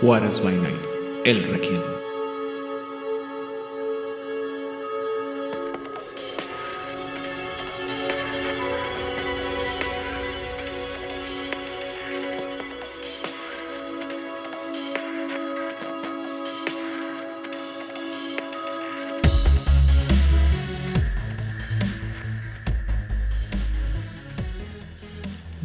[0.00, 0.80] Juárez by Night,
[1.24, 1.97] el Requiem.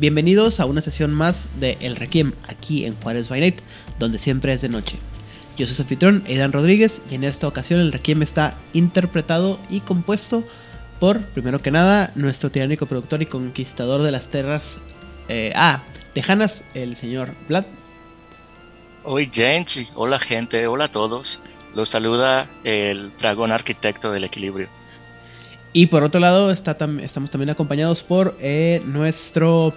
[0.03, 3.61] Bienvenidos a una sesión más de El Requiem aquí en Juárez by Night,
[3.99, 4.97] donde siempre es de noche.
[5.55, 9.79] Yo soy su anfitrión, Aidan Rodríguez, y en esta ocasión el Requiem está interpretado y
[9.79, 10.43] compuesto
[10.99, 14.75] por, primero que nada, nuestro tiránico productor y conquistador de las tierras,
[15.29, 15.83] eh, ah,
[16.15, 17.63] lejanas, el señor Vlad.
[19.05, 21.39] Hoy Genchi, hola gente, hola a todos.
[21.75, 24.67] Los saluda el dragón arquitecto del equilibrio.
[25.71, 29.73] Y por otro lado, está estamos también acompañados por eh, nuestro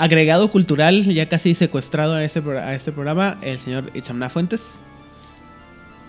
[0.00, 4.80] agregado cultural, ya casi secuestrado a este, a este programa, el señor Itzamna Fuentes.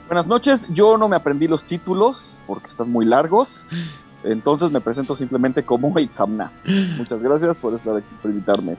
[0.08, 3.66] Buenas noches, yo no me aprendí los títulos porque están muy largos,
[4.23, 6.53] entonces me presento simplemente como Itzamna.
[6.98, 8.78] Muchas gracias por estar aquí, por invitarme.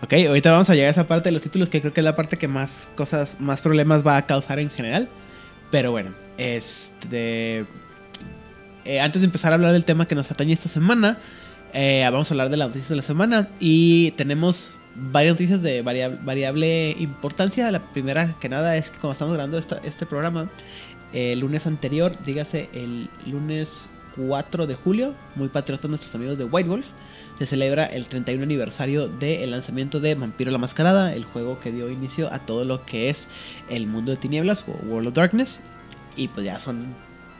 [0.00, 2.04] Ok, ahorita vamos a llegar a esa parte de los títulos que creo que es
[2.04, 5.08] la parte que más cosas, más problemas va a causar en general.
[5.72, 7.66] Pero bueno, este
[8.84, 11.18] eh, antes de empezar a hablar del tema que nos atañe esta semana,
[11.72, 13.48] eh, vamos a hablar de las noticias de la semana.
[13.58, 17.70] Y tenemos varias noticias de variable, importancia.
[17.70, 20.48] La primera que nada es que como estamos grabando este programa,
[21.12, 26.68] el lunes anterior, dígase el lunes 4 de julio, muy patriotas nuestros amigos de White
[26.68, 26.86] Wolf,
[27.38, 31.90] se celebra el 31 aniversario del lanzamiento de Vampiro la Mascarada, el juego que dio
[31.90, 33.28] inicio a todo lo que es
[33.68, 35.60] el mundo de tinieblas o World of Darkness.
[36.16, 36.94] Y pues ya son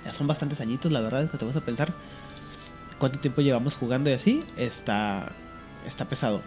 [0.04, 1.92] ya son bastantes añitos, la verdad, que te vas a pensar
[3.00, 5.32] cuánto tiempo llevamos jugando y así, está,
[5.88, 6.40] está pesado.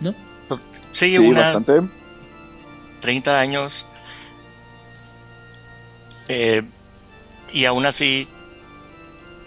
[0.00, 0.14] ¿No?
[0.48, 1.52] Pues, sí, una...
[1.52, 1.82] Bastante.
[3.00, 3.86] 30 años.
[6.28, 6.62] Eh,
[7.52, 8.28] y aún así,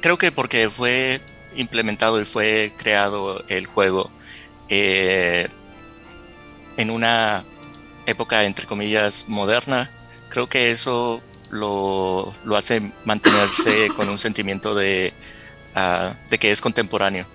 [0.02, 1.22] creo que porque fue
[1.56, 4.12] implementado y fue creado el juego
[4.70, 5.48] eh,
[6.78, 7.46] en una
[8.06, 9.92] época, entre comillas, moderna,
[10.30, 11.22] creo que eso
[11.54, 15.14] lo, hace mantenerse con un sentimiento de,
[15.76, 17.26] ah, de que es contemporáneo.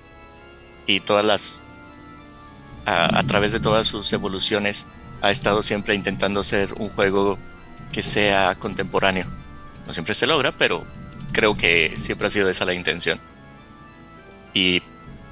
[0.87, 1.61] Y todas las,
[2.87, 4.89] a través de todas sus evoluciones,
[5.21, 7.39] ha estado siempre intentando ser un juego
[7.93, 9.27] que sea contemporáneo.
[9.87, 10.85] No siempre se logra, pero
[11.33, 13.21] creo que siempre ha sido esa la intención.
[14.55, 14.83] Y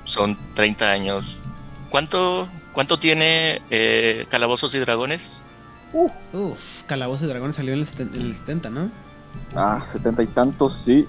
[0.04, 1.44] son 30 años.
[1.91, 5.44] ¿Cuánto, cuánto tiene eh, Calabozos y Dragones?
[5.96, 7.86] Uf, Uf Calabozos y Dragones salió en el,
[8.34, 8.90] 70, ¿no?
[9.54, 11.06] Ah, setenta y tantos, sí.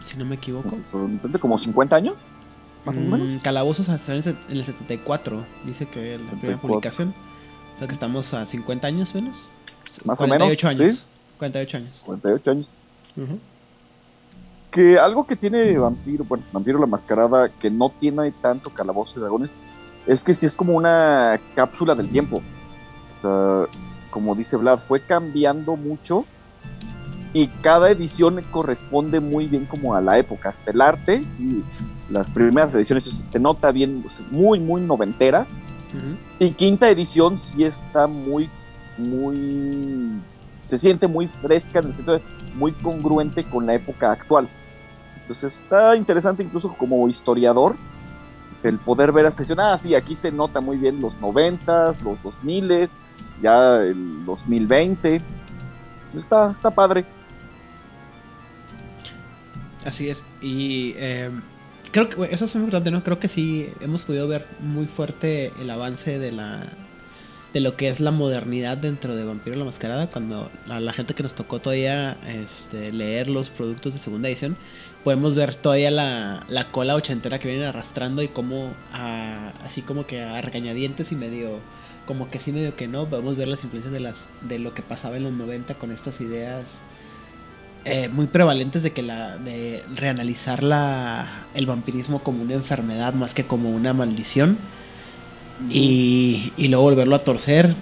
[0.00, 0.74] Si no me equivoco.
[0.90, 2.16] Son como 50 años.
[2.86, 3.28] Más o menos.
[3.28, 7.14] Mm, Calabozos salió en el 74, dice que la primera publicación.
[7.74, 9.50] O sea que estamos a 50 años menos.
[10.04, 10.64] Más o menos.
[10.64, 10.96] años.
[10.96, 11.02] ¿sí?
[11.36, 12.02] 48 años.
[12.06, 12.68] 48 años.
[14.70, 19.20] Que algo que tiene Vampiro, bueno, Vampiro la Mascarada, que no tiene tanto Calabozos y
[19.20, 19.50] Dragones,
[20.06, 22.42] es que sí es como una cápsula del tiempo
[24.10, 26.24] como dice Vlad, fue cambiando mucho
[27.32, 30.50] y cada edición corresponde muy bien como a la época.
[30.50, 31.22] Hasta el arte,
[32.10, 35.46] las primeras ediciones se nota bien, muy, muy noventera.
[36.38, 38.48] Y quinta edición sí está muy,
[38.96, 40.20] muy,
[40.64, 42.22] se siente muy fresca, en el sentido de
[42.54, 44.48] muy congruente con la época actual.
[45.20, 47.76] Entonces está interesante incluso como historiador
[48.62, 49.60] el poder ver esta edición.
[49.60, 52.90] Ah, sí, aquí se nota muy bien los noventas, los dos miles,
[53.42, 55.18] ya el 2020.
[56.16, 57.04] Está, está padre.
[59.84, 60.24] Así es.
[60.40, 61.30] Y eh,
[61.92, 63.02] creo que eso es importante, ¿no?
[63.02, 66.62] Creo que sí hemos podido ver muy fuerte el avance de la
[67.52, 70.08] de lo que es la modernidad dentro de Vampiro la Mascarada.
[70.08, 74.56] Cuando la, gente que nos tocó todavía este, leer los productos de segunda edición,
[75.02, 78.74] podemos ver todavía la, la cola ochentera que vienen arrastrando y como
[79.64, 81.60] así como que a regañadientes y medio
[82.08, 84.80] como que sí medio que no, podemos ver las influencias de las de lo que
[84.80, 86.64] pasaba en los 90 con estas ideas
[87.84, 93.34] eh, muy prevalentes de que la de reanalizar la el vampirismo como una enfermedad más
[93.34, 94.56] que como una maldición
[95.68, 97.76] y, y luego volverlo a torcer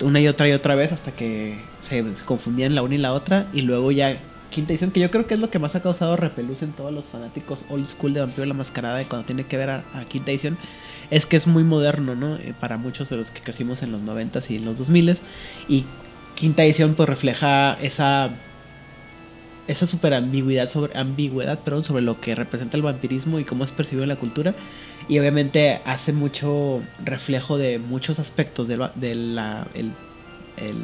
[0.00, 3.48] una y otra y otra vez hasta que se confundían la una y la otra
[3.52, 4.16] y luego ya
[4.50, 6.92] quinta edición que yo creo que es lo que más ha causado repelús en todos
[6.92, 10.30] los fanáticos old school de Vampiro la Mascarada de cuando tiene que ver a, quinta
[10.30, 10.58] edición
[11.10, 12.36] es que es muy moderno, ¿no?
[12.36, 15.18] Eh, para muchos de los que crecimos en los 90s y en los 2000s.
[15.68, 15.84] Y
[16.34, 18.30] quinta edición pues refleja esa
[19.68, 23.70] esa super ambigüedad sobre ambigüedad perdón, sobre lo que representa el vampirismo y cómo es
[23.70, 24.54] percibido en la cultura
[25.08, 29.92] Y obviamente hace mucho reflejo de muchos aspectos de, la, de el,
[30.56, 30.76] el,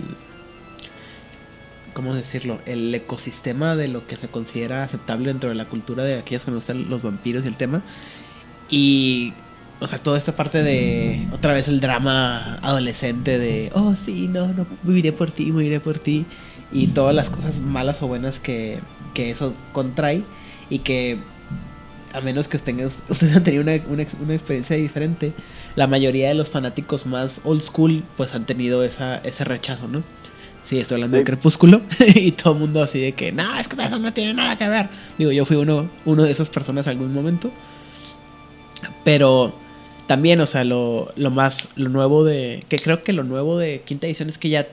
[1.94, 2.60] ¿cómo decirlo?
[2.66, 6.50] El ecosistema de lo que se considera aceptable dentro de la cultura de aquellos que
[6.50, 7.82] nos gustan los vampiros y el tema.
[8.68, 9.32] Y,
[9.80, 14.48] o sea, toda esta parte de, otra vez el drama adolescente de, oh, sí, no,
[14.48, 16.26] no, viviré por ti, moriré por ti.
[16.72, 18.80] Y todas las cosas malas o buenas que,
[19.14, 20.24] que eso contrae.
[20.68, 21.18] Y que
[22.12, 25.32] a menos que ustedes, ustedes han tenido una, una, una, experiencia diferente,
[25.76, 30.02] la mayoría de los fanáticos más old school pues han tenido esa, ese rechazo, ¿no?
[30.64, 31.20] Sí, estoy hablando sí.
[31.20, 31.82] de Crepúsculo
[32.14, 34.68] y todo el mundo así de que, no, es que eso no tiene nada que
[34.68, 34.88] ver.
[35.18, 37.50] Digo, yo fui uno, uno de esas personas en algún momento.
[39.04, 39.54] Pero
[40.06, 43.82] también, o sea, lo, lo más, lo nuevo de, que creo que lo nuevo de
[43.84, 44.68] quinta edición es que ya,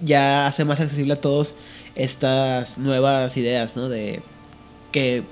[0.00, 1.56] ya hace más accesible a todos
[1.94, 3.88] estas nuevas ideas, ¿no?
[3.88, 4.22] De
[4.92, 5.22] que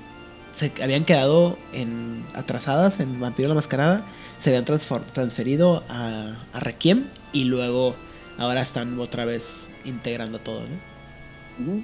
[0.53, 4.05] se habían quedado en, atrasadas en Vampiro la Mascarada,
[4.39, 7.95] se habían transferido a, a, Requiem y luego
[8.37, 11.73] ahora están otra vez integrando todo, ¿no?
[11.73, 11.83] Uh -huh.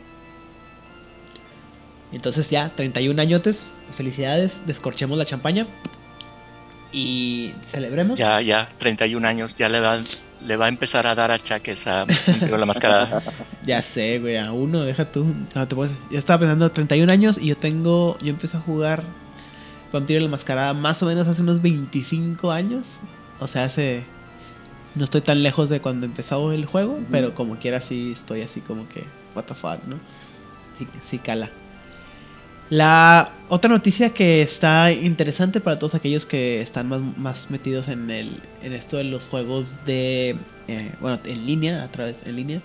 [2.11, 5.67] Entonces ya, 31 añotes, felicidades, descorchemos la champaña
[6.91, 8.17] y celebremos.
[8.17, 9.99] Ya, ya, 31 años, ya le va,
[10.41, 13.21] le va a empezar a dar achaques a Vampiro la Mascarada.
[13.63, 15.25] ya sé, güey, a uno, deja tú.
[15.53, 15.93] No, te puedes...
[16.09, 19.03] Yo estaba pensando 31 años y yo tengo, yo empecé a jugar
[19.93, 22.87] Vampiro la Mascarada más o menos hace unos 25 años.
[23.39, 24.03] O sea, hace...
[24.99, 27.05] No estoy tan lejos de cuando empezó el juego, uh -huh.
[27.09, 29.95] pero como quiera sí estoy así como que, what the fuck, ¿no?
[30.77, 31.49] Sí, sí cala.
[32.69, 38.11] La otra noticia que está interesante para todos aquellos que están más, más metidos en,
[38.11, 40.35] el, en esto de los juegos de,
[40.67, 42.61] eh, bueno, en línea, a través en línea,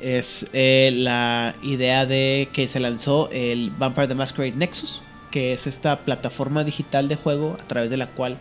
[0.00, 5.66] es eh, la idea de que se lanzó el Vampire the Masquerade Nexus, que es
[5.66, 8.38] esta plataforma digital de juego a través de la cual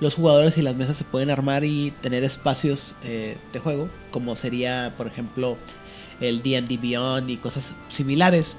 [0.00, 4.36] los jugadores y las mesas se pueden armar y tener espacios eh, de juego, como
[4.36, 5.56] sería, por ejemplo,
[6.20, 8.56] el D&D Beyond y cosas similares.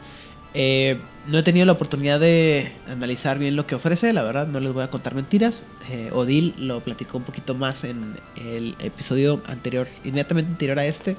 [0.54, 0.98] Eh,
[1.28, 4.74] no he tenido la oportunidad de analizar bien lo que ofrece, la verdad, no les
[4.74, 5.66] voy a contar mentiras.
[5.90, 11.18] Eh, Odil lo platicó un poquito más en el episodio anterior, inmediatamente anterior a este,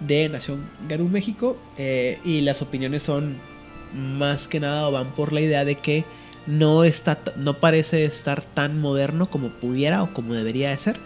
[0.00, 1.58] de Nación Garú México.
[1.78, 3.38] Eh, y las opiniones son
[3.92, 6.04] más que nada van por la idea de que
[6.46, 10.98] no, está, no parece estar tan moderno como pudiera o como debería de ser.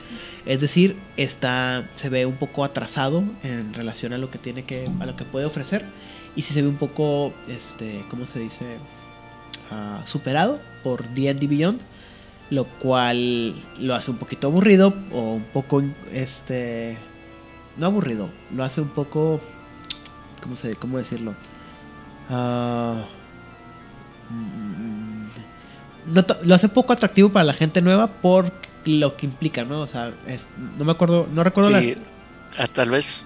[0.47, 4.85] Es decir, está, se ve un poco atrasado en relación a lo que tiene que,
[5.01, 5.85] a lo que puede ofrecer
[6.37, 8.79] y si se ve un poco, este, ¿cómo se dice?
[9.71, 11.81] Uh, superado por D&D Beyond,
[12.51, 15.83] lo cual lo hace un poquito aburrido o un poco,
[16.13, 16.99] este,
[17.77, 19.41] no aburrido, lo hace un poco,
[20.43, 21.35] ¿cómo se, cómo decirlo?
[22.29, 23.05] Uh,
[26.07, 28.53] no, lo hace poco atractivo para la gente nueva por
[28.85, 29.81] lo que implica, ¿no?
[29.81, 30.47] O sea, es,
[30.79, 31.97] no me acuerdo, no recuerdo sí,
[32.57, 32.67] la...
[32.69, 33.25] tal vez,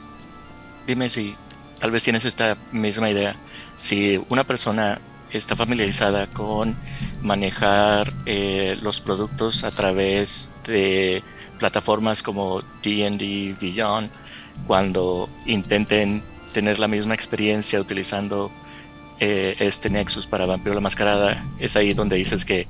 [0.86, 1.36] dime si
[1.78, 3.36] tal vez tienes esta misma idea.
[3.74, 6.76] Si una persona está familiarizada con
[7.22, 11.22] manejar eh, los productos a través de
[11.58, 14.10] plataformas como D&D Beyond,
[14.66, 16.22] cuando intenten
[16.52, 18.50] tener la misma experiencia utilizando
[19.20, 22.68] eh, este Nexus para Vampiro la Mascarada, es ahí donde dices que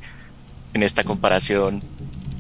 [0.75, 1.83] en esta comparación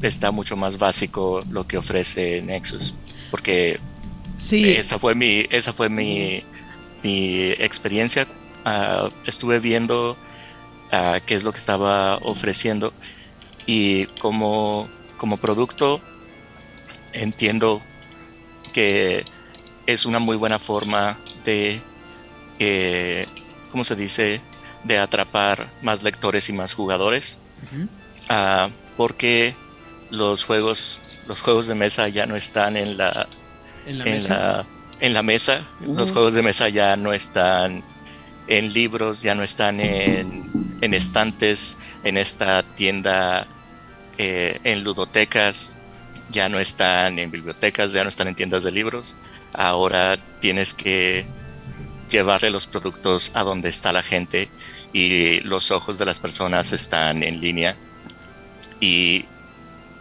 [0.02, 2.94] está mucho más básico lo que ofrece Nexus,
[3.30, 3.80] porque
[4.36, 4.70] sí.
[4.70, 6.42] esa fue mi, esa fue mi,
[7.02, 8.26] mi experiencia.
[8.66, 10.12] Uh, estuve viendo
[10.92, 12.92] uh, qué es lo que estaba ofreciendo
[13.66, 16.00] y como, como producto
[17.12, 17.80] entiendo
[18.72, 19.24] que
[19.86, 21.80] es una muy buena forma de,
[22.58, 23.26] eh,
[23.70, 24.40] ¿cómo se dice?,
[24.84, 27.38] de atrapar más lectores y más jugadores.
[27.72, 28.68] Uh -huh.
[28.68, 29.54] uh, porque
[30.10, 33.28] los juegos, los juegos de mesa ya no están en la,
[33.86, 34.34] en la en mesa.
[34.34, 34.66] la,
[35.00, 35.66] en la mesa.
[35.80, 35.96] Uh -huh.
[35.96, 37.82] Los juegos de mesa ya no están
[38.46, 43.46] en libros, ya no están en, en estantes, en esta tienda,
[44.16, 45.74] eh, en ludotecas,
[46.30, 49.16] ya no están en bibliotecas, ya no están en tiendas de libros.
[49.52, 51.26] Ahora tienes que
[52.08, 54.48] llevarle los productos a donde está la gente
[54.92, 57.76] y los ojos de las personas están en línea
[58.80, 59.26] y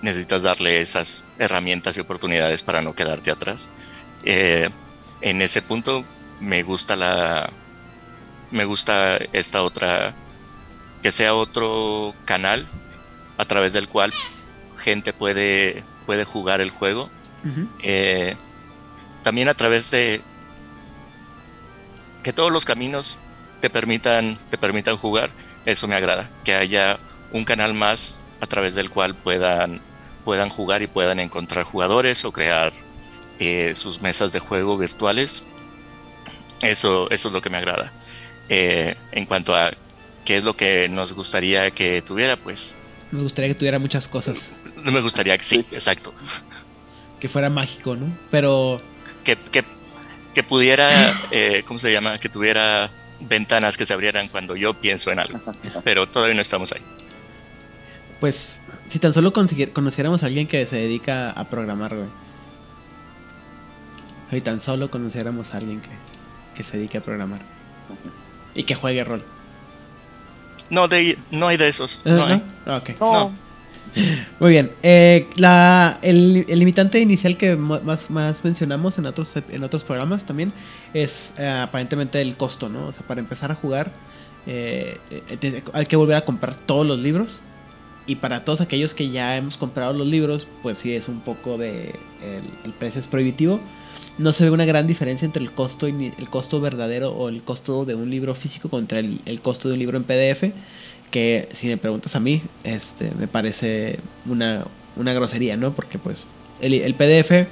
[0.01, 3.69] necesitas darle esas herramientas y oportunidades para no quedarte atrás.
[4.23, 4.69] Eh,
[5.21, 6.05] en ese punto
[6.39, 7.49] me gusta la
[8.51, 10.13] me gusta esta otra
[11.01, 12.67] que sea otro canal
[13.37, 14.13] a través del cual
[14.77, 17.09] gente puede puede jugar el juego
[17.43, 17.69] uh -huh.
[17.83, 18.35] eh,
[19.23, 20.21] también a través de
[22.27, 23.19] que todos los caminos
[23.61, 25.29] te permitan te permitan jugar
[25.65, 26.99] eso me agrada que haya
[27.31, 29.81] un canal más a través del cual puedan,
[30.25, 32.73] puedan jugar y puedan encontrar jugadores o crear
[33.39, 35.43] eh, sus mesas de juego virtuales.
[36.61, 37.93] Eso, eso es lo que me agrada.
[38.49, 39.71] Eh, en cuanto a
[40.25, 42.77] qué es lo que nos gustaría que tuviera, pues...
[43.11, 44.37] Me gustaría que tuviera muchas cosas.
[44.75, 46.13] No me gustaría que sí, exacto.
[47.19, 48.15] Que fuera mágico, ¿no?
[48.29, 48.77] Pero...
[49.23, 49.63] Que, que,
[50.37, 52.19] que pudiera, eh, ¿cómo se llama?
[52.19, 55.39] Que tuviera ventanas que se abrieran cuando yo pienso en algo.
[55.83, 56.81] Pero todavía no estamos ahí.
[58.19, 62.07] Pues, si tan solo conociéramos a alguien que se dedica a programar, güey.
[64.29, 65.89] Si tan solo conociéramos a alguien que,
[66.55, 67.41] que se dedique a programar.
[68.53, 69.25] Y que juegue rol.
[70.69, 71.99] No, de, no hay de esos.
[72.05, 72.43] No, hay.
[72.67, 72.83] Ah.
[72.99, 73.33] No.
[74.39, 74.71] Muy bien.
[74.83, 80.53] Eh, la, el, limitante inicial que más, más mencionamos en otros, en otros programas también
[80.93, 82.87] es eh, aparentemente el costo, ¿no?
[82.87, 83.91] O sea, para empezar a jugar
[84.45, 84.97] eh,
[85.73, 87.41] hay que volver a comprar todos los libros.
[88.09, 91.57] Y para todos aquellos que ya hemos comprado los libros, pues sí es un poco
[91.57, 91.93] de...
[92.23, 93.59] El, el precio es prohibitivo
[94.17, 97.85] no se ve una gran diferencia entre el costo, el costo verdadero o el costo
[97.85, 100.53] de un libro físico contra el, el, costo de un libro en PDF,
[101.11, 105.73] que si me preguntas a mí, este, me parece una, una grosería, ¿no?
[105.73, 106.27] Porque pues
[106.61, 107.47] el, el PDF,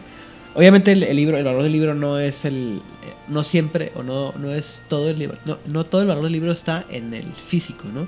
[0.55, 2.81] obviamente el, el, libro, el valor del libro no es el,
[3.27, 6.33] no siempre o no, no es todo el libro, no, no todo el valor del
[6.33, 8.07] libro está en el físico, ¿no?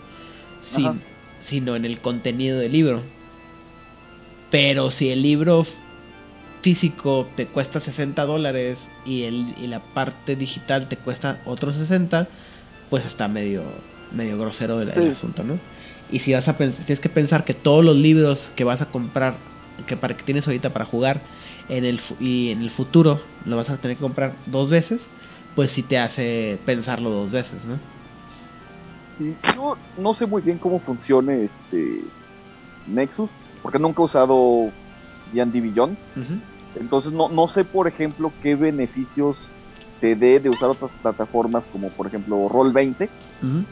[0.62, 1.02] Sin,
[1.40, 3.04] sino en el contenido del libro.
[4.50, 5.66] Pero si el libro
[6.62, 12.28] físico te cuesta 60 dólares y, el, y la parte digital te cuesta otros 60,
[12.90, 13.64] pues está medio,
[14.12, 15.00] medio grosero el, sí.
[15.00, 15.60] el asunto, ¿no?
[16.12, 18.86] Y si vas a pensar, tienes que pensar que todos los libros que vas a
[18.86, 19.36] comprar,
[19.86, 21.22] que, para, que tienes ahorita para jugar
[21.70, 25.08] en el, y en el futuro lo vas a tener que comprar dos veces,
[25.56, 27.80] pues sí te hace pensarlo dos veces, ¿no?
[29.56, 32.02] Yo no sé muy bien cómo funciona este
[32.86, 33.30] Nexus,
[33.64, 34.72] porque nunca he usado
[35.34, 35.98] D&D Beyond.
[36.16, 36.40] Uh -huh.
[36.80, 39.52] Entonces no, no sé, por ejemplo, qué beneficios
[40.00, 43.10] te dé de usar otras plataformas como por ejemplo Roll20,
[43.42, 43.66] uh -huh.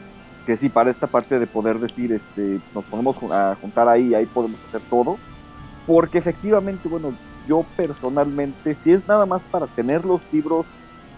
[0.46, 4.26] Que sí, para esta parte de poder decir, este, nos ponemos a juntar ahí, ahí
[4.26, 5.18] podemos hacer todo,
[5.86, 7.12] porque efectivamente, bueno,
[7.48, 10.66] yo personalmente, si es nada más para tener los libros,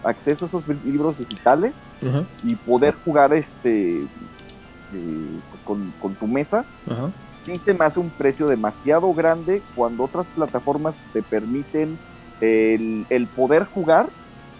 [0.03, 2.25] acceso a esos libros digitales uh -huh.
[2.43, 7.11] y poder jugar este eh, con, con, tu mesa, uh -huh
[7.45, 11.97] sí te me hace un precio demasiado grande cuando otras plataformas te permiten
[12.41, 14.09] el, el, poder jugar,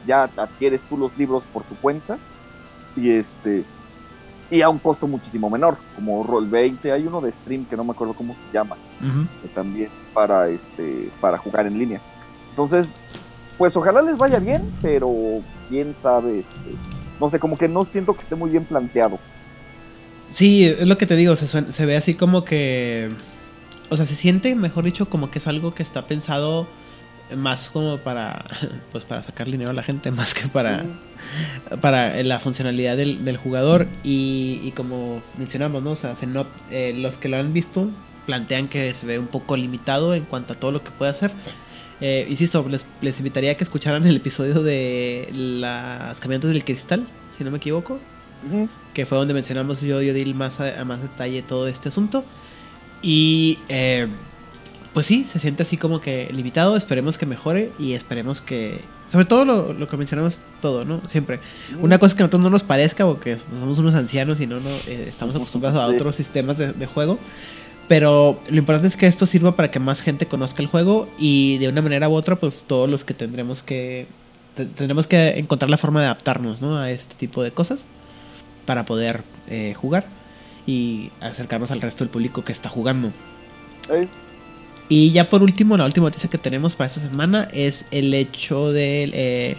[0.05, 2.17] ya adquieres tú los libros por tu cuenta
[2.95, 3.63] y este
[4.51, 7.91] y a un costo muchísimo menor, como Roll20, hay uno de stream que no me
[7.91, 9.27] acuerdo cómo se llama, uh -huh.
[9.41, 12.01] que también para este para jugar en línea.
[12.50, 12.91] Entonces,
[13.58, 15.12] pues ojalá les vaya bien, pero
[15.68, 16.75] quién sabe, este,
[17.20, 19.20] no sé, como que no siento que esté muy bien planteado.
[20.29, 23.10] Sí, es lo que te digo, se, suena, se, ve así como que...
[23.89, 26.68] O sea, se siente, mejor dicho, como que es algo que está pensado
[27.36, 28.45] más como para
[28.91, 30.86] pues para sacar dinero a la gente más que para
[31.81, 36.48] para la funcionalidad del, del jugador y, y, como mencionamos no o sea se not,
[36.71, 37.89] eh, los que lo han visto
[38.25, 41.31] plantean que se ve un poco limitado en cuanto a todo lo que puede hacer
[42.01, 47.07] eh, insisto les, les invitaría a que escucharan el episodio de las caminantes del cristal
[47.38, 48.00] si no me equivoco
[48.41, 48.69] Uh -huh.
[48.93, 52.24] que fue donde mencionamos yo y Odil más a, a, más detalle todo este asunto.
[53.01, 54.07] Y eh,
[54.93, 56.75] pues sí, se siente así como que limitado.
[56.77, 58.81] Esperemos que mejore y esperemos que.
[59.12, 61.01] Sobre todo lo, lo que mencionamos todo, ¿no?
[61.08, 61.39] Siempre.
[61.39, 61.81] -huh.
[61.81, 64.69] Una cosa que a nosotros no nos parezca, porque somos unos ancianos y no, no
[64.88, 67.19] eh, estamos acostumbrados a otros sistemas de, de juego.
[67.88, 71.58] Pero lo importante es que esto sirva para que más gente conozca el juego y
[71.58, 74.05] de una manera u otra, pues todos los que tendremos que
[74.55, 76.77] tendremos que encontrar la forma de adaptarnos ¿no?
[76.77, 77.86] a este tipo de cosas
[78.65, 80.05] para poder eh, jugar
[80.65, 83.12] y acercarnos al resto del público que está jugando.
[83.89, 84.08] ¿Eh?
[84.89, 88.72] Y ya por último, la última noticia que tenemos para esta semana es el hecho
[88.72, 89.58] de eh,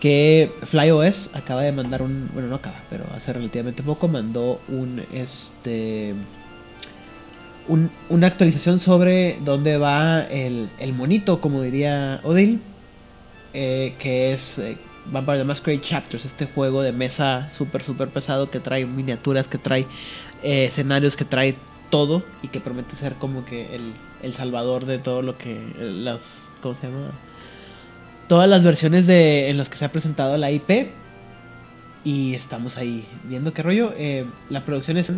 [0.00, 5.02] que FlyOS acaba de mandar un, bueno no acaba, pero hace relativamente poco mandó un
[5.12, 6.14] este
[7.68, 12.60] un, una actualización sobre dónde va el, el monito, como diría Odil,
[13.54, 14.60] eh, que es
[15.06, 19.58] Vampire the Masquerade Chapters, este juego de mesa súper, súper pesado que trae miniaturas, que
[19.58, 19.86] trae
[20.42, 21.56] eh, escenarios, que trae
[21.90, 26.52] todo y que promete ser como que el, el salvador de todo lo que las,
[26.62, 27.10] ¿cómo se llama?
[28.28, 30.90] Todas las versiones de, en las que se ha presentado la IP
[32.04, 33.92] y estamos ahí viendo qué rollo.
[33.96, 35.12] Eh, la producción es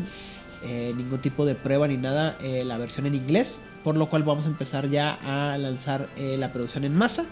[0.63, 4.23] eh, ningún tipo de prueba ni nada, eh, la versión en inglés, por lo cual
[4.25, 7.27] vamos a empezar ya a lanzar la producción en masa.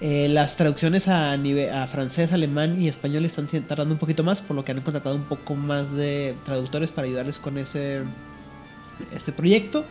[0.00, 4.42] Eh, las traducciones a, nivel, a francés, alemán y español están tardando un poquito más,
[4.42, 8.02] por lo que han contratado un poco más de traductores para ayudarles con ese
[9.12, 9.84] este proyecto.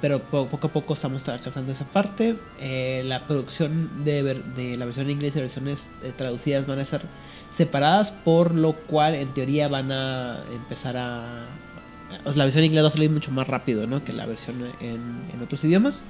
[0.00, 2.36] Pero poco a poco estamos alcanzando esa parte.
[2.58, 4.22] Eh, la producción de,
[4.76, 7.02] la versión en inglés y versiones eh, traducidas van a ser
[7.54, 11.44] separadas, por lo cual en teoría van a empezar a...
[12.34, 14.02] la versión en inglés va a salir mucho más rápido ¿no?
[14.02, 16.04] que la versión en, otros idiomas.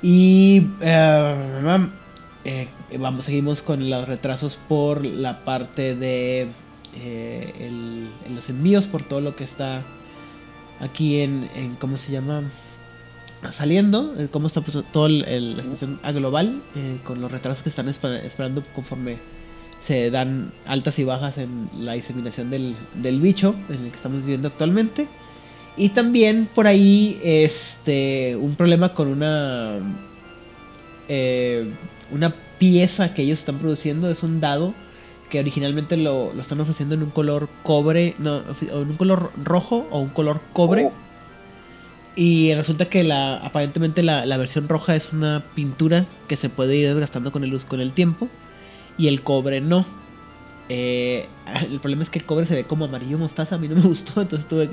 [0.00, 1.88] Y eh,
[2.98, 6.48] vamos, seguimos con los retrasos por la parte de
[8.30, 9.82] los envíos, por todo lo que está
[10.82, 12.42] aquí en, en ¿cómo se llama?
[13.50, 16.62] Saliendo, cómo está pues, toda la situación a global,
[17.02, 19.16] con los retrasos que están esperando conforme
[19.80, 24.20] se dan altas y bajas en la diseminación del, del bicho en el que estamos
[24.20, 25.08] viviendo actualmente.
[25.76, 29.78] Y también por ahí este un problema con una
[31.08, 31.70] eh,
[32.10, 34.74] una pieza que ellos están produciendo es un dado
[35.32, 39.98] que originalmente lo, están ofreciendo en un color cobre, no, en un color rojo o
[39.98, 40.84] un color cobre.
[40.84, 40.92] Oh.
[42.14, 46.76] Y resulta que la, aparentemente la, la, versión roja es una pintura que se puede
[46.76, 48.28] ir desgastando con el, con el tiempo
[48.98, 49.86] y el cobre no.
[50.68, 51.28] Eh,
[51.62, 53.80] el problema es que el cobre se ve como amarillo mostaza, a mí no me
[53.88, 54.68] gustó, entonces tuve,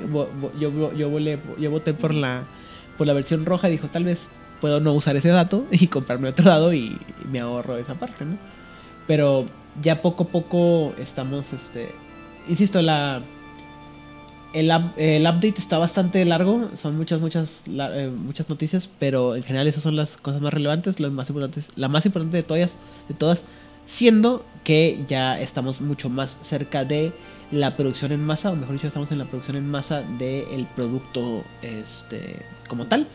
[0.60, 1.08] yo, yo,
[1.58, 2.44] yo voté por la,
[2.98, 4.28] por la versión roja y dijo, tal vez
[4.60, 6.98] puedo no usar ese dato y comprarme otro dado y,
[7.32, 8.36] me ahorro esa parte, ¿no?
[9.06, 9.46] Pero
[9.82, 11.92] ya poco a poco estamos, este,
[12.48, 13.22] insisto, la...
[14.52, 19.68] El, el update está bastante largo, son muchas, muchas, eh, muchas noticias, pero en general
[19.68, 22.72] esas son las cosas más relevantes, lo más importantes, la más importante de todas,
[23.08, 23.44] de todas
[23.86, 27.12] siendo que ya estamos mucho más cerca de
[27.50, 31.44] la producción en masa, o mejor dicho, estamos en la producción en masa del producto
[31.62, 32.36] este,
[32.68, 33.08] como tal.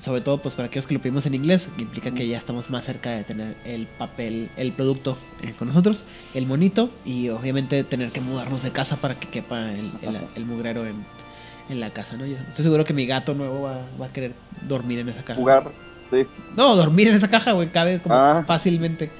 [0.00, 2.68] Sobre todo pues para aquellos que lo pedimos en inglés, que implica que ya estamos
[2.68, 7.84] más cerca de tener el papel, el producto eh, con nosotros, el monito, y obviamente
[7.84, 9.92] tener que mudarnos de casa para que quepa el,
[10.34, 11.04] el, mugrero en,
[11.68, 12.26] en, la casa, ¿no?
[12.26, 15.38] Yo estoy seguro que mi gato nuevo va, va, a querer dormir en esa caja.
[15.38, 15.70] Jugar,
[16.10, 16.26] sí.
[16.56, 18.42] No, dormir en esa caja, güey, cabe como ah.
[18.44, 19.10] fácilmente.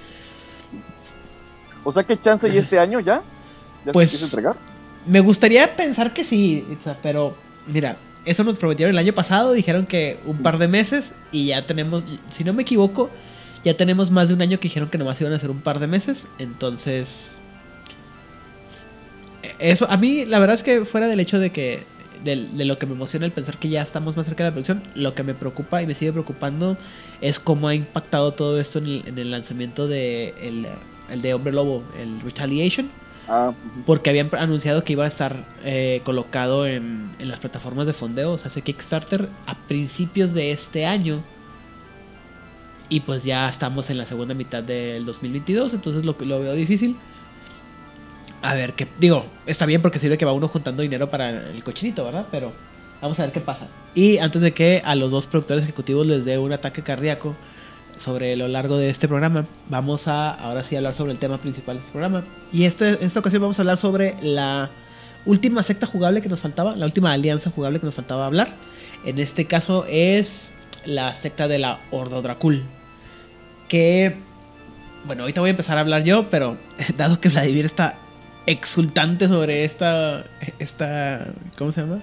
[1.85, 3.23] O sea, ¿qué chance y este año ya?
[3.85, 4.57] ¿Ya pues, se entregar?
[5.07, 6.67] Me gustaría pensar que sí,
[7.03, 7.35] pero
[7.67, 11.67] mira, eso nos prometieron el año pasado, dijeron que un par de meses y ya
[11.67, 13.11] tenemos, si no me equivoco,
[13.65, 15.79] ya tenemos más de un año que dijeron que nomás iban a ser un par
[15.79, 17.39] de meses, entonces...
[19.59, 21.85] Eso, a mí la verdad es que fuera del hecho de que
[22.25, 24.83] de, lo que me emociona el pensar que ya estamos más cerca de la producción,
[24.95, 26.79] lo que me preocupa y me sigue preocupando
[27.21, 30.67] es cómo ha impactado todo esto en el, lanzamiento de el,
[31.11, 32.91] el de Hombre Lobo, el Retaliation.
[33.29, 33.53] Ah,
[33.87, 38.33] porque habían anunciado que iba a estar eh, colocado en, en, las plataformas de fondeo,
[38.33, 41.23] o sea, ese Kickstarter a principios de este año.
[42.89, 46.97] Y pues ya estamos en la segunda mitad del 2022, entonces lo, lo veo difícil.
[48.43, 51.65] A ver, qué digo, está bien porque sirve que va uno juntando dinero para el
[51.65, 52.27] cochinito, ¿verdad?
[52.31, 52.53] Pero
[53.01, 53.69] vamos a ver qué pasa.
[53.95, 57.35] Y antes de que a los dos productores ejecutivos les dé un ataque cardíaco,
[57.99, 61.77] sobre lo largo de este programa, vamos a ahora sí hablar sobre el tema principal
[61.77, 62.25] de este programa.
[62.53, 64.71] Y este, en esta ocasión vamos a hablar sobre la
[65.27, 68.55] última secta jugable que nos faltaba, la última alianza jugable que nos faltaba hablar.
[69.05, 70.55] En este caso es
[70.85, 72.65] la secta de la Ordo Dracul.
[73.69, 74.17] Que,
[75.05, 76.59] bueno, ahorita voy a empezar a hablar yo, pero
[76.97, 77.97] dado que Vladimir está
[78.47, 80.25] exultante sobre esta,
[80.59, 81.27] esta,
[81.57, 82.03] ¿cómo se llama?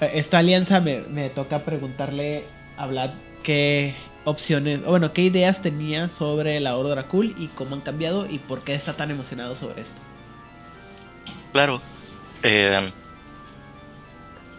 [0.00, 2.44] Esta alianza me, me toca preguntarle
[2.76, 3.10] a Vlad
[3.42, 8.26] qué, opciones, o bueno, qué ideas tenía sobre la Oro Dracul y cómo han cambiado
[8.28, 10.00] y por qué está tan emocionado sobre esto.
[11.52, 11.80] Claro.
[12.42, 12.90] Eh,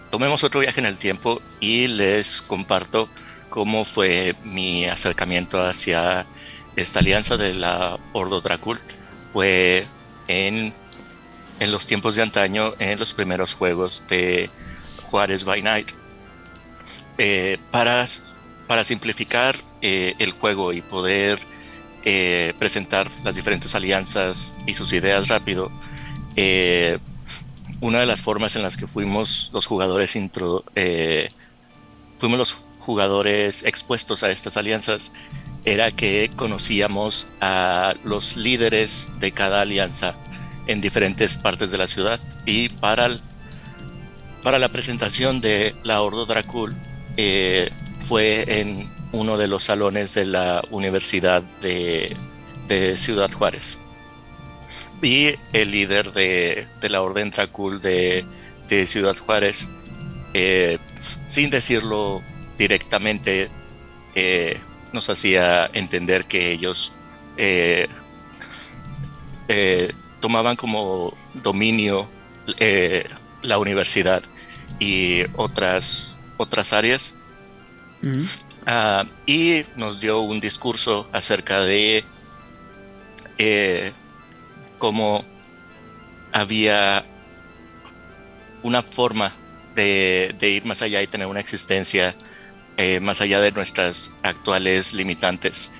[0.09, 3.09] tomemos otro viaje en el tiempo y les comparto
[3.49, 6.25] cómo fue mi acercamiento hacia
[6.75, 8.79] esta alianza de la Ordo Dracul.
[9.33, 9.85] Fue
[10.27, 10.73] en,
[11.59, 14.49] en los tiempos de antaño, en los primeros juegos de
[15.03, 15.91] Juárez by Night.
[17.17, 18.05] Eh, para
[18.67, 21.39] para simplificar eh, el juego y poder
[22.03, 25.71] eh, presentar las diferentes alianzas y sus ideas rápido,
[26.35, 26.99] eh,
[27.81, 30.63] una de las formas en las que fuimos los jugadores intro,
[32.17, 35.11] fuimos los jugadores expuestos a estas alianzas
[35.65, 40.15] era que conocíamos a los líderes de cada alianza
[40.67, 43.09] en diferentes partes de la ciudad y para,
[44.43, 46.75] para la presentación de la Ordo Dracul
[48.07, 52.15] fue en uno de los salones de la Universidad de,
[52.97, 53.79] Ciudad Juárez.
[55.01, 58.25] Y el líder de, la Orden Dracul de,
[58.85, 59.69] Ciudad Juárez,
[60.33, 60.77] eh,
[61.25, 62.21] sin decirlo
[62.57, 63.49] directamente,
[64.13, 64.59] eh,
[64.93, 66.93] nos hacía entender que ellos
[67.37, 67.87] eh,
[70.19, 72.09] tomaban como dominio
[73.41, 74.21] la universidad
[74.79, 77.15] y otras, otras áreas.
[78.65, 82.03] Ah, y nos dio un discurso acerca de
[83.37, 83.91] eh,
[84.77, 85.23] cómo
[86.31, 87.05] había
[88.63, 89.33] una forma
[89.75, 92.15] de, de ir más allá y tener una existencia
[92.77, 95.71] eh, más allá de nuestras actuales limitantes.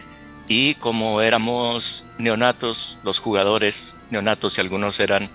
[0.47, 5.29] Y como éramos neonatos, los jugadores neonatos y algunos eran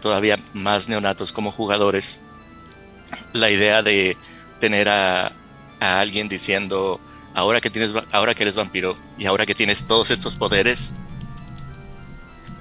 [0.00, 2.22] todavía más neonatos como jugadores,
[3.32, 4.16] la idea de
[4.58, 5.32] tener a,
[5.84, 7.00] a alguien diciendo,
[7.34, 10.94] ahora que, tienes, ahora que eres vampiro y ahora que tienes todos estos poderes,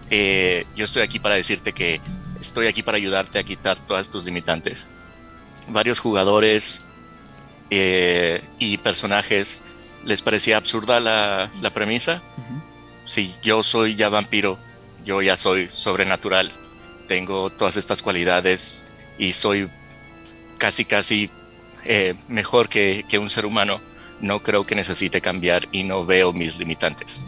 [0.10, 2.02] eh, yo estoy aquí para decirte que
[2.40, 4.92] estoy aquí para ayudarte a quitar todas tus limitantes.
[5.70, 6.84] Varios jugadores
[7.70, 9.62] eh, y personajes
[10.06, 12.22] les parecía absurda la, la premisa.
[13.06, 14.60] Si yo soy ya vampiro,
[15.06, 16.52] yo ya soy sobrenatural,
[17.08, 18.84] tengo todas estas cualidades
[19.18, 19.70] y soy
[20.58, 21.30] casi casi
[21.86, 23.82] eh, mejor que, un ser humano,
[24.22, 27.26] no creo que necesite cambiar y no veo mis limitantes.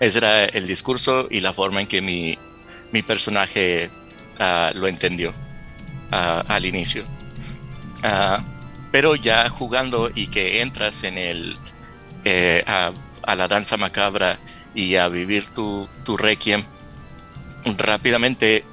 [0.00, 2.38] Ese era el discurso y la forma en que mi,
[2.92, 3.90] mi personaje
[4.38, 5.34] ah, lo entendió
[6.10, 7.04] ah, al inicio.
[8.02, 8.42] Ah,
[8.92, 11.58] pero ya jugando y que entras en el
[12.24, 12.92] eh, a,
[13.34, 14.38] la danza macabra
[14.74, 16.62] y a vivir tu, tu requiem,
[17.76, 18.64] rápidamente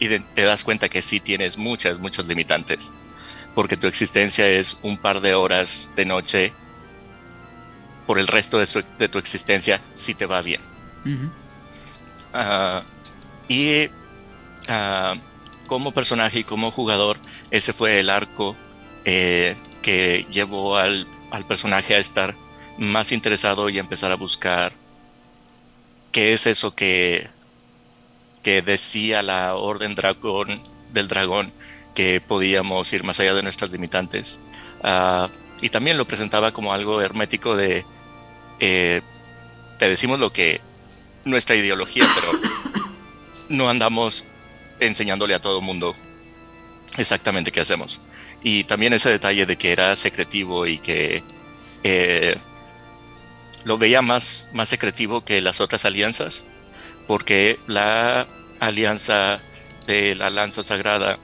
[0.00, 2.92] ide- te das cuenta que sí tienes muchas, muchos limitantes,
[3.58, 6.52] porque tu existencia es un par de horas de noche
[8.06, 10.60] por el resto de, su- de tu existencia si te va bien.
[12.32, 12.84] Ah,
[13.48, 13.88] y
[14.68, 15.16] ah,
[15.66, 17.18] como personaje y como jugador,
[17.50, 18.56] ese fue el arco
[19.04, 22.36] eh, que llevó al, al personaje a estar
[22.78, 24.72] más interesado y a empezar a buscar
[26.12, 27.28] qué es eso que,
[28.44, 31.52] que decía la Orden dragón, del Dragón,
[31.98, 34.40] que podíamos ir más allá de nuestras limitantes.
[34.84, 35.30] Ah,
[35.60, 37.84] y también lo presentaba como algo hermético de,
[38.60, 39.00] eh,
[39.80, 40.60] te decimos lo que
[41.24, 42.40] nuestra ideología, pero
[43.48, 44.24] no andamos
[44.78, 45.96] enseñándole a todo mundo
[46.98, 48.00] exactamente qué hacemos.
[48.44, 51.24] Y también ese detalle de que era secretivo y que
[51.82, 52.36] eh,
[53.64, 56.46] lo veía más, más secretivo que las otras alianzas,
[57.08, 58.28] porque la
[58.60, 59.40] alianza
[59.88, 61.18] de la lanza sagrada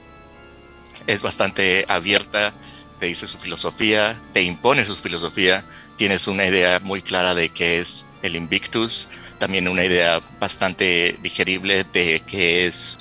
[1.07, 2.53] es bastante abierta,
[2.99, 5.65] te dice su filosofía, te impone su filosofía,
[5.97, 11.83] tienes una idea muy clara de qué es el Invictus, también una idea bastante digerible
[11.83, 12.97] de qué es,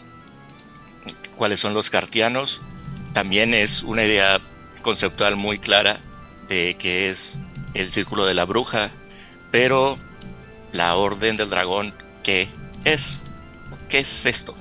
[1.36, 2.62] cuáles son los cartianos,
[3.12, 4.40] también es una idea
[4.82, 6.00] conceptual muy clara
[6.48, 7.38] de qué es
[7.74, 8.90] el círculo de la bruja,
[9.50, 9.96] pero
[10.72, 12.48] la orden del dragón, ¿qué
[12.84, 13.20] es?
[13.88, 14.54] ¿Qué es esto?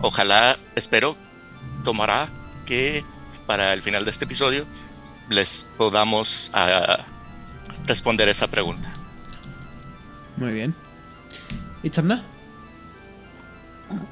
[0.00, 1.16] Ojalá, espero,
[1.84, 2.30] tomará
[2.66, 3.04] que
[3.46, 4.66] para el final de este episodio
[5.30, 7.06] les podamos ah,
[7.86, 8.92] responder esa pregunta.
[10.36, 10.74] Muy bien.
[11.82, 12.22] ¿Y Tamna?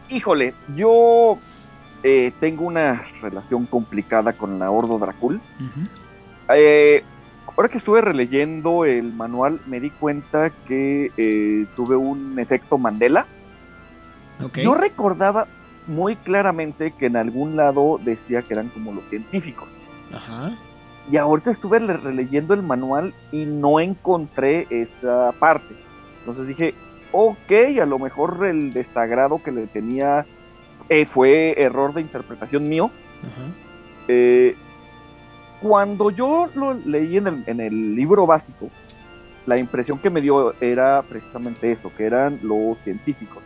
[0.09, 1.39] Híjole, yo
[2.03, 5.41] eh, tengo una relación complicada con la Ordo Dracul.
[6.49, 7.03] Eh,
[7.47, 13.27] ahora que estuve releyendo el manual, me di cuenta que eh, tuve un efecto Mandela.
[14.63, 15.47] Yo recordaba
[15.87, 19.69] muy claramente que en algún lado decía que eran como los científicos.
[20.13, 20.57] Ajá.
[21.11, 25.75] Y ahorita estuve le- releyendo el manual y no encontré esa parte.
[26.21, 26.75] Entonces dije,
[27.13, 30.25] ok, a lo mejor el desagrado que le tenía
[30.89, 32.91] eh, fue error de interpretación mío.
[33.23, 33.47] Ajá.
[34.09, 34.57] Eh,
[35.61, 38.69] cuando yo lo leí en el, en el libro básico,
[39.47, 43.43] la impresión que me dio era precisamente eso, que eran los científicos,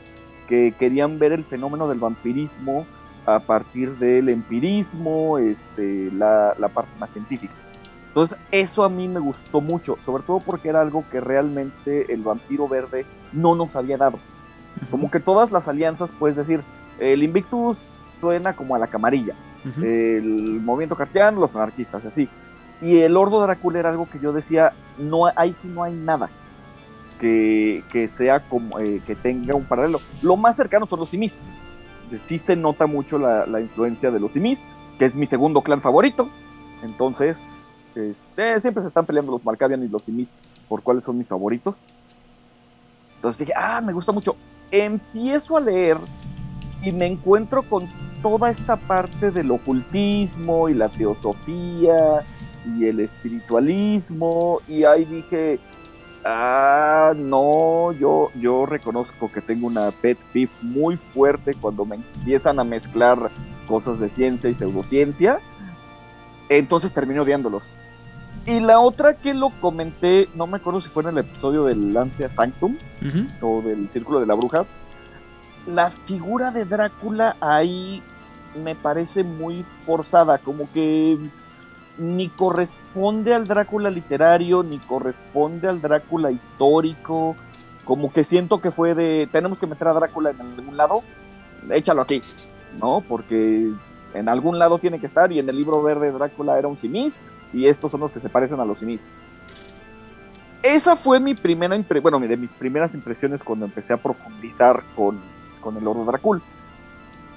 [0.48, 2.86] que querían ver el fenómeno del vampirismo
[3.26, 7.52] a partir del empirismo, este, la, la parte más científica.
[8.08, 12.22] Entonces, eso a mí me gustó mucho, sobre todo porque era algo que realmente el
[12.22, 14.18] vampiro verde no nos había dado.
[14.90, 16.62] Como que todas las alianzas, puedes decir,
[16.98, 17.86] el Invictus
[18.20, 19.34] suena como a la camarilla,
[19.82, 22.28] el movimiento cartiano, los anarquistas, así.
[22.80, 26.30] Y el Ordo Drácula era algo que yo decía, no, ahí sí no hay nada
[27.20, 30.00] que, que sea como, eh, que tenga un paralelo.
[30.22, 31.32] Lo más cercano son los Simis.
[32.26, 34.60] Sí se nota mucho la, la influencia de los Simis,
[34.98, 36.28] que es mi segundo clan favorito.
[36.82, 37.50] Entonces,
[37.94, 40.32] este, siempre se están peleando los Malkavian y los Simis
[40.68, 41.74] por cuáles son mis favoritos.
[43.16, 44.36] Entonces dije, ah, me gusta mucho.
[44.70, 45.98] Empiezo a leer
[46.82, 47.88] y me encuentro con
[48.22, 52.24] toda esta parte del ocultismo y la teosofía
[52.76, 55.58] y el espiritualismo y ahí dije
[56.24, 62.58] ah no yo yo reconozco que tengo una pet peeve muy fuerte cuando me empiezan
[62.58, 63.30] a mezclar
[63.66, 65.40] cosas de ciencia y pseudociencia.
[66.48, 67.72] Entonces terminé odiándolos.
[68.46, 71.92] Y la otra que lo comenté, no me acuerdo si fue en el episodio del
[71.92, 72.78] Lancia Sanctum
[73.42, 74.64] o del Círculo de la Bruja.
[75.66, 78.02] La figura de Drácula ahí
[78.54, 81.18] me parece muy forzada, como que
[81.98, 87.36] ni corresponde al Drácula literario, ni corresponde al Drácula histórico.
[87.84, 91.02] Como que siento que fue de, tenemos que meter a Drácula en algún lado,
[91.70, 92.22] échalo aquí,
[92.80, 93.02] ¿no?
[93.06, 93.72] Porque
[94.14, 97.20] en algún lado tiene que estar y en el libro verde Drácula era un simis
[97.52, 99.00] y estos son los que se parecen a los simis.
[100.62, 105.20] Esa fue mi primera impresión, bueno, de mis primeras impresiones cuando empecé a profundizar con,
[105.60, 106.42] con el Oro Drácula.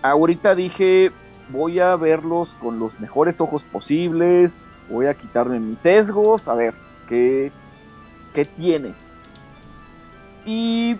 [0.02, 1.12] Ahorita dije,
[1.52, 4.58] voy a verlos con los mejores ojos posibles,
[4.90, 6.74] voy a quitarme mis sesgos, a ver
[7.08, 7.52] qué,
[8.34, 8.94] qué tiene.
[10.46, 10.98] Y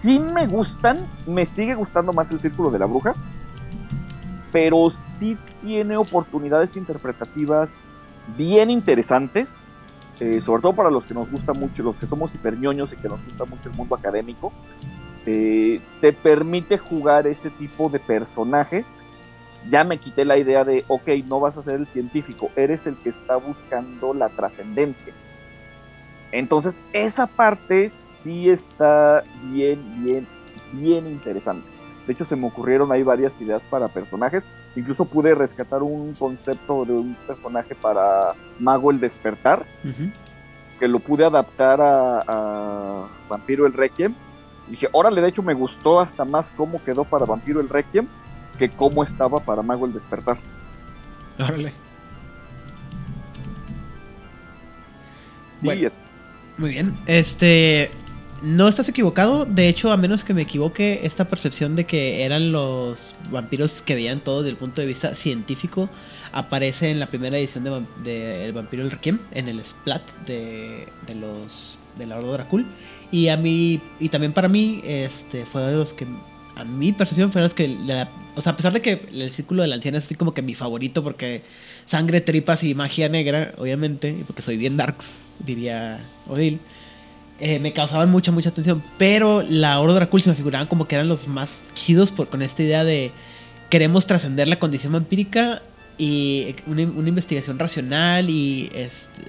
[0.00, 3.14] si me gustan, me sigue gustando más el Círculo de la Bruja,
[4.50, 7.70] pero sí tiene oportunidades interpretativas
[8.36, 9.54] bien interesantes,
[10.20, 13.08] eh, sobre todo para los que nos gusta mucho, los que somos hiperñoños y que
[13.08, 14.52] nos gusta mucho el mundo académico,
[15.24, 18.84] eh, te permite jugar ese tipo de personaje
[19.68, 22.96] ya me quité la idea de, ok, no vas a ser el científico, eres el
[22.96, 25.12] que está buscando la trascendencia.
[26.32, 27.92] Entonces, esa parte
[28.24, 30.26] sí está bien, bien,
[30.72, 31.68] bien interesante.
[32.06, 34.44] De hecho, se me ocurrieron ahí varias ideas para personajes.
[34.74, 39.64] Incluso pude rescatar un concepto de un personaje para Mago el Despertar,
[40.80, 44.14] que lo pude adaptar a, a, Vampiro el Requiem.
[44.66, 48.08] Y dije, órale, de hecho me gustó hasta más cómo quedó para Vampiro el Requiem
[48.58, 50.38] que cómo estaba para Mago el despertar.
[51.38, 51.72] Órale.
[55.60, 55.90] Bueno,
[56.58, 56.96] Muy bien.
[57.06, 57.90] Este.
[58.42, 59.44] No estás equivocado.
[59.44, 63.94] De hecho, a menos que me equivoque, esta percepción de que eran los vampiros que
[63.94, 65.88] veían todo desde el punto de vista científico
[66.32, 71.14] aparece en la primera edición de, El Vampiro del Requiem, en el Splat de, de
[71.14, 72.66] los de la Horda Dracul.
[73.12, 76.06] Y a mí, y también para mí, este, fue de los que
[76.54, 77.76] a mi percepción fue que,
[78.36, 80.42] o sea, a pesar de que el círculo de la anciana es así como que
[80.42, 81.42] mi favorito porque
[81.86, 86.60] sangre, tripas y magia negra, obviamente, y porque soy bien darks, diría Odil,
[87.40, 88.82] eh, me causaban mucha, mucha atención.
[88.98, 92.42] Pero la Oro Dracul se me figuraban como que eran los más chidos por, con
[92.42, 93.12] esta idea de
[93.70, 95.62] queremos trascender la condición vampírica
[95.98, 99.22] y una, investigación racional y este,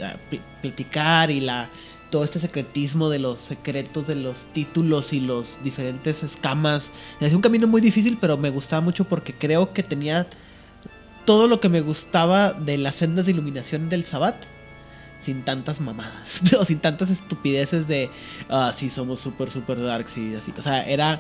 [0.62, 1.70] platicar y la
[2.14, 6.92] todo este secretismo de los secretos de los títulos y los diferentes escamas.
[7.20, 10.28] Es un camino muy difícil, pero me gustaba mucho porque creo que tenía
[11.26, 14.36] todo lo que me gustaba de las sendas de iluminación del Sabbat.
[15.24, 18.12] Sin tantas mamadas, o sin tantas estupideces de,
[18.48, 20.54] ah, sí, somos súper, súper darks y así.
[20.56, 21.20] O sea, era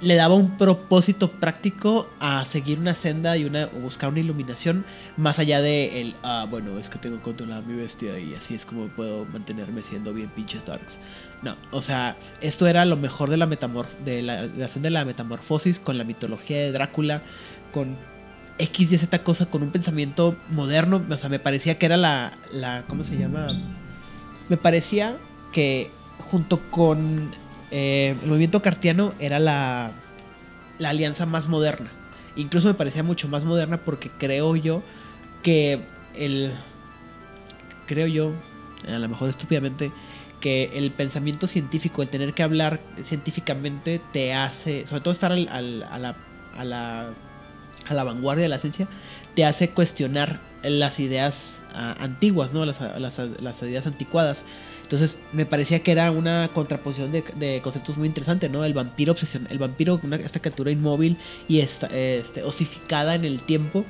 [0.00, 4.84] le daba un propósito práctico a seguir una senda y una buscar una iluminación
[5.16, 8.66] más allá de el ah bueno es que tengo controlada mi bestia y así es
[8.66, 10.98] como puedo mantenerme siendo bien pinches darks.
[11.42, 15.04] No o sea esto era lo mejor de la metamorf de la, senda de la
[15.04, 17.22] metamorfosis con la mitología de Drácula
[17.72, 17.96] con
[18.58, 21.02] X y Z cosa con un pensamiento moderno.
[21.08, 23.48] O sea me parecía que era la la cómo se llama
[24.50, 25.16] me parecía
[25.52, 27.34] que junto con
[27.70, 29.92] eh, el movimiento cartiano era la,
[30.78, 31.90] la alianza más moderna.
[32.36, 34.82] Incluso me parecía mucho más moderna porque creo yo
[35.42, 35.80] que
[36.14, 36.52] el...
[37.86, 38.32] Creo yo,
[38.88, 39.92] a lo mejor estúpidamente,
[40.40, 45.36] que el pensamiento científico, el tener que hablar científicamente, te hace, sobre todo estar a,
[45.36, 47.10] la, a, la,
[47.88, 48.88] a la vanguardia de la ciencia,
[49.34, 52.64] te hace cuestionar las ideas ah, antiguas, ¿no?
[52.64, 54.42] Las, las, las, ideas anticuadas.
[54.86, 58.64] Entonces me parecía que era una contraposición de, conceptos muy interesante, ¿no?
[58.64, 61.16] El vampiro obsesión, el vampiro, una, esta criatura inmóvil
[61.48, 63.84] y esta, este, osificada en el tiempo,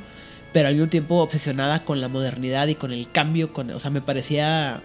[0.54, 3.90] pero al mismo tiempo obsesionada con la modernidad y con el cambio, con, o sea,
[3.90, 4.80] me parecía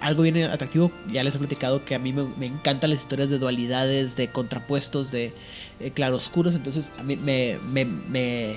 [0.00, 0.90] algo bien atractivo.
[1.12, 5.12] Ya les he platicado que a mí me, encantan las historias de dualidades, de contrapuestos,
[5.12, 5.34] de
[5.80, 8.56] eh, claroscuros, entonces a mí me, me, me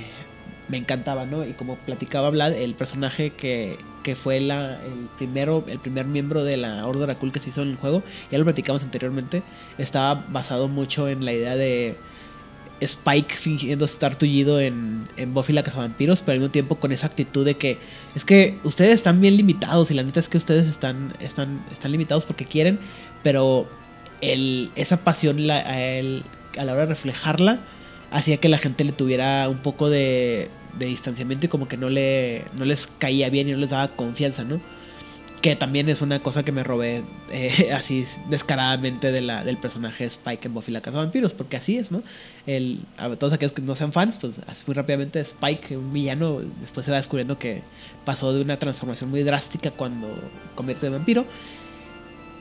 [0.74, 1.46] encantaba, ¿no?
[1.46, 6.44] Y como platicaba Vlad, el personaje que, que fue la, el, primero, el primer miembro
[6.44, 9.44] de la Orden Dracul que se hizo en el juego, ya lo platicamos anteriormente,
[9.78, 11.98] estaba basado mucho en la idea de
[12.82, 17.08] Spike fingiendo estar tullido en, en Buffy la Vampiros, pero al mismo tiempo con esa
[17.08, 17.78] actitud de que
[18.16, 21.92] es que ustedes están bien limitados y la neta es que ustedes están, están, están
[21.92, 22.80] limitados porque quieren,
[23.24, 23.70] pero
[24.22, 27.60] el, esa pasión la, a la hora de reflejarla
[28.12, 31.90] hacía que la gente le tuviera un poco de, de distanciamiento y como que no,
[31.90, 34.60] le, no les caía bien y no les daba confianza, ¿no?
[35.42, 40.06] Que también es una cosa que me robé eh, así descaradamente de la, del personaje
[40.06, 42.04] Spike en Buffy la Casa Vampiros, porque así es, ¿no?
[42.46, 46.86] El, a todos aquellos que no sean fans, pues muy rápidamente Spike, un villano, después
[46.86, 47.64] se va descubriendo que
[48.06, 50.08] pasó de una transformación muy drástica cuando
[50.56, 51.26] convierte de vampiro.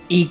[0.08, 0.30] Y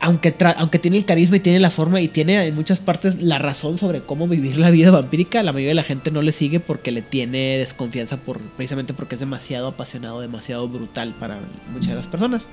[0.00, 0.32] aunque,
[0.78, 4.02] tiene el carisma y tiene la forma y tiene en muchas partes la razón sobre
[4.02, 7.02] cómo vivir la vida vampírica, la mayoría de la gente no le sigue porque le
[7.02, 8.18] tiene desconfianza
[8.56, 11.38] precisamente porque es demasiado apasionado, demasiado brutal para
[11.72, 12.48] muchas de las personas.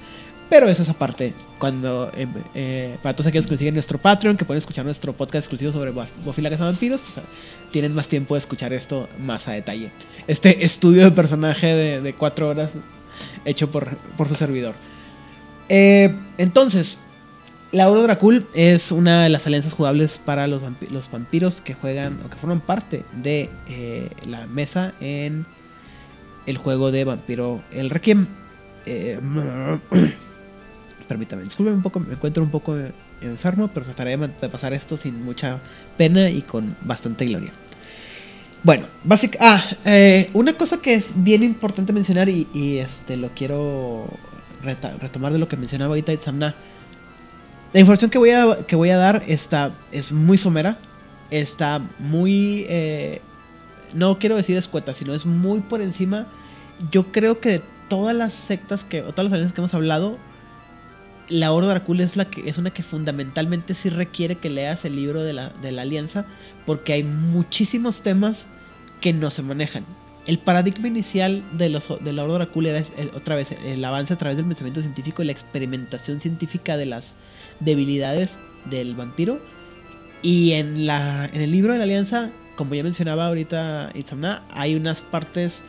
[0.49, 1.33] Pero eso es aparte.
[1.59, 5.45] Cuando, eh, eh, para todos aquellos que siguen nuestro Patreon, que pueden escuchar nuestro podcast
[5.45, 7.25] exclusivo sobre Buffy la Casa Vampiros, pues
[7.71, 9.91] tienen más tiempo de escuchar esto más a detalle.
[10.27, 11.67] Este estudio de personaje
[12.01, 12.71] de, cuatro horas
[13.45, 14.75] hecho por, por su servidor.
[15.69, 16.99] Eh, entonces,
[17.71, 20.61] la Oro Dracul es una de las alianzas jugables para los,
[21.11, 25.45] vampiros que juegan o que forman parte de eh, la mesa en
[26.45, 28.27] el juego de Vampiro el Requiem.
[28.85, 29.19] Eh,
[31.07, 32.75] permítame, disculpen un poco, me encuentro un poco
[33.21, 35.59] enfermo, pero trataré de pasar esto sin mucha
[35.97, 37.53] pena y con bastante gloria.
[38.63, 39.39] Bueno, básica.
[39.41, 44.07] Ah, eh, una cosa que es bien importante mencionar y, este lo quiero
[44.61, 46.53] retomar de lo que mencionaba ahorita Itzamna
[47.73, 50.77] la información que voy a, que voy a dar está, es muy somera.
[51.29, 52.65] Está muy...
[52.67, 53.21] Eh,
[53.93, 56.27] no quiero decir escueta, sino es muy por encima.
[56.91, 59.01] Yo creo que de todas las sectas que...
[59.01, 60.17] O todas las alianzas que hemos hablado,
[61.29, 64.97] la Oro Dracul es, la que, es una que fundamentalmente sí requiere que leas el
[64.97, 66.25] libro de la, de la alianza.
[66.65, 68.47] Porque hay muchísimos temas
[68.99, 69.85] que no se manejan.
[70.27, 72.83] El paradigma inicial de, los, de la Oro Dracul era
[73.15, 77.15] otra vez el avance a través del pensamiento científico y la experimentación científica de las
[77.61, 79.39] debilidades del vampiro.
[80.21, 84.75] Y en, la, en el libro de la Alianza, como ya mencionaba ahorita Itzamna, hay
[84.75, 85.63] unas partes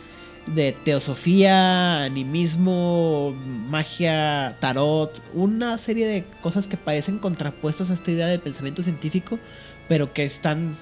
[0.46, 3.34] de teosofía, animismo,
[3.68, 9.38] magia, tarot, una serie de cosas que parecen contrapuestas a esta idea del pensamiento científico,
[9.88, 10.76] pero que están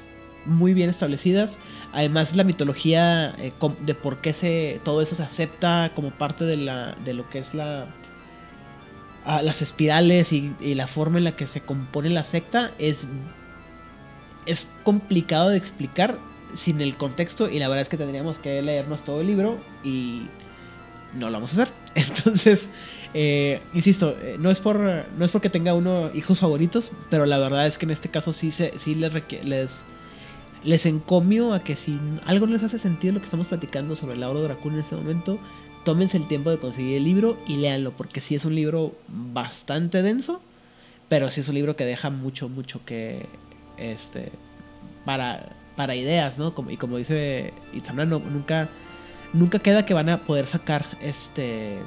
[0.46, 1.58] muy bien establecidas.
[1.92, 6.56] Además, la mitología eh, de por qué se, todo eso se acepta como parte de,
[6.56, 7.86] la, de lo que es la,
[9.42, 13.06] las espirales y, la forma en la que se compone la secta es,
[14.46, 16.18] es complicado de explicar
[16.54, 20.26] sin el contexto y la verdad es que tendríamos que leernos todo el libro y
[21.14, 21.74] no lo vamos a hacer.
[21.94, 22.68] Entonces,
[23.14, 27.38] eh, insisto, eh, no, es por, no es porque tenga uno hijos favoritos, pero la
[27.38, 29.12] verdad es que en este caso sí, se, sí les,
[29.44, 29.84] les,
[30.64, 34.14] les encomio a que si algo no les hace sentido lo que estamos platicando sobre
[34.14, 35.38] el oro Dracul en este momento,
[35.84, 40.02] tómense el tiempo de conseguir el libro y léanlo, porque sí es un libro bastante
[40.02, 40.42] denso,
[41.08, 43.26] pero sí es un libro que deja mucho, mucho que,
[43.76, 44.30] este,
[45.04, 46.54] para, para ideas, ¿no?
[46.54, 48.68] Como, y como dice Itzamna, nunca,
[49.32, 51.78] nunca queda que van a poder sacar, este,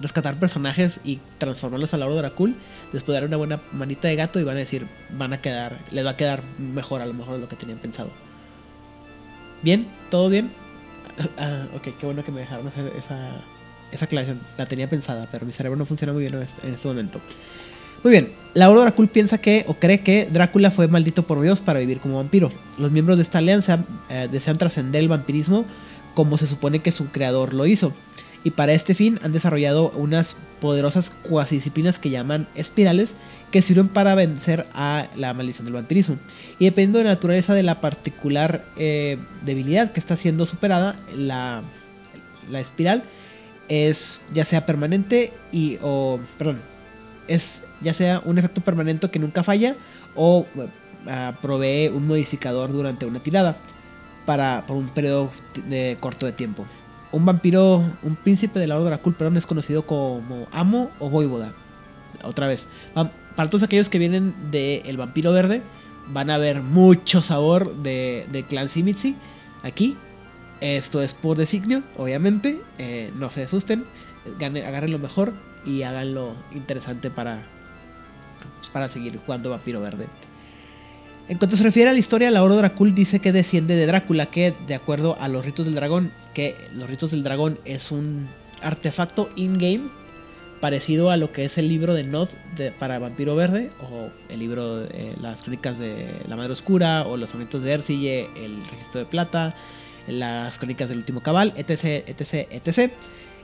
[0.00, 2.56] rescatar personajes y transformarlos a la hora Dracul,
[2.92, 5.78] después de dar una buena manita de gato y van a decir, van a quedar,
[5.90, 8.10] les va a quedar mejor a lo mejor de lo que tenían pensado.
[9.62, 10.61] Bien, todo bien.
[11.38, 13.42] Ah, ok, qué bueno que me dejaron hacer esa,
[13.90, 14.40] esa aclaración.
[14.56, 17.20] La tenía pensada, pero mi cerebro no funciona muy bien en este, este momento.
[18.02, 21.78] Muy bien, Laura Dracul piensa que o cree que Drácula fue maldito por Dios para
[21.78, 22.50] vivir como vampiro.
[22.76, 25.66] Los miembros de esta alianza eh, desean trascender el vampirismo
[26.14, 27.92] como se supone que su creador lo hizo.
[28.42, 33.14] Y para este fin han desarrollado unas poderosas cuasi disciplinas que llaman espirales
[33.52, 36.16] que sirven para vencer a la maldición del vampirismo.
[36.58, 41.62] Y dependiendo de la naturaleza de la particular eh, debilidad que está siendo superada, la,
[42.50, 43.04] la, espiral
[43.68, 46.60] es ya sea permanente y o perdón,
[47.28, 49.76] es ya sea un efecto permanente que nunca falla
[50.16, 53.56] o uh, provee un modificador durante una tirada
[54.24, 55.30] para por un periodo
[55.68, 56.64] de corto de tiempo.
[57.12, 61.10] Un vampiro, un príncipe de la Orden de la perdón, es conocido como amo o
[61.10, 61.52] voivoda.
[62.22, 62.68] Otra vez,
[63.36, 65.62] para todos aquellos que vienen de El Vampiro Verde,
[66.08, 69.16] van a ver mucho sabor de, Clan Simitsi
[69.62, 69.96] aquí.
[70.60, 72.60] Esto es por designio, obviamente.
[72.78, 73.84] Eh, no se asusten.
[74.40, 75.32] agarren lo mejor
[75.66, 77.42] y háganlo interesante para,
[78.72, 80.06] para seguir jugando Vampiro Verde.
[81.28, 84.26] En cuanto se refiere a la historia, la Oro Dracul dice que desciende de Drácula,
[84.26, 88.28] que de acuerdo a los ritos del dragón, que los ritos del dragón es un
[88.60, 90.01] artefacto in-game
[90.62, 94.38] parecido a lo que es el libro de Nod de, para Vampiro Verde, o el
[94.38, 99.00] libro de las crónicas de la Madre Oscura, o los sonetos de Ercille, el registro
[99.00, 99.56] de plata,
[100.06, 102.92] las crónicas del último cabal, etc, etc, etc.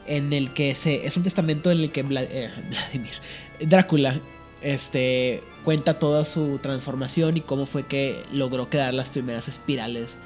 [0.06, 3.14] En el que se, es un testamento en el que eh, Vladimir,
[3.58, 4.20] Drácula
[4.62, 10.18] este, cuenta toda su transformación y cómo fue que logró quedar las primeras espirales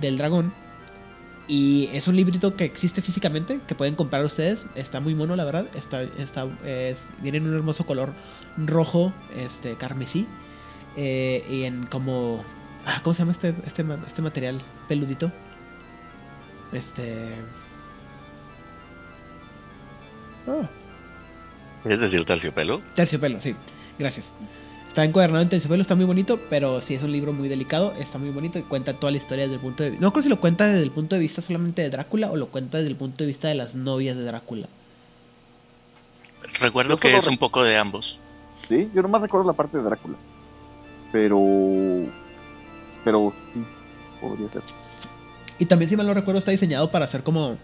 [0.00, 0.54] del dragón.
[1.50, 4.66] Y es un librito que existe físicamente, que pueden comprar ustedes.
[4.74, 5.66] Está muy mono, la verdad.
[5.74, 8.12] Está, está, es, viene en un hermoso color
[8.58, 10.26] rojo, este, carmesí.
[10.96, 12.44] eh, y en como...
[12.84, 15.32] ah, ¿Cómo se llama este, este, este material peludito?
[16.72, 17.34] Este...
[20.46, 20.68] Ah,
[21.84, 22.82] ¿Es decir, terciopelo?
[22.94, 23.54] terciopelo, sí.
[23.98, 24.26] Gracias.
[24.98, 28.18] Está encuadernado en terciopelo, está muy bonito, pero sí es un libro muy delicado, está
[28.18, 30.04] muy bonito y cuenta toda la historia desde el punto de vista...
[30.04, 32.48] No creo si lo cuenta desde el punto de vista solamente de Drácula o lo
[32.48, 34.66] cuenta desde el punto de vista de las novias de Drácula.
[36.60, 38.20] Recuerdo Yo que es un poco de ambos.
[38.68, 40.16] Sí, yo nomás recuerdo la parte de Drácula.
[41.12, 41.40] Pero.
[43.04, 43.62] Pero sí,
[44.20, 44.62] podría ser.
[45.60, 47.56] Y también, si mal no recuerdo, está diseñado para ser como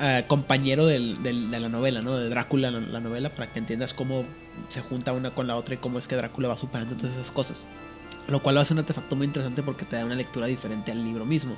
[0.00, 2.16] eh, compañero del- de la novela, ¿no?
[2.16, 4.24] De Drácula, la, la novela, para que entiendas cómo
[4.68, 7.30] se junta una con la otra y cómo es que Drácula va superando todas esas
[7.30, 7.64] cosas.
[8.28, 11.04] Lo cual lo hace un artefacto muy interesante porque te da una lectura diferente al
[11.04, 11.56] libro mismo.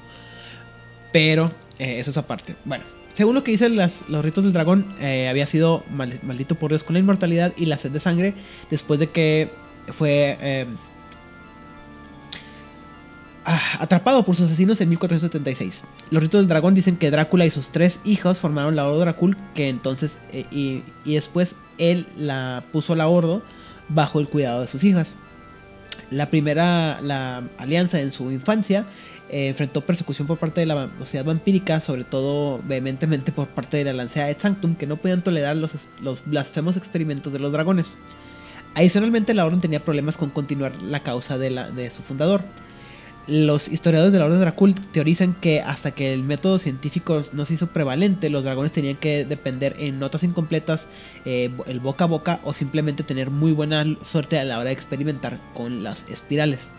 [1.12, 2.54] Pero eh, eso es aparte.
[2.64, 2.84] Bueno,
[3.14, 6.70] según lo que dicen las- los ritos del dragón, eh, había sido mal- maldito por
[6.70, 8.34] Dios con la inmortalidad y la sed de sangre
[8.70, 9.50] después de que
[9.92, 10.36] fue
[13.78, 15.84] atrapado por sus asesinos en 1476.
[16.10, 19.36] Los ritos del dragón dicen que Drácula y sus tres hijos formaron la Ordo Dracul,
[19.54, 23.42] que entonces eh, y, y después él la puso la Ordo
[23.88, 25.14] bajo el cuidado de sus hijas.
[26.10, 28.86] La primera, la alianza en su infancia,
[29.30, 33.84] eh, enfrentó persecución por parte de la sociedad vampírica, sobre todo vehementemente por parte de
[33.84, 37.98] la Lancea et Sanctum, que no podían tolerar los, los blasfemos experimentos de los dragones.
[38.74, 42.42] Adicionalmente, la orden tenía problemas con continuar la causa de, la, de su fundador.
[43.28, 47.54] Los historiadores de la Orden Dracul teorizan que hasta que el método científico no se
[47.54, 50.88] hizo prevalente, los dragones tenían que depender en notas incompletas,
[51.26, 54.72] eh, el boca a boca o simplemente tener muy buena suerte a la hora de
[54.74, 56.70] experimentar con las espirales.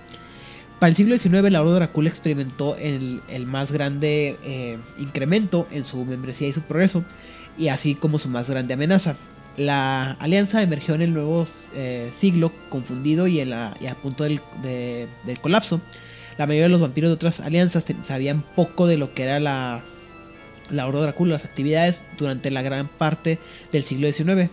[0.80, 5.84] Para el siglo XIX, la Orden Dracul experimentó el, el más grande eh, incremento en
[5.84, 7.04] su membresía y su progreso,
[7.60, 9.18] y así como su más grande amenaza.
[9.56, 11.46] La alianza emergió en el nuevo
[11.76, 15.82] eh, siglo, confundido y, a punto del, de- del colapso.
[16.40, 19.82] La mayoría de los vampiros de otras alianzas sabían poco de lo que era la,
[20.72, 23.38] la Drácula, las actividades durante la gran parte
[23.72, 24.50] del siglo XIX.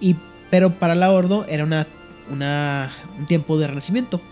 [0.00, 0.16] Y,
[0.50, 1.86] pero para la Ordo era una,
[2.30, 4.22] una- un tiempo de renacimiento.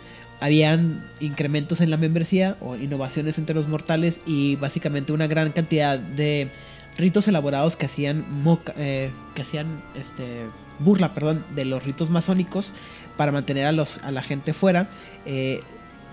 [0.41, 5.99] Habían incrementos en la membresía o innovaciones entre los mortales y básicamente una gran cantidad
[5.99, 6.51] de
[6.97, 10.47] ritos elaborados que hacían moca- eh, que hacían este
[10.79, 12.73] burla perdón de los ritos masónicos
[13.17, 14.89] para mantener a los a la gente fuera
[15.27, 15.61] eh,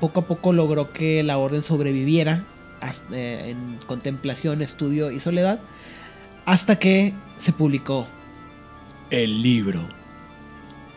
[0.01, 2.43] poco a poco logró que la orden sobreviviera
[2.81, 5.59] hasta- eh, en contemplación, estudio y soledad,
[6.45, 8.07] hasta que se publicó
[9.11, 9.79] el libro.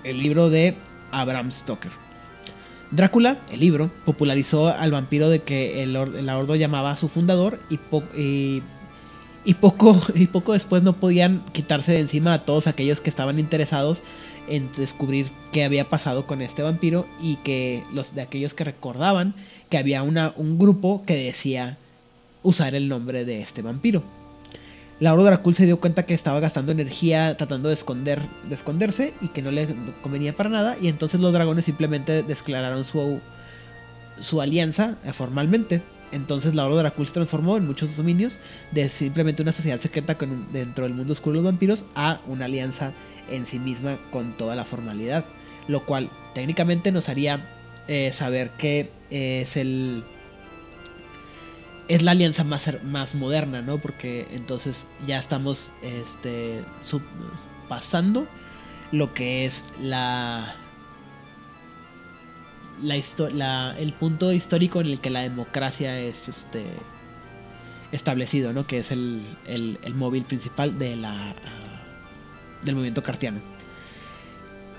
[0.02, 0.76] El libro de
[1.12, 1.92] Abraham Stoker.
[2.90, 7.58] Drácula, el libro, popularizó al vampiro de que el, el Ordo llamaba a su fundador
[7.68, 8.62] y, po- y,
[9.44, 13.38] y poco, y poco después no podían quitarse de encima a todos aquellos que estaban
[13.38, 14.02] interesados
[14.48, 19.34] en descubrir qué había pasado con este vampiro y que los de aquellos que recordaban
[19.70, 21.78] que había una, un grupo que decía
[22.42, 24.02] usar el nombre de este vampiro.
[25.00, 29.12] La Oro Dracul se dio cuenta que estaba gastando energía tratando de, esconder, de esconderse
[29.20, 29.66] y que no le
[30.02, 33.20] convenía para nada y entonces los dragones simplemente declararon su,
[34.20, 35.82] su alianza formalmente.
[36.14, 38.38] Entonces la Oro Dracul se transformó en muchos dominios
[38.70, 40.16] de simplemente una sociedad secreta
[40.52, 42.92] dentro del mundo oscuro de los vampiros a una alianza
[43.30, 45.24] en sí misma con toda la formalidad.
[45.66, 47.50] Lo cual técnicamente nos haría
[47.88, 50.04] eh, saber que eh, es el.
[51.88, 53.78] Es la alianza más, más moderna, ¿no?
[53.78, 57.02] Porque entonces ya estamos este, sub-
[57.68, 58.26] pasando
[58.92, 60.56] lo que es la.
[62.82, 62.96] La,
[63.32, 66.64] la- el punto histórico en el que la democracia es este
[67.92, 68.66] establecido, ¿no?
[68.66, 71.34] Que es el, el- el móvil principal de la, ah,
[72.62, 73.40] del movimiento cartiano.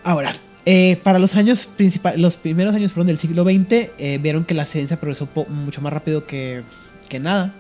[0.03, 0.33] Ahora,
[0.65, 4.53] eh, para los años principales, los primeros años perdón, del siglo XX, eh, vieron que
[4.53, 6.63] la ciencia progresó mucho más rápido que,
[7.09, 7.53] que nada,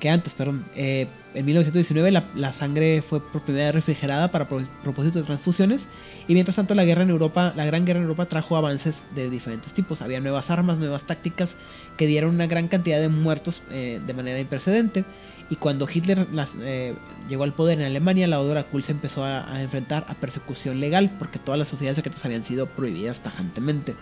[0.00, 0.64] que antes, perdón.
[0.76, 5.86] Eh, en 1919 la, sangre fue por primera vez refrigerada para pro- propósitos de transfusiones
[6.26, 9.30] y mientras tanto la guerra en Europa, la gran guerra en Europa trajo avances de
[9.30, 10.02] diferentes tipos.
[10.02, 11.56] Había nuevas armas, nuevas tácticas
[11.96, 15.04] que dieron una gran cantidad de muertos eh, de manera imprecedente.
[15.50, 16.26] Y cuando Hitler
[16.62, 16.94] eh,
[17.28, 21.10] llegó al poder en Alemania, la Odora Kul se empezó a, enfrentar a persecución legal
[21.18, 23.94] porque todas las sociedades secretas habían sido prohibidas tajantemente.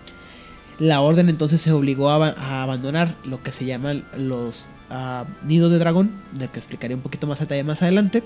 [0.79, 5.71] La orden entonces se obligó a, a abandonar lo que se llaman los ah, nidos
[5.73, 8.23] de dragón, de que explicaré un poquito más a detalle más adelante,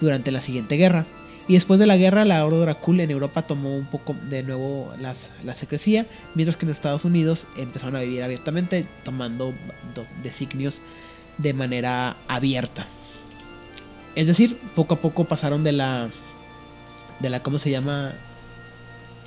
[0.00, 1.06] durante la siguiente guerra.
[1.48, 4.92] Y después de la guerra, la Oro Dracul en Europa tomó un poco de nuevo
[5.00, 9.52] las- la secrecía, mientras que en Estados Unidos empezaron a vivir abiertamente, tomando
[9.94, 10.80] do- designios
[11.38, 12.86] de manera abierta.
[14.14, 16.10] Es decir, poco a poco pasaron de la.
[17.20, 17.42] de la.
[17.42, 18.12] ¿cómo se llama?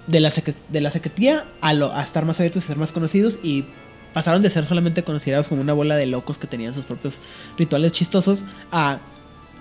[0.08, 0.32] De la,
[0.70, 3.40] de la secretía a, lo, a estar más abiertos y ser más conocidos.
[3.44, 3.66] Y
[4.14, 7.18] pasaron de ser solamente considerados como una bola de locos que tenían sus propios
[7.58, 9.00] rituales chistosos a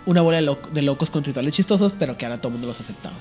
[0.06, 0.38] una bola
[0.72, 3.14] de, locos con rituales chistosos, pero que ahora todo el mundo los aceptaba.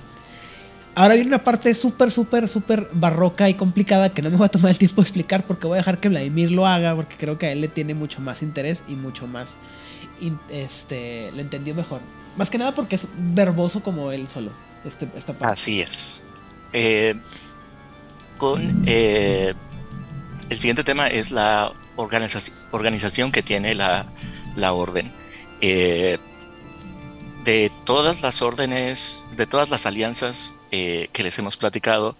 [0.93, 4.49] Ahora viene una parte súper, súper, súper barroca y complicada que no me voy a
[4.49, 7.37] tomar el tiempo de explicar porque voy a dejar que Vladimir lo haga porque creo
[7.37, 9.55] que a él le tiene mucho más interés y mucho más,
[10.49, 12.01] este, le entendió mejor.
[12.35, 14.51] Más que nada porque es verboso como él solo,
[14.83, 15.53] este, esta parte.
[15.53, 16.23] Así es.
[16.73, 17.15] Eh,
[18.37, 19.53] con eh,
[20.51, 24.11] el siguiente tema es la organización, que tiene la,
[24.57, 25.09] la orden.
[25.61, 26.17] Eh,
[27.45, 32.17] de todas las órdenes, de todas las alianzas eh, que les hemos platicado,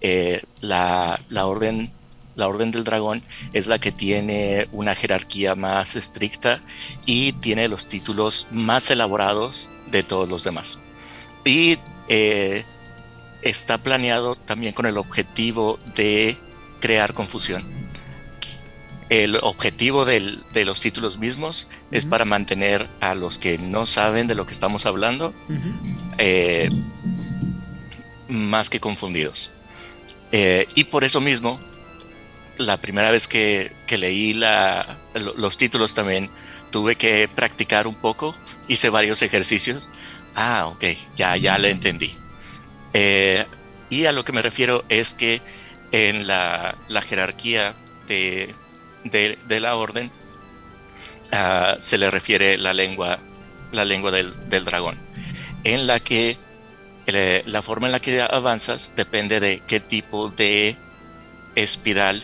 [0.00, 1.92] eh, la, orden,
[2.34, 3.22] la orden del dragón
[3.52, 6.60] es la que tiene una jerarquía más estricta
[7.06, 10.80] y tiene los títulos más elaborados de todos los demás.
[11.44, 11.78] Y
[13.42, 16.36] está planeado también con el objetivo de
[16.80, 17.64] crear confusión.
[19.08, 24.34] El objetivo de los títulos mismos es para mantener a los que no saben de
[24.34, 25.32] lo que estamos hablando
[28.28, 29.50] más que confundidos.
[30.32, 31.60] Eh, y por eso mismo,
[32.58, 36.30] la primera vez que, leí la, los títulos también,
[36.70, 38.34] tuve que practicar un poco,
[38.68, 39.88] hice varios ejercicios.
[40.34, 40.84] Ah, ok,
[41.16, 42.14] ya, ya le entendí.
[42.92, 43.46] Eh,
[43.90, 45.40] y a lo que me refiero es que
[45.92, 47.74] en la, jerarquía
[48.06, 48.54] de,
[49.04, 50.10] de, la orden
[51.32, 53.18] ah, se le refiere la lengua,
[53.72, 54.98] la lengua del, del dragón,
[55.64, 56.38] en la que
[57.46, 60.76] la forma en la que avanzas depende de qué tipo de
[61.54, 62.22] espiral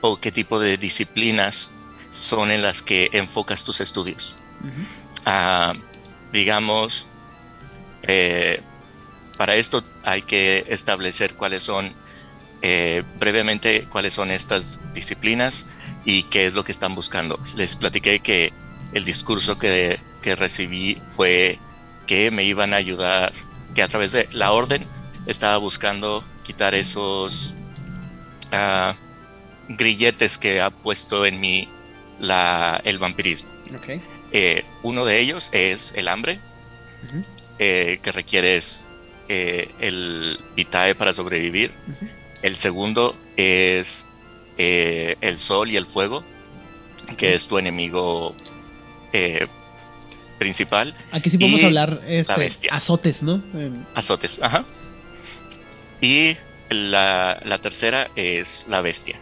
[0.00, 1.70] o qué tipo de disciplinas
[2.10, 4.38] son en las que enfocas tus estudios.
[5.24, 5.72] Ah,
[6.32, 7.06] digamos,
[8.02, 8.60] eh,
[9.36, 11.94] para esto hay que establecer cuáles son,
[12.62, 15.66] eh, brevemente, cuáles son estas disciplinas
[16.04, 17.38] y qué es lo que están buscando.
[17.56, 18.52] Les platiqué que
[18.92, 21.58] el discurso que, que recibí fue
[22.06, 23.32] que me iban a ayudar
[23.74, 24.86] que a través de la orden
[25.26, 27.54] estaba buscando quitar esos
[28.52, 28.94] uh,
[29.68, 31.68] grilletes que ha puesto en mí
[32.18, 33.50] la, el vampirismo.
[34.32, 36.40] Eh, uno de ellos es el hambre,
[37.58, 38.84] eh, que requieres
[39.28, 41.72] eh, el vitae para sobrevivir.
[42.42, 44.06] El segundo es
[44.56, 46.24] el sol y el fuego,
[47.16, 48.34] que es tu enemigo
[50.38, 50.94] principal.
[51.10, 53.42] Aquí sí podemos hablar este, azotes, ¿no?
[53.94, 54.64] Azotes, ajá.
[56.00, 56.36] Y
[56.70, 59.18] la, tercera es la bestia.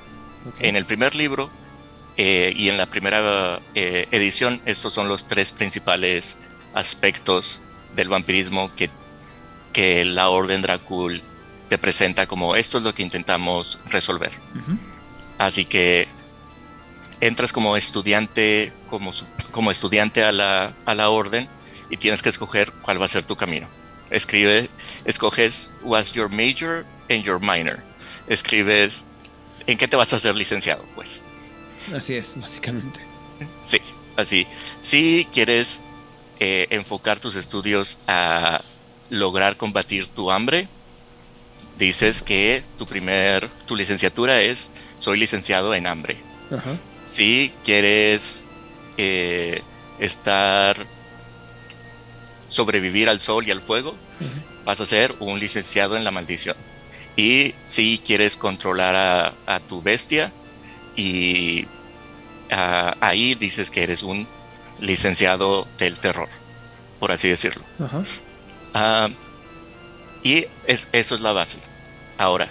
[0.61, 1.51] En el primer libro
[2.17, 6.39] eh, y en la primera eh, edición, estos son los tres principales
[6.75, 7.63] aspectos
[7.95, 8.91] del vampirismo que,
[9.73, 11.23] que la Orden Dracul
[11.69, 14.33] te presenta como esto es lo que intentamos resolver.
[15.39, 16.09] Así que
[17.21, 19.13] entras como estudiante, como,
[19.51, 21.49] como estudiante a la, a la orden
[21.91, 23.69] y tienes que escoger cuál va a ser tu camino.
[24.11, 24.71] Escribe,
[25.05, 27.83] escoges what's your major and your minor.
[28.29, 29.05] Escribes
[29.67, 31.25] en qué te vas a hacer licenciado, pues.
[31.95, 33.01] Así es, básicamente.
[33.63, 33.81] Sí,
[34.17, 34.47] así.
[34.81, 35.83] Si quieres
[36.39, 38.63] eh, enfocar tus estudios a
[39.11, 40.69] lograr combatir tu hambre,
[41.79, 46.17] dices que tu primer, tu licenciatura es soy licenciado en hambre.
[46.51, 48.49] Ajá si quieres
[48.97, 49.63] eh,
[49.99, 50.87] estar,
[52.49, 53.95] sobrevivir al sol y al fuego,
[54.65, 56.57] vas a ser un licenciado en la maldición.
[57.17, 60.33] Y si quieres controlar a, tu bestia,
[60.97, 61.67] y
[62.51, 64.29] ahí dices que eres un
[64.81, 66.29] licenciado del terror,
[66.99, 67.65] por así decirlo.
[68.75, 69.09] Ah,
[70.27, 71.59] y eso es la base.
[72.19, 72.49] Ahora,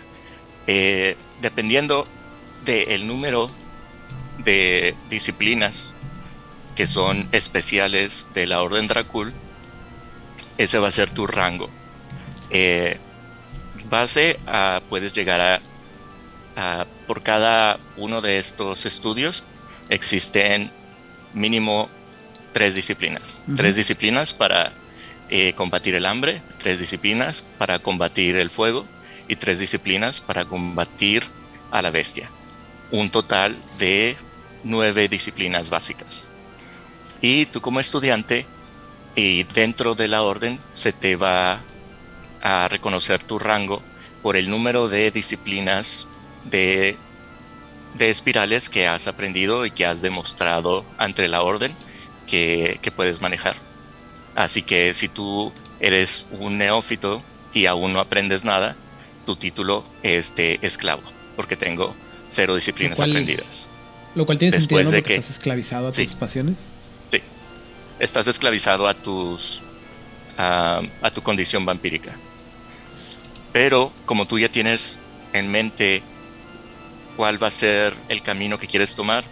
[0.66, 2.08] eh, dependiendo
[2.64, 3.52] del número
[4.38, 5.94] de disciplinas
[6.74, 9.34] que son especiales de la Orden Dracul,
[10.58, 11.70] ese va a ser tu rango.
[12.50, 12.98] Eh,
[13.90, 15.62] base a, puedes llegar
[16.56, 19.44] a, por cada uno de estos estudios
[19.90, 20.72] existen
[21.34, 21.90] mínimo
[22.54, 23.44] tres disciplinas.
[23.58, 24.72] Tres disciplinas para
[25.30, 28.86] eh, combatir el hambre, tres disciplinas para combatir el fuego
[29.28, 31.24] y tres disciplinas para combatir
[31.72, 32.32] a la bestia.
[32.92, 34.18] Un total de
[34.64, 36.28] nueve disciplinas básicas.
[37.22, 38.46] Y tú como estudiante,
[39.16, 41.62] y dentro de la orden se te va
[42.42, 43.82] a reconocer tu rango
[44.22, 46.10] por el número de disciplinas
[46.44, 46.98] de
[47.98, 51.74] de espirales que has aprendido y que has demostrado ante la orden
[52.28, 53.56] que, que puedes manejar.
[54.36, 57.24] Así que si tú eres un neófito
[57.54, 58.76] y aún no aprendes nada,
[59.26, 61.02] tu título es de esclavo,
[61.36, 61.96] porque tengo
[62.28, 63.70] cero disciplinas aprendidas.
[64.14, 64.92] Lo cual tiene sentido, ¿no?
[64.92, 66.58] de que estás esclavizado a tus pasiones.
[67.10, 67.22] Sí,
[68.00, 69.62] estás esclavizado a tus
[70.38, 72.14] a, a tu condición vampírica.
[73.54, 74.98] Pero como tú ya tienes
[75.32, 76.04] en mente
[77.16, 79.24] cuál va a ser el camino que quieres tomar,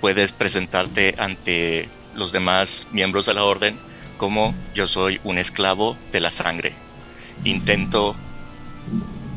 [0.00, 3.78] puedes presentarte ante los demás miembros de la orden
[4.20, 6.74] como yo soy un esclavo de la sangre.
[7.44, 8.14] Intento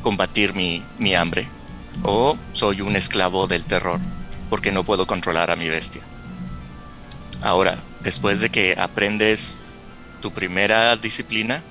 [0.02, 1.48] combatir mi, mi hambre.
[2.04, 4.02] O soy un esclavo del terror
[4.50, 6.02] porque no puedo controlar a mi bestia.
[7.42, 9.58] Ahora, después de que aprendes
[10.22, 11.64] tu primera disciplina,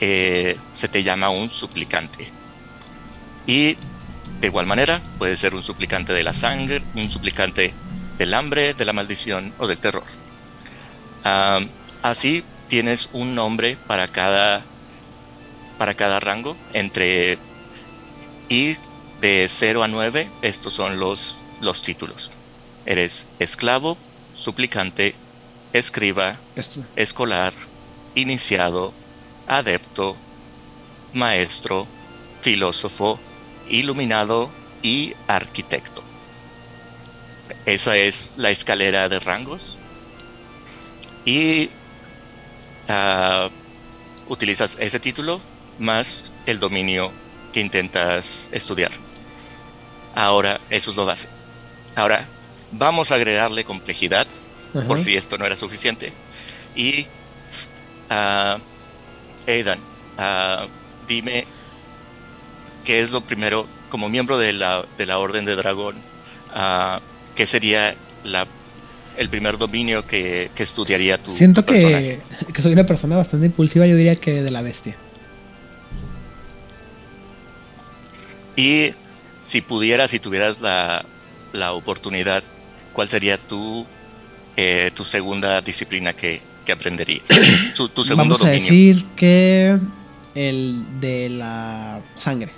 [0.00, 2.28] eh, se te llama un suplicante.
[3.46, 3.76] Y
[4.40, 7.74] de igual manera, puede ser un suplicante de la sangre, un suplicante
[8.16, 10.04] del hambre, de la maldición o del terror.
[12.02, 14.64] Así tienes un nombre para cada,
[15.78, 16.56] para cada rango.
[16.72, 17.38] Entre
[18.48, 18.74] y
[19.20, 22.32] de 0 a 9, estos son los, los títulos.
[22.84, 23.96] Eres esclavo,
[24.34, 25.14] suplicante,
[25.72, 26.38] escriba,
[26.96, 27.52] escolar,
[28.14, 28.92] iniciado,
[29.46, 30.16] adepto,
[31.14, 31.86] maestro,
[32.40, 33.20] filósofo,
[33.68, 34.50] iluminado
[34.82, 36.02] y arquitecto.
[37.64, 39.78] Esa es la escalera de rangos.
[41.24, 41.70] Y
[42.92, 43.50] uh,
[44.28, 45.40] utilizas ese título
[45.78, 47.12] más el dominio
[47.52, 48.92] que intentas estudiar.
[50.14, 51.28] Ahora, eso es lo base.
[51.96, 52.28] Ahora,
[52.70, 54.26] vamos a agregarle complejidad,
[54.88, 56.12] por si esto no era suficiente.
[56.74, 57.06] Y,
[58.10, 58.58] uh,
[59.46, 59.78] Aidan,
[60.18, 60.68] uh,
[61.06, 61.46] dime
[62.84, 65.96] qué es lo primero, como miembro de la, de la Orden de Dragón,
[66.54, 67.00] uh,
[67.34, 68.46] qué sería la,
[69.16, 72.20] el primer dominio que, que estudiaría tu, Siento que,
[72.52, 74.96] que soy una persona bastante impulsiva, yo diría que de la bestia.
[78.56, 78.90] Y
[79.38, 81.04] si pudieras, si tuvieras la,
[81.52, 82.42] la oportunidad,
[82.92, 83.86] ¿cuál sería tu,
[84.56, 87.24] eh, tu segunda disciplina que, que aprenderías?
[87.74, 89.78] tu, tu, segundo Vamos a decir que
[90.34, 92.52] el de la sangre.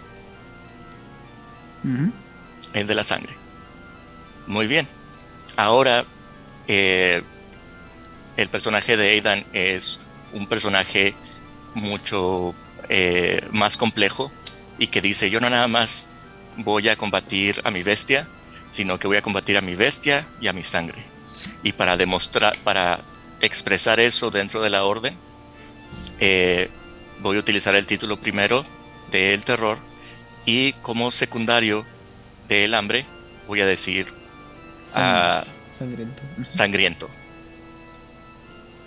[2.72, 3.34] El de la sangre.
[4.46, 4.88] Muy bien.
[5.56, 6.04] Ahora,
[6.68, 7.22] eh,
[8.36, 9.98] el personaje de Aidan es
[10.32, 11.14] un personaje
[11.74, 12.54] mucho
[12.88, 14.30] eh, más complejo
[14.78, 16.10] y que dice, yo no nada más
[16.56, 18.28] voy a combatir a mi bestia,
[18.70, 21.02] sino que voy a combatir a mi bestia y a mi sangre.
[21.62, 23.00] Y para demostrar, para
[23.40, 25.16] expresar eso dentro de la orden,
[26.18, 26.70] eh,
[27.20, 28.64] voy a utilizar el título primero
[29.10, 29.78] del terror
[30.44, 31.86] y como secundario
[32.48, 33.06] del hambre
[33.46, 34.12] voy a decir
[34.94, 35.44] ah,
[35.84, 36.22] sangriento.
[36.42, 37.10] sangriento.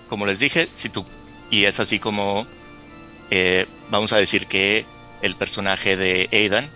[0.07, 1.05] Como les dije, si tú
[1.49, 2.45] y es así como
[3.29, 4.85] eh, vamos a decir que
[5.21, 6.69] el personaje de Aidan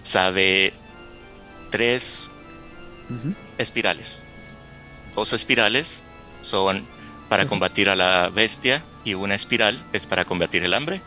[0.00, 0.72] sabe
[1.70, 2.30] tres
[3.58, 4.24] espirales.
[5.16, 6.02] Dos espirales
[6.40, 6.86] son
[7.28, 11.02] para combatir a la bestia y una espiral es para combatir el hambre.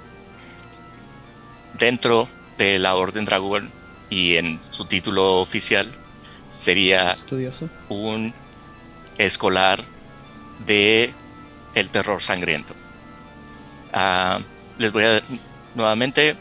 [1.79, 3.71] Dentro de la Orden Dragón
[4.09, 5.95] y en su título oficial
[6.47, 7.15] sería
[7.89, 8.33] un
[9.17, 9.83] escolar
[10.65, 11.13] de
[11.75, 12.75] el terror sangriento.
[13.91, 14.39] Ah,
[14.77, 15.21] les voy a
[15.75, 16.35] nuevamente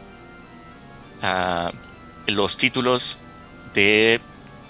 [2.26, 3.18] los títulos
[3.74, 4.20] de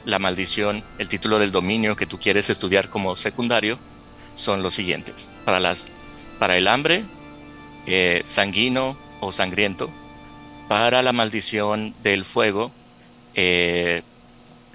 [0.04, 3.78] la maldición, el título del dominio que tú quieres estudiar como secundario
[4.34, 5.30] son los siguientes.
[5.44, 5.90] Para, las,
[6.38, 7.04] para el hambre,
[7.86, 9.90] eh, sanguino o sangriento.
[10.68, 12.72] Para la maldición del fuego,
[13.34, 14.02] eh,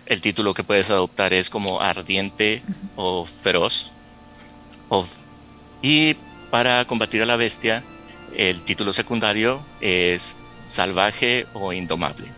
[0.07, 2.63] el título que puedes adoptar es como ardiente
[2.95, 3.93] o feroz.
[5.81, 6.15] y
[6.49, 7.83] para combatir a la bestia,
[8.35, 12.31] el título secundario es salvaje o indomable.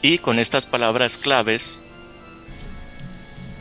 [0.00, 1.82] Y con estas palabras claves,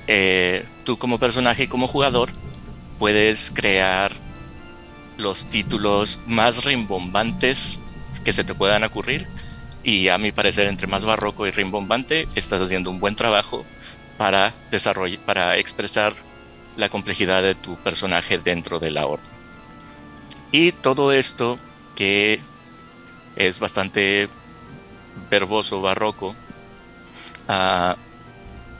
[0.08, 2.30] eh, tú como personaje y como jugador
[3.00, 4.12] puedes crear
[5.18, 7.82] los títulos más rimbombantes
[8.24, 9.28] que se te puedan ocurrir.
[9.84, 13.66] Y a mi parecer, entre más barroco y rimbombante, estás haciendo un buen trabajo
[14.18, 16.14] para desarrollar, para expresar
[16.78, 19.30] la complejidad de tu personaje dentro de la orden.
[20.52, 21.60] Y todo esto
[21.96, 22.40] que
[23.36, 24.30] es bastante
[25.30, 26.36] verboso, barroco,
[27.48, 27.98] ah,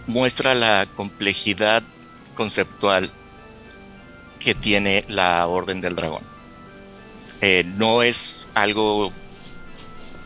[0.08, 1.84] muestra la complejidad
[2.36, 3.12] conceptual
[4.40, 6.24] que tiene la Orden del Dragón.
[7.42, 9.12] Eh, no es algo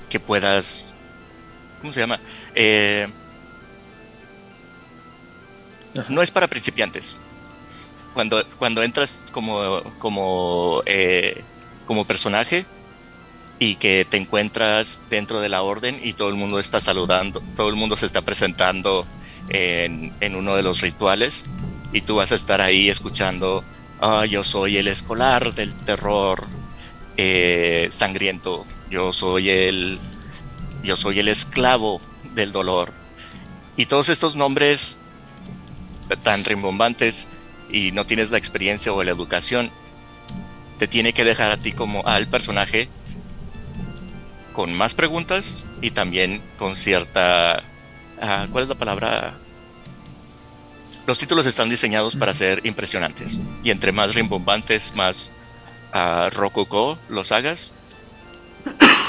[0.09, 0.93] que puedas,
[1.81, 2.19] ¿cómo se llama?
[2.55, 3.07] Eh,
[6.09, 7.17] no es para principiantes.
[8.13, 11.43] Cuando, cuando entras como, como, eh,
[11.85, 12.65] como personaje
[13.59, 17.69] y que te encuentras dentro de la orden y todo el mundo está saludando, todo
[17.69, 19.05] el mundo se está presentando
[19.49, 21.45] en, en uno de los rituales
[21.93, 23.63] y tú vas a estar ahí escuchando,
[24.01, 26.47] ah, yo soy el escolar del terror
[27.17, 29.99] eh, sangriento, yo soy el,
[30.83, 31.99] yo soy el esclavo
[32.35, 32.93] del dolor.
[33.75, 34.97] Y todos estos nombres
[36.15, 37.27] tan rimbombantes
[37.69, 39.71] y no tienes la experiencia o la educación,
[40.77, 42.89] te tiene que dejar a ti como al personaje
[44.53, 47.63] con más preguntas y también con cierta...
[48.19, 49.37] Ah, ¿Cuál es la palabra?
[51.05, 55.33] Los títulos están diseñados para ser impresionantes y entre más rimbombantes, más
[55.97, 57.73] uh, rococó los hagas,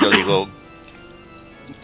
[0.00, 0.48] yo digo,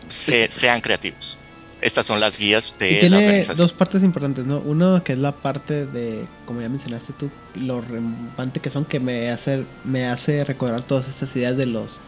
[0.08, 1.38] sean creativos
[1.84, 3.58] estas son las guías de tiene la organización.
[3.58, 4.58] dos partes importantes, ¿no?
[4.60, 9.00] Uno que es la parte de, como ya mencionaste tú, lo rembante que son, que
[9.00, 12.00] me hace, me hace recordar todas estas ideas de los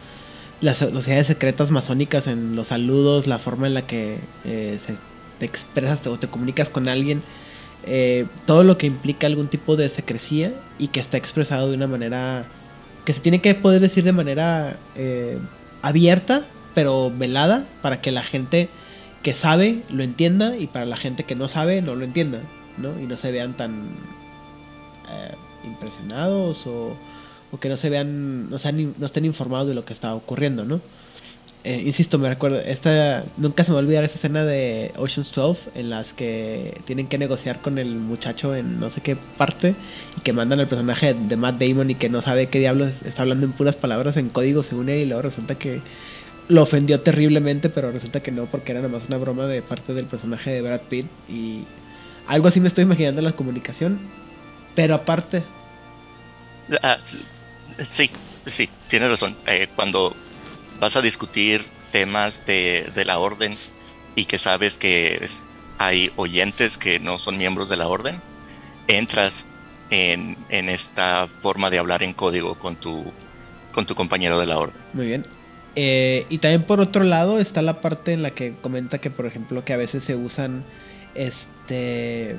[0.61, 4.79] las sociedades secretas masónicas en los saludos, la forma en la que eh,
[5.37, 7.21] te expresas o te comunicas con alguien,
[7.85, 11.85] eh, todo lo que implica algún tipo de secrecía y que está expresado de una
[11.85, 12.47] manera
[13.07, 15.37] que se tiene que poder decir de manera eh,
[15.81, 16.45] abierta,
[16.75, 18.67] pero velada, para que la gente
[19.23, 22.41] que sabe lo entienda y para la gente que no sabe no lo entienda,
[22.75, 22.99] ¿no?
[22.99, 23.91] Y no se vean tan
[25.09, 26.97] eh, impresionados o,
[27.49, 30.65] o, que no se vean, no, sean, no estén informados de lo que está ocurriendo,
[30.65, 30.81] ¿no?
[31.67, 35.89] Eh, insisto, me recuerdo, esta, nunca se me olvidar esa escena de Ocean's 12 en
[35.89, 39.75] las que tienen que negociar con el muchacho en no sé qué parte
[40.15, 43.23] y que mandan al personaje de Matt Damon y que no sabe qué diablos está
[43.23, 45.81] hablando en puras palabras en código según él y luego resulta que
[46.47, 49.93] lo ofendió terriblemente, pero resulta que no, porque era nada más una broma de parte
[49.93, 51.07] del personaje de Brad Pitt.
[51.27, 51.65] Y
[52.27, 53.99] algo así me estoy imaginando la comunicación.
[54.73, 55.43] Pero aparte.
[56.81, 58.09] Ah, sí,
[58.45, 59.35] sí, tienes razón.
[59.47, 60.15] Eh, cuando
[60.79, 63.57] vas a discutir temas de, de, la orden
[64.15, 65.25] y que sabes que
[65.77, 68.21] hay oyentes que no son miembros de la orden,
[68.87, 69.47] entras
[69.89, 73.05] en, en esta forma de hablar en código con tu,
[73.71, 74.77] con tu compañero de la orden.
[74.93, 75.25] Muy bien.
[75.75, 79.27] Eh, y también por otro lado está la parte en la que comenta que, por
[79.27, 80.65] ejemplo, que a veces se usan
[81.13, 82.35] este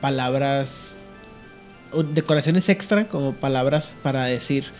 [0.00, 0.96] palabras
[2.14, 4.70] decoraciones extra como palabras para decir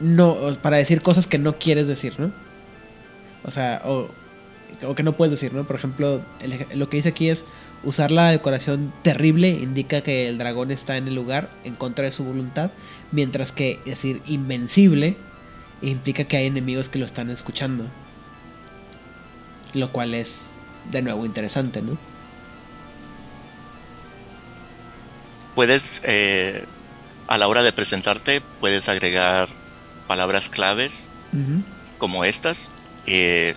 [0.00, 2.32] no para decir cosas que no quieres decir, ¿no?
[3.44, 4.10] O sea, o,
[4.84, 5.66] o que no puedes decir, ¿no?
[5.66, 6.22] Por ejemplo,
[6.74, 7.44] lo que dice aquí es
[7.84, 12.12] usar la decoración terrible indica que el dragón está en el lugar en contra de
[12.12, 12.70] su voluntad,
[13.12, 15.16] mientras que decir invencible
[15.82, 17.86] implica que hay enemigos que lo están escuchando.
[19.74, 20.50] Lo cual es
[20.90, 21.98] de nuevo interesante, ¿no?
[25.54, 26.64] Puedes, eh,
[27.28, 29.48] a la hora de presentarte, puedes agregar
[30.06, 31.62] palabras claves uh -huh.
[31.98, 32.70] como estas
[33.06, 33.54] eh,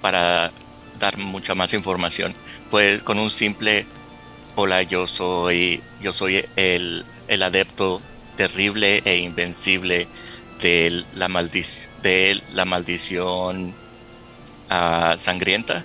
[0.00, 0.50] para
[0.98, 2.34] dar mucha más información.
[2.70, 3.86] Pues con un simple
[4.56, 8.00] hola, yo soy, yo soy el, el adepto
[8.36, 10.08] terrible e invencible
[10.60, 11.66] de la, maldic
[12.02, 13.74] de la maldición
[14.70, 15.84] uh, sangrienta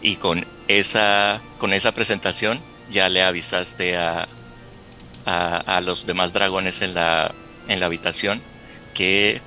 [0.00, 2.60] y con esa, con esa presentación
[2.90, 4.28] ya le avisaste a,
[5.26, 7.34] a, a los demás dragones en la,
[7.66, 8.40] en la habitación
[8.94, 9.40] que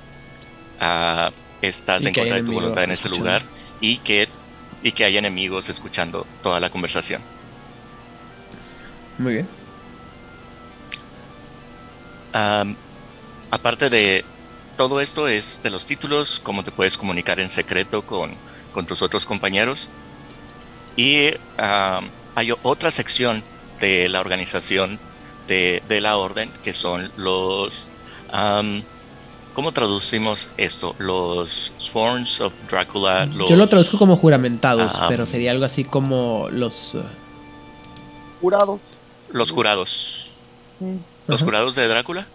[0.80, 1.30] uh,
[1.60, 3.18] estás en contra de tu voluntad en ese escuchando.
[3.18, 3.42] lugar
[3.80, 4.28] y que,
[4.82, 7.22] y que hay enemigos escuchando toda la conversación.
[9.18, 9.48] Muy bien.
[12.34, 12.74] Um,
[13.50, 14.24] aparte de
[14.76, 18.32] todo esto es de los títulos, cómo te puedes comunicar en secreto con,
[18.72, 19.88] con tus otros compañeros.
[20.96, 21.28] Y
[21.58, 23.44] um, hay otra sección
[23.78, 24.98] de la organización
[25.46, 27.88] de, de la orden que son los...
[28.32, 28.82] Um,
[29.54, 30.96] ¿Cómo traducimos esto?
[30.98, 33.26] Los Sworns of Drácula.
[33.26, 36.94] Los, Yo lo traduzco como juramentados, pero sería algo así como los...
[36.94, 37.02] Uh...
[38.40, 38.80] Jurados.
[39.30, 40.30] Los jurados.
[40.80, 40.96] Mm.
[41.26, 42.26] ¿Los jurados de Drácula?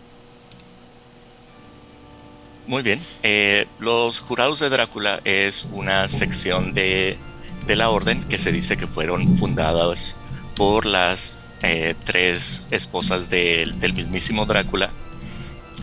[2.67, 3.03] Muy bien.
[3.23, 7.17] Eh, los jurados de Drácula es una sección de,
[7.65, 10.17] de, la orden que se dice que fueron fundadas
[10.55, 14.91] por las eh, tres esposas de, del mismísimo Drácula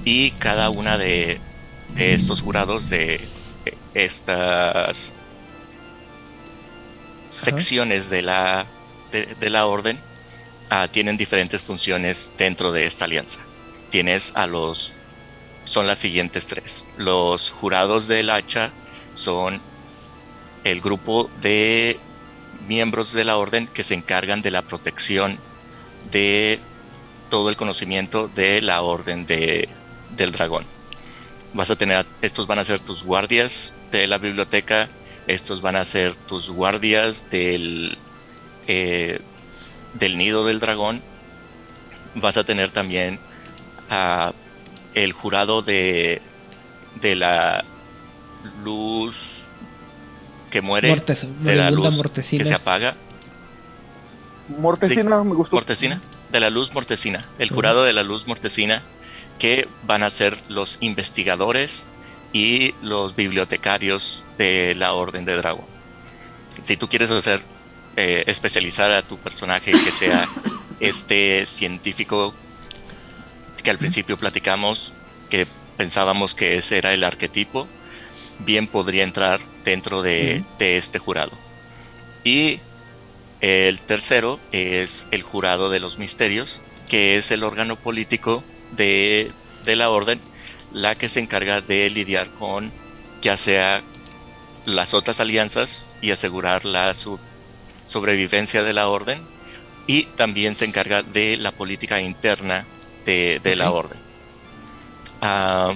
[0.05, 1.41] y cada una de,
[1.95, 3.21] de estos jurados de
[3.95, 5.15] estas
[7.31, 8.67] secciones de la,
[9.11, 9.99] de, de la orden
[10.71, 13.41] uh, tienen diferentes funciones dentro de esta alianza.
[13.91, 14.95] Tienes a los
[15.65, 16.85] son las siguientes tres.
[16.99, 18.71] Los jurados del hacha
[19.15, 19.63] son
[20.63, 21.99] el grupo de
[22.69, 25.39] miembros de la orden que se encargan de la protección
[26.11, 26.61] de
[27.31, 29.69] todo el conocimiento de la orden de,
[30.17, 30.65] del dragón.
[31.53, 34.89] Vas a tener, estos van a ser tus guardias de la biblioteca,
[35.27, 37.97] estos van a ser tus guardias del,
[38.67, 39.21] eh,
[39.95, 41.03] del nido del dragón.
[42.17, 43.21] Vas a tener también
[43.91, 44.33] a
[44.95, 46.23] el jurado de,
[47.01, 47.65] de la
[48.63, 49.49] luz
[50.51, 51.03] que muere,
[51.41, 52.97] de la luz que se apaga.
[54.49, 55.57] Mortecina, me gustó.
[55.57, 56.01] Mortecina,
[56.31, 58.83] de la luz mortecina, el jurado de la luz mortecina,
[59.39, 61.89] que van a ser los investigadores
[62.33, 65.67] y los bibliotecarios de la Orden de Dragón.
[66.63, 67.43] Si tú quieres hacer
[67.97, 70.29] eh, especializar a tu personaje que sea
[70.81, 72.35] este científico
[73.63, 74.93] que al principio platicamos,
[75.31, 77.67] que pensábamos que ese era el arquetipo,
[78.41, 81.33] bien podría entrar dentro de, de este jurado.
[82.25, 82.61] Y
[83.41, 88.45] el tercero es el jurado de los misterios, que es el órgano político
[88.77, 89.33] de,
[89.65, 90.21] de la orden,
[90.73, 92.73] la que se encarga de lidiar con
[93.23, 93.83] ya sea
[94.67, 96.93] las otras alianzas y asegurar la
[97.87, 99.27] sobrevivencia de la orden
[99.87, 102.67] y también se encarga de la política interna
[103.05, 103.99] de, la orden.
[105.21, 105.73] Ah,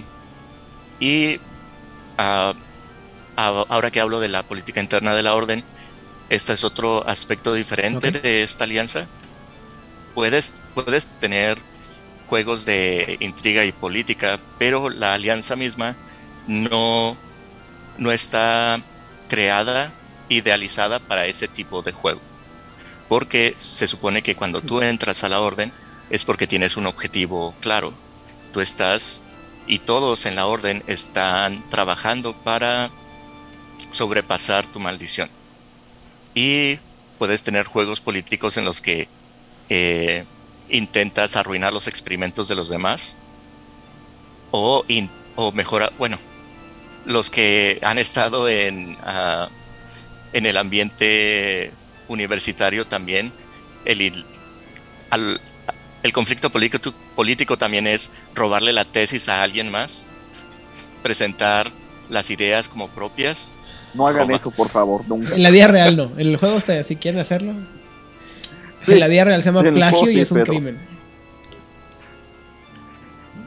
[1.01, 1.41] y
[2.17, 2.55] ah,
[3.37, 5.63] ahora que hablo de la política interna de la orden,
[6.29, 9.07] este es otro aspecto diferente de esta alianza.
[10.15, 11.59] Puedes, puedes tener
[12.29, 15.97] juegos de intriga y política, pero la alianza misma
[16.47, 17.17] no,
[17.97, 18.81] no está
[19.29, 19.93] creada,
[20.29, 22.21] idealizada para ese tipo de juego.
[23.09, 25.73] Porque se supone que cuando tú entras a la orden
[26.11, 27.95] es porque tienes un objetivo claro.
[28.53, 29.23] Tú estás
[29.67, 32.91] y todos en la orden están trabajando para
[33.91, 35.31] sobrepasar tu maldición.
[36.35, 36.79] Y
[37.19, 39.09] puedes tener juegos políticos en los que
[39.71, 40.25] eh,
[40.71, 43.19] intentas arruinar los experimentos de los demás.
[44.51, 44.85] O,
[45.37, 46.19] o mejora, bueno,
[47.05, 49.51] los que han estado en, ah,
[50.33, 51.73] en el ambiente
[52.09, 53.33] universitario también,
[53.85, 54.25] el,
[56.03, 60.09] el conflicto político, político también es robarle la tesis a alguien más,
[61.03, 61.71] presentar
[62.09, 63.55] las ideas como propias
[63.95, 66.13] no hagan eso, por favor, En la vida real no.
[66.19, 67.55] En el juego, si quieren hacerlo.
[68.89, 70.79] En la vida real se llama plagio y es un crimen.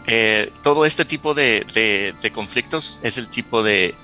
[0.07, 3.95] Eh, todo este tipo de, conflictos es el tipo de,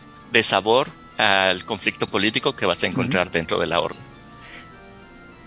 [0.42, 4.02] sabor al conflicto político que vas a encontrar dentro de la orden.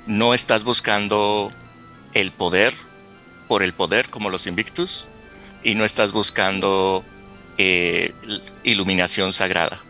[0.06, 1.52] No estás buscando
[2.12, 2.74] el poder
[3.48, 5.06] por el poder como los Invictus
[5.62, 7.04] y no estás buscando
[7.56, 8.12] eh,
[8.64, 9.80] iluminación sagrada.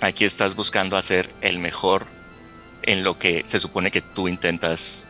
[0.00, 2.06] Aquí estás buscando hacer el mejor
[2.86, 5.08] en lo que se supone que tú intentas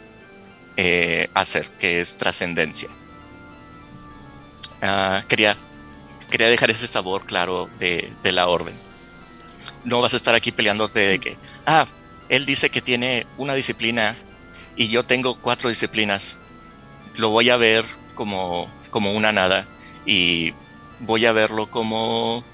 [0.77, 2.89] eh, hacer, que es trascendencia.
[4.83, 5.57] Ah, quería,
[6.31, 8.74] quería dejar ese sabor claro de, la orden.
[9.85, 11.87] No vas a estar aquí peleándote de que, ah,
[12.29, 14.18] él dice que tiene una disciplina
[14.74, 16.41] y yo tengo cuatro disciplinas.
[17.16, 19.66] Lo voy a ver como, como una nada
[20.05, 20.53] y
[21.01, 22.45] voy a verlo como,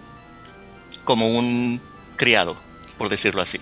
[1.04, 1.80] como un
[2.16, 2.56] criado,
[2.98, 3.58] por decirlo así.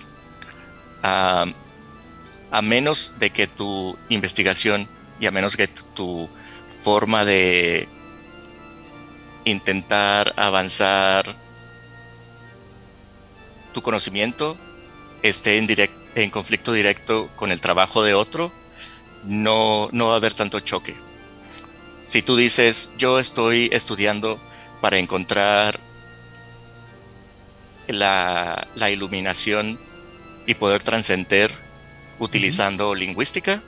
[1.03, 4.87] A menos de que tu investigación
[5.19, 6.29] y a menos que tu
[6.69, 7.87] forma de
[9.45, 11.35] intentar avanzar
[13.73, 14.57] tu conocimiento
[15.23, 15.67] esté en,
[16.15, 18.51] en conflicto directo con el trabajo de otro,
[19.23, 20.95] no, no va a haber tanto choque.
[22.01, 24.41] Si tú dices, yo estoy estudiando
[24.81, 25.79] para encontrar
[27.87, 29.79] la, iluminación
[30.45, 31.51] y poder trascender
[32.19, 33.61] utilizando lingüística.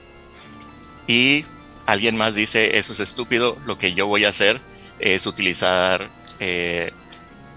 [1.08, 1.46] Y
[1.86, 4.62] alguien más dice, eso es estúpido, lo que yo voy a hacer
[5.00, 6.10] es utilizar
[6.40, 6.92] eh,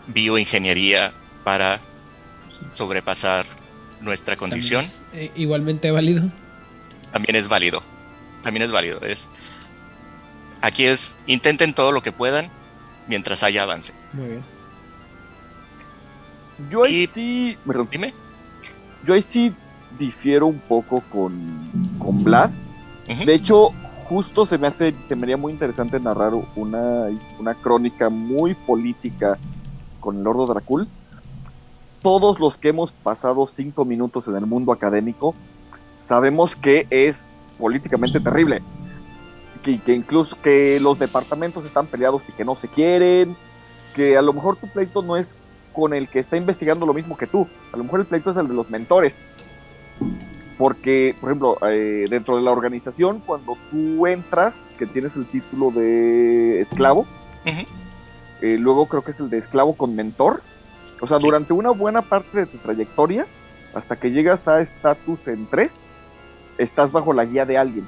[0.09, 1.13] bioingeniería
[1.45, 1.81] para
[2.73, 3.47] sobrepasar
[4.01, 4.87] nuestra condición.
[5.13, 6.31] Eh, igualmente válido.
[7.13, 7.83] También es válido.
[8.43, 9.01] También es válido.
[9.03, 9.29] Es,
[10.61, 12.51] aquí es, intenten todo lo que puedan
[13.07, 13.93] mientras haya avance.
[14.13, 14.45] Muy bien.
[16.69, 17.59] Yo ahí sí.
[17.91, 18.15] Dime.
[19.07, 19.55] Yo ahí sí
[19.99, 22.51] difiero un poco con, con Vlad.
[23.25, 23.71] De hecho,
[24.09, 27.07] justo se me hace, se me haría muy interesante narrar una,
[27.39, 29.39] una crónica muy política
[30.01, 30.89] con el Lordo Dracul.
[32.03, 35.37] Todos los que hemos pasado cinco minutos en el mundo académico
[36.01, 38.61] sabemos que es políticamente terrible.
[39.63, 43.37] Que, que, incluso que los departamentos están peleados y que no se quieren,
[43.95, 45.35] que a lo mejor tu pleito no es
[45.77, 47.47] con el que está investigando lo mismo que tú.
[47.73, 49.21] A lo mejor el pleito es el de los mentores.
[50.59, 55.71] porque, por ejemplo, eh, dentro de la organización, cuando tú entras, que tienes el título
[55.71, 57.05] de esclavo,
[58.41, 60.41] eh, luego creo que es el de esclavo con mentor.
[61.03, 61.27] O sea, Sí.
[61.27, 63.27] durante una buena parte de tu trayectoria,
[63.75, 65.75] hasta que llegas a estatus en 3,
[66.57, 67.87] estás bajo la guía de alguien.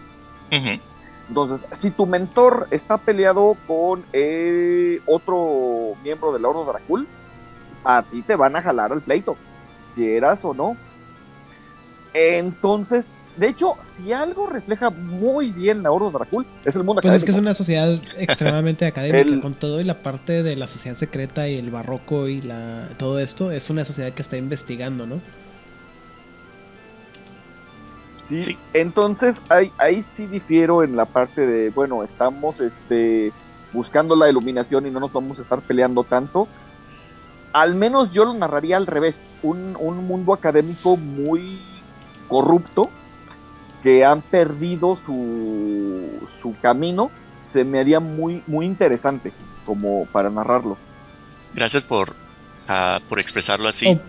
[1.29, 7.09] Entonces, si tu mentor está peleado con eh, otro miembro del Oro Dracul,
[7.85, 9.37] a ti te van a jalar al pleito,
[9.95, 10.77] quieras o no.
[12.15, 13.07] Entonces,
[13.37, 17.23] de hecho, si algo refleja muy bien la Oro Dracul, es el mundo Pues es
[17.25, 17.39] que académico.
[17.39, 21.49] es una sociedad extremadamente académica, El- con todo y la parte de la sociedad secreta
[21.49, 25.21] y el barroco y la todo esto, es una sociedad que está investigando, ¿no?
[28.25, 28.59] Sí, Sí.
[28.75, 33.33] Entonces, ahí, ahí sí difiero en la parte de, bueno, estamos este,
[33.73, 36.47] buscando la iluminación y no nos vamos a estar peleando tanto.
[37.53, 41.63] Al menos yo lo narraría al revés, un, un mundo académico muy
[42.29, 42.91] corrupto
[43.83, 47.11] que han perdido su, su camino,
[47.45, 49.33] se me haría muy, muy interesante
[49.65, 50.77] como para narrarlo.
[51.55, 52.15] Gracias por,
[52.69, 53.89] ah, por expresarlo así.
[53.89, 54.01] Oh,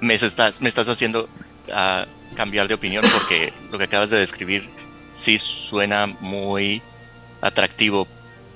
[0.00, 1.28] Me, estás, me estás haciendo
[1.72, 4.68] ah, cambiar de opinión porque lo que acabas de describir
[5.12, 6.82] sí suena muy
[7.40, 8.06] atractivo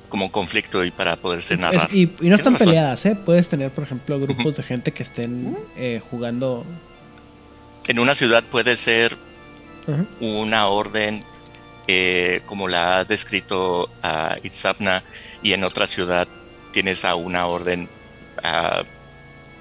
[0.08, 1.88] como conflicto y para poderse es- narrar.
[1.92, 2.68] y, y no están razón.
[2.68, 3.16] peleadas, ¿eh?
[3.16, 6.64] Puedes tener, por ejemplo, grupos de gente que estén eh, jugando.
[7.88, 9.16] En una ciudad puede ser
[10.20, 11.22] una orden
[11.86, 15.04] eh, como la ha descrito a Itzapna
[15.42, 16.26] y en otra ciudad
[16.72, 17.88] tienes a una orden
[18.42, 18.82] ah,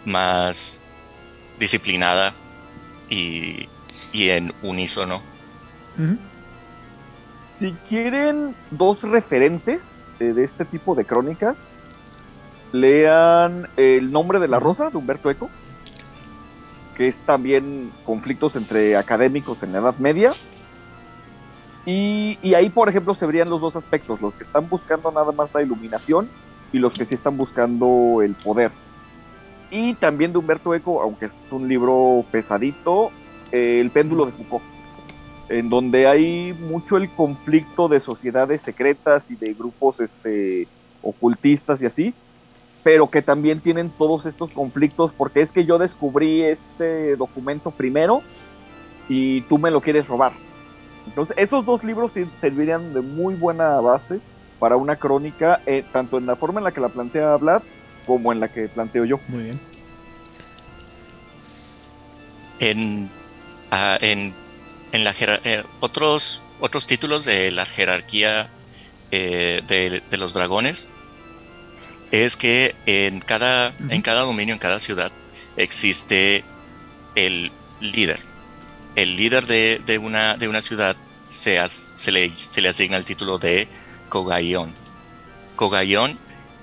[0.06, 0.82] más
[1.60, 2.34] disciplinada
[3.10, 3.70] y,
[4.12, 5.22] y en unísono.
[7.60, 9.84] Si quieren dos referentes
[10.20, 11.58] de este tipo de crónicas,
[12.72, 15.50] lean El nombre de la rosa de Humberto Eco,
[16.96, 20.34] que es también conflictos entre académicos en la Edad Media.
[21.86, 25.32] Y, y ahí, por ejemplo, se verían los dos aspectos, los que están buscando nada
[25.32, 26.30] más la iluminación
[26.72, 28.72] y los que sí están buscando el poder.
[29.70, 33.12] Y también de Humberto Eco, aunque es un libro pesadito,
[33.52, 34.75] eh, El péndulo de Foucault
[35.50, 40.68] en donde hay mucho el conflicto de sociedades secretas y de grupos este,
[41.02, 42.14] ocultistas y así,
[42.84, 48.22] pero que también tienen todos estos conflictos porque es que yo descubrí este documento primero
[49.10, 50.34] y tú me lo quieres robar.
[51.08, 54.20] Entonces, esos dos libros servirían de muy buena base
[54.60, 57.62] para una crónica, eh, tanto en la forma en la que la plantea Vlad
[58.08, 59.20] como en la que planteo yo.
[59.28, 59.60] Muy bien.
[62.60, 63.10] En,
[63.72, 64.34] ah, en,
[64.96, 68.50] en la eh, otros, otros títulos de la jerarquía
[69.12, 70.90] eh, de, de los dragones
[72.12, 75.12] es que en cada, en cada dominio, en cada ciudad,
[75.58, 76.44] existe
[77.16, 78.20] el líder.
[78.96, 80.96] El líder de, de una, de una ciudad
[81.28, 83.68] se, as- se, le, se le asigna el título de
[84.10, 84.74] Kogaion.
[85.58, 86.18] Kogaion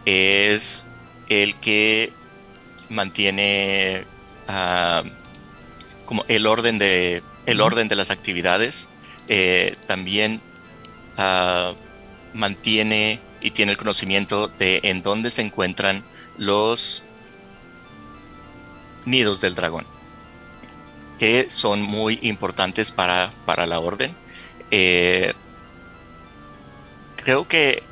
[0.06, 0.86] es
[1.28, 2.12] el que
[2.88, 4.06] mantiene
[4.48, 5.02] ah,
[6.06, 8.90] como el orden de el orden de las actividades
[9.28, 10.40] eh, también
[11.16, 11.72] ah,
[12.34, 16.04] mantiene y tiene el conocimiento de en dónde se encuentran
[16.38, 17.02] los
[19.04, 19.86] nidos del dragón
[21.22, 24.12] que son muy importantes para, para la orden.
[24.72, 25.32] Eh,
[27.14, 27.84] creo que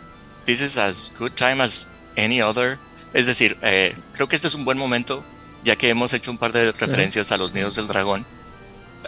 [0.47, 2.77] this is as good time as any other.
[3.15, 5.25] Es decir eh, creo que este es un buen momento
[5.63, 8.27] ya que hemos hecho un par de referencias a los nidos del dragón.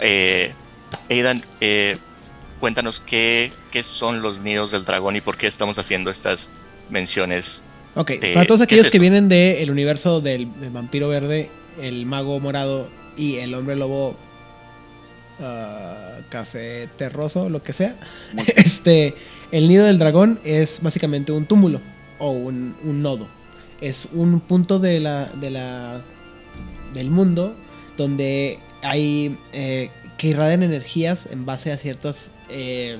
[0.01, 0.53] Eh,
[1.11, 1.99] Aidan, eh,
[2.61, 6.51] cuéntanos qué, qué son los nidos del dragón y por qué estamos haciendo estas
[6.90, 7.62] menciones.
[7.95, 11.51] Ok, de- para todos ¿qué aquellos es que vienen del universo del, del vampiro verde,
[11.80, 14.16] el mago morado y el hombre lobo
[15.40, 17.97] ah, café terroso, lo que sea,
[18.57, 19.14] este,
[19.51, 21.80] el nido del dragón es básicamente un túmulo
[22.18, 23.28] o un, un nodo.
[23.80, 26.01] Es un punto de la, de la,
[26.95, 27.57] del mundo
[27.97, 32.99] donde hay eh, que irradian energías en base a ciertos eh,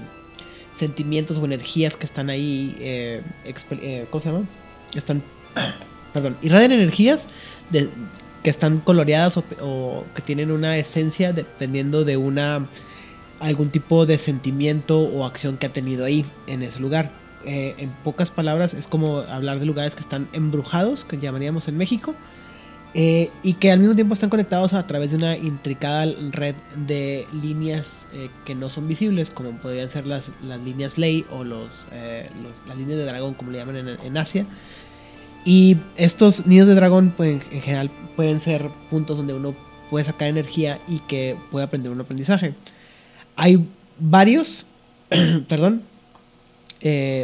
[0.72, 2.74] sentimientos o energías que están ahí.
[2.80, 4.47] eh, eh, ¿Cómo se llama?
[4.95, 5.22] Están.
[6.12, 7.28] Perdón, irradian energías
[8.43, 12.68] que están coloreadas o, o que tienen una esencia dependiendo de una
[13.41, 17.12] algún tipo de sentimiento o acción que ha tenido ahí en ese lugar.
[17.45, 22.14] En pocas palabras es como hablar de lugares que están embrujados, que llamaríamos en México,
[22.95, 27.26] eh, y que al mismo tiempo están conectados a través de una intricada red de
[27.32, 32.30] líneas eh, que no son visibles, como podrían ser las, las líneas ley o eh,
[32.43, 34.45] los- las líneas de dragón, como le llaman en, en Asia.
[35.45, 39.55] Y estos nidos de dragón, pues, en general, pueden ser puntos donde uno
[39.90, 42.55] puede sacar energía y que puede aprender un aprendizaje.
[43.36, 43.68] Hay
[43.99, 44.66] varios,
[45.49, 45.82] perdón,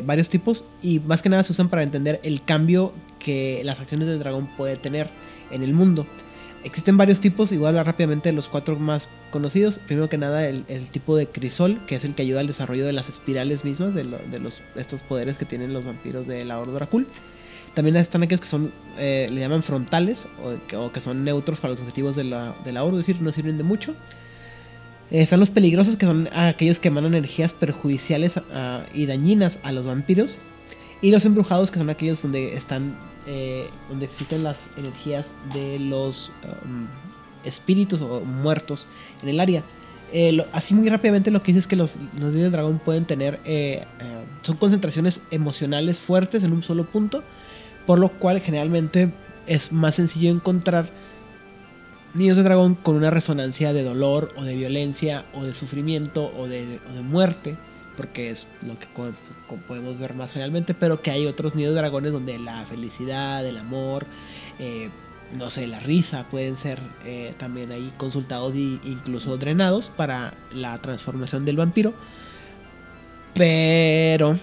[0.05, 4.07] varios tipos y más que nada se usan para entender el cambio que las acciones
[4.09, 5.09] del dragón puede tener
[5.51, 6.07] en el mundo.
[6.65, 9.79] Existen varios tipos, igual hablar rápidamente de los cuatro más conocidos.
[9.79, 12.93] Primero que nada, el, tipo de crisol, que es el que ayuda al desarrollo de
[12.93, 17.07] las espirales mismas, de, los, estos poderes que tienen los vampiros de la Horda Dracul.
[17.75, 21.81] También están aquellos que son, eh, le llaman frontales, o que, son neutros para los
[21.81, 23.93] objetivos de la, de la es decir, no sirven de mucho.
[25.13, 29.71] Eh, están los peligrosos, que son aquellos que emanan energías perjudiciales ah, y dañinas a
[29.71, 30.37] los vampiros.
[31.01, 32.97] Y los embrujados, que son aquellos donde están
[33.31, 36.33] eh, donde existen las energías de los
[36.65, 36.87] um,
[37.45, 38.89] espíritus o muertos
[39.23, 39.63] en el área.
[40.15, 43.39] Eh, así muy rápidamente lo que dice es que los, los de dragón pueden tener,
[43.45, 43.85] eh,
[44.41, 47.23] son concentraciones emocionales fuertes en un solo punto,
[47.87, 49.13] por lo cual generalmente
[49.47, 50.89] es más sencillo encontrar
[52.15, 56.49] niños de dragón con una resonancia de dolor o de violencia o de sufrimiento o
[56.49, 57.59] de, o de muerte
[57.99, 58.87] porque es lo que
[59.67, 63.59] podemos ver más generalmente, pero que hay otros nidos de dragones donde la felicidad, el
[63.59, 64.07] amor,
[64.61, 64.89] eh,
[65.33, 70.79] no sé, la risa pueden ser eh, también ahí consultados e incluso drenados para la
[70.79, 71.93] transformación del vampiro.
[73.35, 74.39] Pero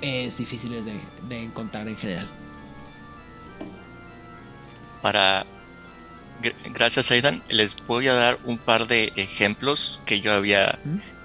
[0.00, 2.28] es difícil de, de encontrar en general.
[5.02, 5.44] Para
[6.72, 10.78] gracias Aidan, les voy a dar un par de ejemplos que yo había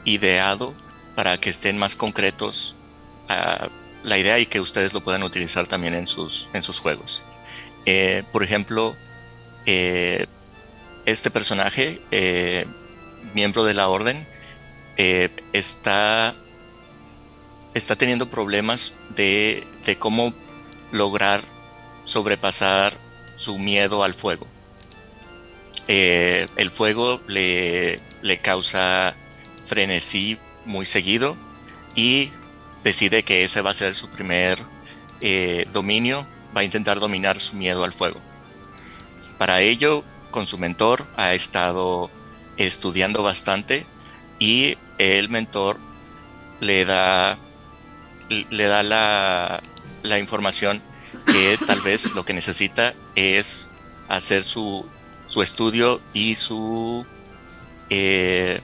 [0.08, 0.74] ideado
[1.16, 2.78] para que estén más concretos
[4.04, 7.24] la idea y que ustedes lo puedan utilizar también en sus, en sus juegos.
[7.86, 8.96] Eh, por ejemplo,
[9.66, 10.28] eh,
[11.06, 12.66] este personaje, eh,
[13.34, 14.28] miembro de la orden,
[15.54, 16.34] está,
[17.76, 20.34] está teniendo problemas de, de cómo
[20.92, 21.42] lograr
[22.04, 22.98] sobrepasar
[23.36, 24.48] su miedo al fuego.
[25.88, 29.16] el fuego le, le causa
[29.68, 31.38] frenesí muy seguido
[31.96, 32.32] y
[32.84, 34.64] decide que ese va a ser su primer
[35.22, 38.22] eh, dominio, va a intentar dominar su miedo al fuego.
[39.38, 42.10] Para ello, con su mentor ha estado
[42.58, 43.86] estudiando bastante
[44.40, 45.80] y el mentor
[46.60, 47.38] le da,
[48.30, 49.64] le da la,
[50.04, 50.82] la información
[51.32, 53.70] que tal vez lo que necesita es
[54.08, 54.88] hacer su,
[55.28, 57.06] su estudio y su
[57.90, 58.62] eh,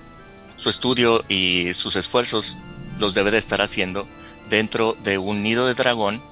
[0.63, 2.57] su estudio y sus esfuerzos
[2.97, 4.07] los debe de estar haciendo
[4.49, 6.23] dentro de un nido de dragón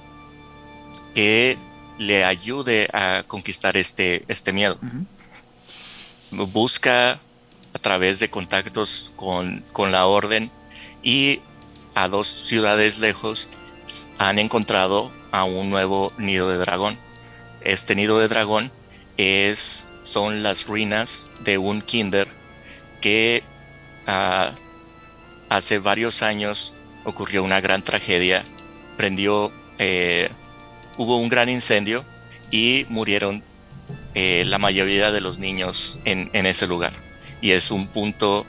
[1.14, 1.58] que
[1.98, 4.78] le ayude a conquistar este, este miedo.
[6.30, 7.20] Busca
[7.74, 10.50] a través de contactos con, con la orden
[11.02, 11.40] y
[11.94, 13.50] a dos ciudades lejos
[14.16, 16.98] han encontrado a un nuevo nido de dragón.
[17.60, 18.72] Este nido de dragón
[19.18, 22.28] es, son las ruinas de un kinder
[23.02, 23.44] que
[25.48, 28.44] hace varios años ocurrió una gran tragedia,
[28.96, 30.30] prendió, eh,
[30.96, 32.04] hubo un gran incendio
[32.50, 33.42] y murieron
[34.14, 36.92] eh, la mayoría de los niños en, ese lugar.
[37.40, 38.46] Y es un punto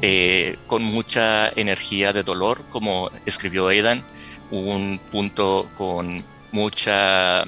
[0.00, 4.04] eh, con mucha energía de dolor, como escribió Aidan,
[4.50, 7.42] un punto con mucha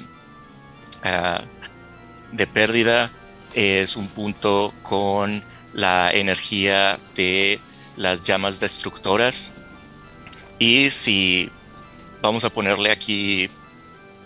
[1.03, 1.43] ah,
[2.31, 3.11] de pérdida,
[3.53, 5.43] es un punto con
[5.75, 7.59] la energía de
[7.97, 9.55] las llamas destructoras.
[10.57, 11.51] Y si
[12.21, 13.49] vamos a ponerle aquí,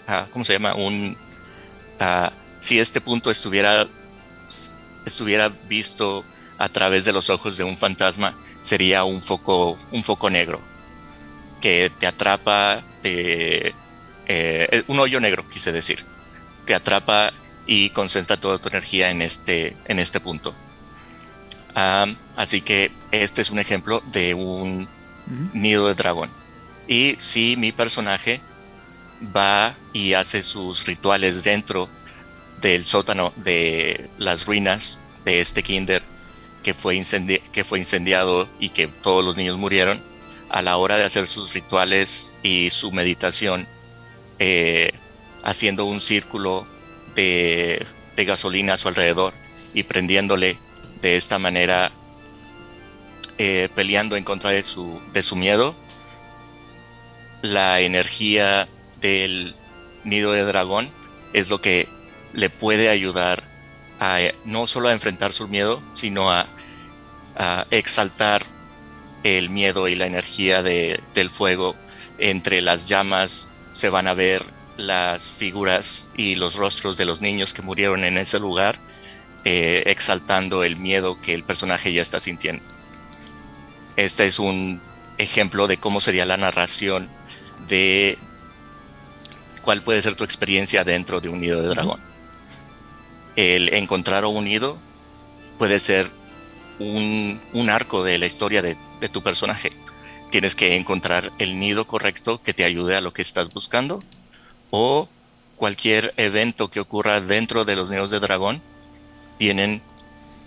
[0.07, 0.75] ah, ¿cómo se llama?
[0.75, 1.17] Un,
[1.99, 3.87] ah, si este punto estuviera,
[5.05, 6.23] estuviera visto
[6.59, 10.61] a través de los ojos de un fantasma, sería un foco, un foco negro
[11.61, 13.73] que te atrapa, de
[14.27, 16.05] eh, un hoyo negro, quise decir,
[16.65, 17.33] te atrapa
[17.65, 20.53] y concentra toda tu energía en este, en este punto
[21.73, 24.87] así que este es un ejemplo de un
[25.53, 26.31] nido de dragón.
[26.87, 28.41] Y si mi personaje
[29.35, 31.89] va y hace sus rituales dentro
[32.61, 36.01] del sótano de las ruinas de este kinder
[36.63, 37.01] que fue,
[37.51, 40.01] que fue incendiado y que todos los niños murieron,
[40.49, 43.67] a la hora de hacer sus rituales y su meditación,
[44.39, 44.91] eh,
[45.43, 46.67] haciendo un círculo
[47.15, 47.85] de,
[48.15, 49.33] de gasolina a su alrededor
[49.73, 50.57] y prendiéndole
[51.01, 51.91] de esta manera
[53.37, 55.75] eh, peleando en contra de su, de su miedo.
[57.41, 58.67] La energía
[58.99, 59.55] del
[60.03, 60.91] nido de dragón
[61.31, 61.87] es lo que
[62.33, 63.43] le puede ayudar
[63.99, 66.47] a no solo a enfrentar su miedo, sino a,
[67.71, 68.45] exaltar
[69.23, 71.73] el miedo y la energía del fuego.
[72.17, 74.43] Entre las llamas se van a ver
[74.75, 78.81] las figuras y los rostros de los niños que murieron en ese lugar
[79.45, 82.63] eh, exaltando el miedo que el personaje ya está sintiendo.
[83.95, 84.81] Este es un
[85.17, 87.09] ejemplo de cómo sería la narración
[87.67, 88.17] de
[89.61, 91.99] cuál puede ser tu experiencia dentro de un nido de dragón.
[93.35, 94.77] El encontrar un nido
[95.57, 96.09] puede ser
[96.79, 99.71] un, arco de la historia de, de, tu personaje.
[100.31, 104.03] Tienes que encontrar el nido correcto que te ayude a lo que estás buscando
[104.71, 105.09] o
[105.57, 108.61] cualquier evento que ocurra dentro de los nidos de dragón
[109.39, 109.81] tienen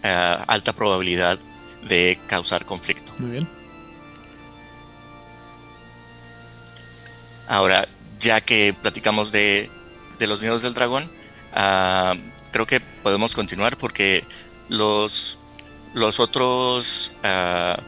[0.04, 1.40] eh, alta probabilidad
[1.82, 3.12] de causar conflicto.
[3.18, 3.48] Muy bien.
[7.48, 7.88] Ahora,
[8.20, 9.68] ya que platicamos de,
[10.20, 11.10] los nidos del dragón,
[11.52, 12.14] ah,
[12.52, 14.24] creo que podemos continuar porque
[14.68, 15.40] los,
[15.94, 17.12] los otros...
[17.24, 17.80] Ah,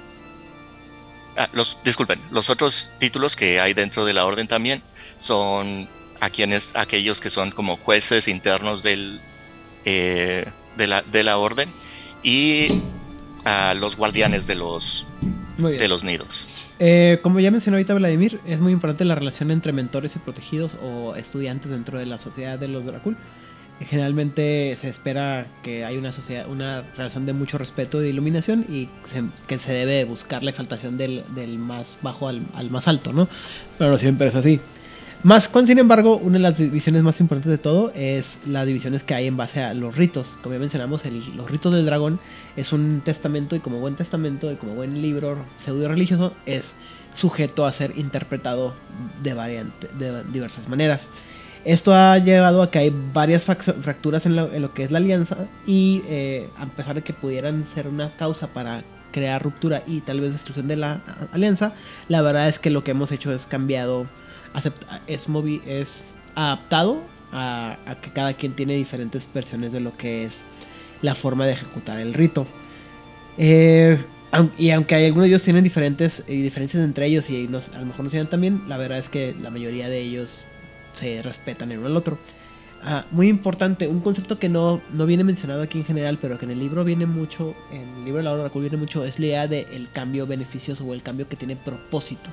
[1.36, 4.82] ah, los, disculpen, los otros títulos que hay dentro de la orden también
[5.18, 5.88] son
[6.20, 9.20] a quienes, aquellos que son como jueces internos del,
[9.84, 10.46] eh,
[10.76, 11.68] de, la, de la orden
[12.22, 12.68] y
[13.44, 15.06] a los guardianes de los,
[15.58, 16.46] de los nidos.
[16.78, 20.72] Eh, como ya mencionó ahorita Vladimir, es muy importante la relación entre mentores y protegidos
[20.82, 23.16] o estudiantes dentro de la sociedad de los Dracul.
[23.80, 28.64] Generalmente se espera que hay una sociedad, una relación de mucho respeto y de iluminación
[28.68, 28.88] y
[29.48, 33.28] que se debe buscar la exaltación del, del más bajo al, al, más alto, ¿no?
[33.76, 34.60] Pero siempre es así.
[35.24, 39.04] Más con, sin embargo, una de las divisiones más importantes de todo es las divisiones
[39.04, 40.36] que hay en base a los ritos.
[40.42, 41.02] Como ya mencionamos,
[41.34, 42.20] los ritos del dragón
[42.56, 46.74] es un testamento y como buen testamento y como buen libro pseudo religioso es
[47.14, 48.74] sujeto a ser interpretado
[49.22, 51.08] de, variante, de diversas maneras.
[51.64, 56.02] Esto ha llevado a que hay varias fracturas en lo, que es la alianza y
[56.06, 60.32] eh, a pesar de que pudieran ser una causa para crear ruptura y tal vez
[60.32, 61.00] destrucción de la
[61.32, 61.72] alianza,
[62.08, 64.06] la verdad es que lo que hemos hecho es cambiado
[65.06, 65.28] es,
[65.66, 66.04] es
[66.34, 67.02] adaptado
[67.32, 70.44] a, que cada quien tiene diferentes versiones de lo que es
[71.02, 72.46] la forma de ejecutar el rito.
[73.36, 73.98] Eh,
[74.58, 78.04] y aunque algunos de ellos tienen diferentes eh, diferencias entre ellos y a lo mejor
[78.04, 80.44] no se dan también, la verdad es que la mayoría de ellos
[80.92, 82.18] se respetan el uno al otro.
[82.86, 86.44] Ah, muy importante, un concepto que no, no viene mencionado aquí en general, pero que
[86.44, 89.26] en el libro viene mucho, en el libro de la Hora viene mucho, es la
[89.26, 92.28] idea del cambio beneficioso o el cambio que tiene propósito.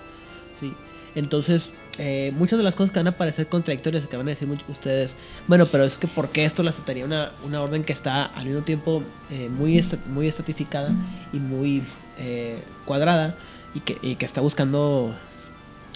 [0.60, 0.73] ¿sí?
[1.16, 4.48] Entonces, eh, muchas de las cosas que van a parecer contradictorias, que van a decir
[4.70, 5.16] ustedes,
[5.48, 8.46] bueno, pero es que ¿por qué esto la aceptaría una, una orden que está al
[8.46, 10.94] mismo tiempo eh, muy, muy estatificada
[11.34, 11.84] y muy
[12.18, 13.36] eh, cuadrada
[13.74, 15.16] y que, y que, está buscando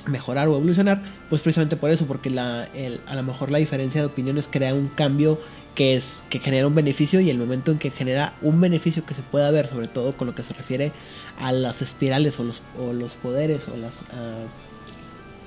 [0.06, 1.02] mejorar o evolucionar?
[1.30, 4.74] Pues precisamente por eso, porque la, el, a lo mejor la diferencia de opiniones crea
[4.74, 5.40] un cambio
[5.76, 9.14] que es que genera un beneficio y el momento en que genera un beneficio que
[9.14, 10.94] se pueda ver, sobre todo con lo que se refiere
[11.38, 14.02] a las espirales o los, o los poderes o las...
[14.02, 14.65] Uh,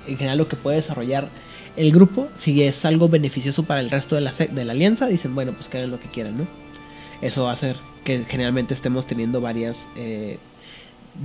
[0.07, 1.29] en general lo que puede desarrollar
[1.75, 5.33] el grupo, si es algo beneficioso para el resto de la, de la alianza, dicen,
[5.35, 6.47] bueno, pues que hagan lo que quieran, ¿no?
[7.21, 10.39] Eso va a hacer que generalmente estemos teniendo varias eh,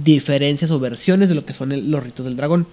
[0.02, 2.66] diferencias o versiones de lo que son los ritos del dragón.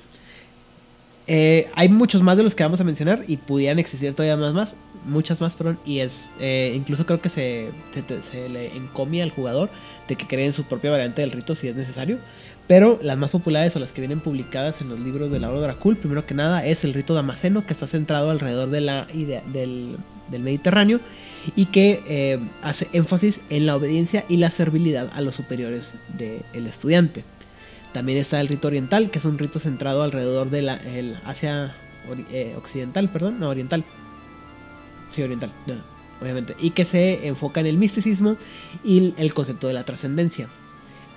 [1.27, 4.53] Eh, hay muchos más de los que vamos a mencionar y pudieran existir todavía más,
[4.53, 4.75] más
[5.05, 7.69] muchas más, perdón, y es eh, incluso creo que se,
[8.31, 9.69] se, le encomia al jugador
[10.07, 12.19] de que creen su propia variante del rito si es necesario.
[12.71, 15.59] Pero las más populares o las que vienen publicadas en los libros de la Oro
[15.59, 19.43] Dracul, primero que nada, es el rito damasceno, que está centrado alrededor de la idea
[19.45, 19.97] del,
[20.29, 21.01] Mediterráneo
[21.57, 26.65] y que eh, hace énfasis en la obediencia y la servilidad a los superiores del
[26.65, 27.25] estudiante.
[27.91, 30.79] También está el rito oriental, que es un rito centrado alrededor de la
[31.25, 31.75] Asia
[32.31, 33.83] eh, occidental, perdón, no oriental.
[35.09, 35.51] Sí, oriental,
[36.21, 36.55] obviamente.
[36.57, 38.37] Y que se enfoca en el misticismo
[38.81, 40.47] y el concepto de la trascendencia.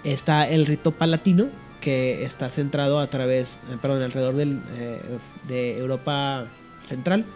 [0.04, 1.48] Está el rito palatino,
[1.80, 5.00] que está centrado a través, eh, perdón, alrededor del, eh,
[5.46, 6.46] de Europa
[6.82, 7.26] Central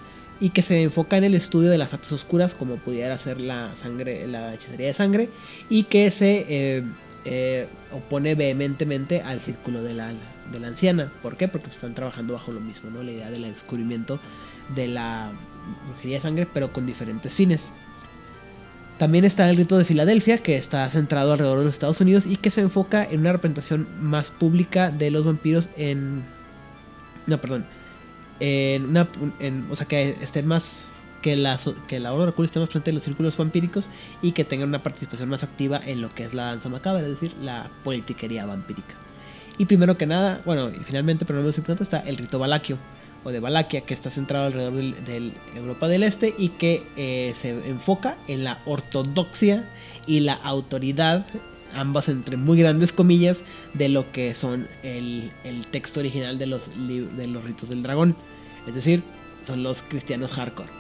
[0.41, 3.77] y que se enfoca en el estudio de las artes oscuras como pudiera ser la
[3.77, 5.29] sangre, la hechicería de sangre
[5.69, 6.47] y que se
[7.25, 10.13] eh, opone vehementemente al círculo de la,
[10.51, 11.13] de la anciana.
[11.21, 11.49] ¿Por qué?
[11.49, 13.03] Porque están trabajando bajo lo mismo, ¿no?
[13.03, 14.19] La idea del descubrimiento
[14.75, 15.33] de la
[15.89, 17.71] brujería de sangre, pero con diferentes fines.
[18.99, 22.37] También está el rito de Filadelfia, que está centrado alrededor de los Estados Unidos y
[22.37, 26.25] que se enfoca en una representación más pública de los vampiros en...
[27.27, 27.65] No, perdón.
[28.41, 29.09] En una...
[29.71, 30.87] o sea, que estén más...
[31.23, 31.59] Que la,
[31.89, 33.89] que la Orden esté más presente en los círculos vampíricos
[34.23, 37.09] y que tengan una participación más activa en lo que es la danza macabra, es
[37.09, 38.95] decir, la politiquería vampírica.
[39.59, 42.79] Y primero que nada, bueno, y finalmente, pero no menos importante, está el rito Valaquio,
[43.25, 47.51] o de Valaquia, que está centrado alrededor de Europa del Este y que eh, se
[47.69, 49.69] enfoca en la ortodoxia
[50.07, 51.27] y la autoridad,
[51.75, 53.43] ambas entre muy grandes comillas,
[53.75, 55.31] de lo que son el,
[55.71, 58.17] texto original de los, de los ritos del dragón.
[58.67, 59.03] Es decir,
[59.47, 60.71] son los cristianos hardcore.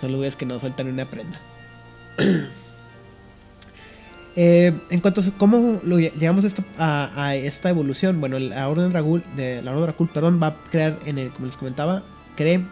[0.00, 1.40] Son los que no sueltan una prenda.
[4.34, 6.44] Eh, en cuanto a cómo llegamos
[6.78, 10.98] a esta, evolución, bueno, la Orden Dragul, de, la Orden Dracul, perdón, va a crear
[11.04, 12.02] en el, como les comentaba,
[12.36, 12.64] cree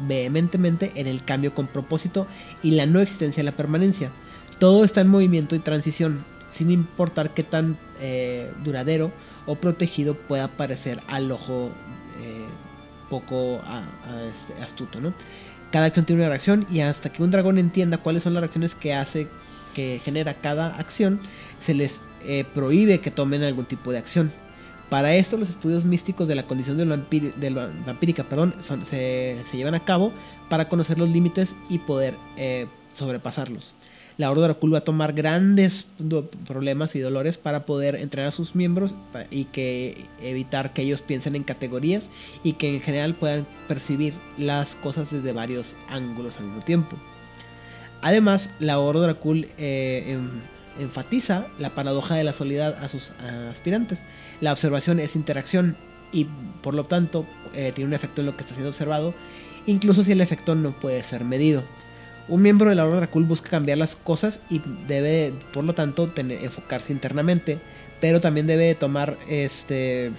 [0.00, 2.26] vehementemente en el cambio con propósito
[2.62, 4.10] y la no existencia de la permanencia.
[4.58, 9.12] Todo está en movimiento y transición, sin importar qué tan eh, duradero
[9.46, 11.70] o protegido pueda parecer al ojo
[12.20, 12.46] eh,
[13.08, 13.60] poco
[14.32, 15.14] este, astuto, ¿no?
[15.70, 18.74] Cada acción tiene una reacción y hasta que un dragón entienda cuáles son las reacciones
[18.74, 19.28] que hace
[19.74, 21.20] que genera cada acción,
[21.60, 24.32] se les eh, prohíbe que tomen algún tipo de acción.
[24.88, 27.54] Para esto los estudios místicos de la condición del,
[27.86, 30.12] vampírica perdón, se, llevan a cabo
[30.50, 33.74] para conocer los límites y poder eh, sobrepasarlos.
[34.18, 35.86] La Orden Oracul va a tomar grandes
[36.46, 38.94] problemas y dolores para poder entrenar a sus miembros
[39.30, 42.10] y que evitar que ellos piensen en categorías
[42.44, 46.96] y que en general puedan percibir las cosas desde varios ángulos al mismo tiempo.
[48.02, 50.18] Además, la Orden Dracul eh,
[50.78, 53.12] enfatiza la paradoja de la soledad a sus
[53.50, 54.02] aspirantes.
[54.40, 55.76] La observación es interacción
[56.12, 56.26] y
[56.62, 59.14] por lo tanto eh, tiene un efecto en lo que está siendo observado,
[59.66, 61.62] incluso si el efecto no puede ser medido.
[62.28, 66.08] Un miembro de la Orden Dracul busca cambiar las cosas y debe, por lo tanto,
[66.08, 67.58] tener, enfocarse internamente,
[68.00, 70.12] pero también debe tomar este.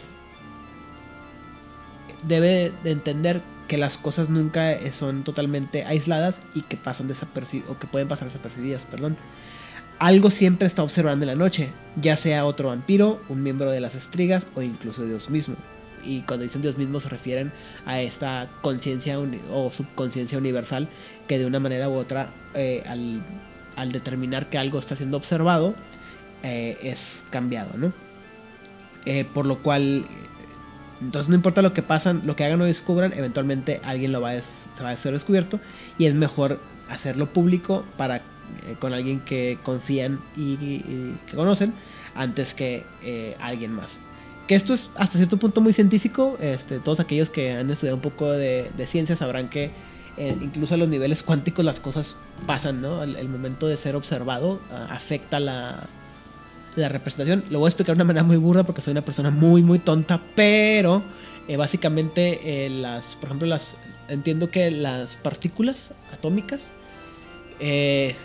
[2.24, 3.42] Debe de entender
[3.74, 8.28] que las cosas nunca son totalmente aisladas y que pasan desapercibidas o que pueden pasar
[8.28, 9.18] desapercibidas, perdón.
[9.98, 13.96] Algo siempre está observando en la noche, ya sea otro vampiro, un miembro de las
[13.96, 15.56] estrigas o incluso Dios mismo.
[16.06, 17.52] Y cuando dicen Dios mismo se refieren
[17.88, 19.18] a esta conciencia
[19.52, 20.88] o subconsciencia universal
[21.28, 25.74] que de una manera u otra, eh, al, determinar que algo está siendo observado,
[26.44, 27.92] eh, es cambiado, ¿no?
[29.08, 30.06] Eh, por lo cual
[31.04, 34.32] entonces no importa lo que pasan, lo que hagan o descubran, eventualmente alguien lo va
[34.32, 35.60] a, se va a ser descubierto
[35.98, 36.60] y es mejor
[36.90, 40.58] hacerlo público para eh, con alguien que confían y,
[41.28, 41.74] que conocen
[42.16, 43.98] antes que eh, alguien más.
[44.48, 46.38] Que esto es hasta cierto punto muy científico.
[46.42, 49.72] Este, todos aquellos que han estudiado un poco de, ciencia sabrán que
[50.18, 52.16] eh, incluso a los niveles cuánticos las cosas
[52.46, 53.04] pasan, ¿no?
[53.04, 55.88] El, momento de ser observado ah, afecta la,
[56.76, 57.44] la representación.
[57.50, 59.80] Lo voy a explicar de una manera muy burda porque soy una persona muy, muy
[59.80, 61.04] tonta, pero
[61.48, 63.78] eh, básicamente eh, las, por ejemplo, las,
[64.08, 66.74] entiendo que las partículas atómicas,
[67.60, 68.16] eh,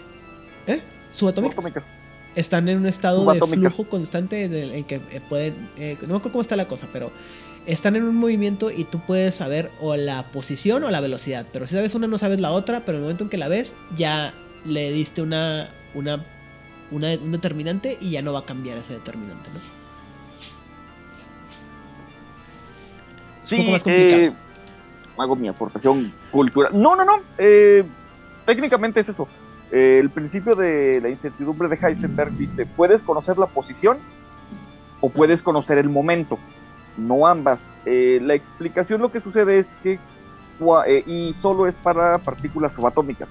[0.66, 0.80] ¿eh?
[1.12, 1.86] Subatómicas.
[2.34, 6.54] Están en un estado de flujo constante en que pueden, no me acuerdo cómo está
[6.54, 7.10] la cosa, pero
[7.66, 11.46] están en un movimiento y tú puedes saber o la posición o la velocidad.
[11.52, 13.48] Pero si sabes una, no sabes la otra, pero en el momento en que la
[13.48, 14.32] ves, ya
[14.64, 16.24] le diste una, una
[16.90, 19.78] un determinante y ya no va a cambiar ese determinante, ¿no?
[23.48, 24.31] Sí, eh,
[25.16, 26.70] hago mi aportación cultural.
[26.74, 27.23] No, no, no.
[27.39, 27.82] Eh,
[28.44, 29.27] técnicamente es eso.
[29.73, 34.01] Eh, el principio de la incertidumbre de Heisenberg dice, puedes conocer la posición
[35.01, 36.39] o puedes conocer el momento,
[36.98, 37.73] no ambas.
[37.86, 39.98] la explicación lo que sucede es que,
[41.06, 43.28] y solo es para partículas subatómicas,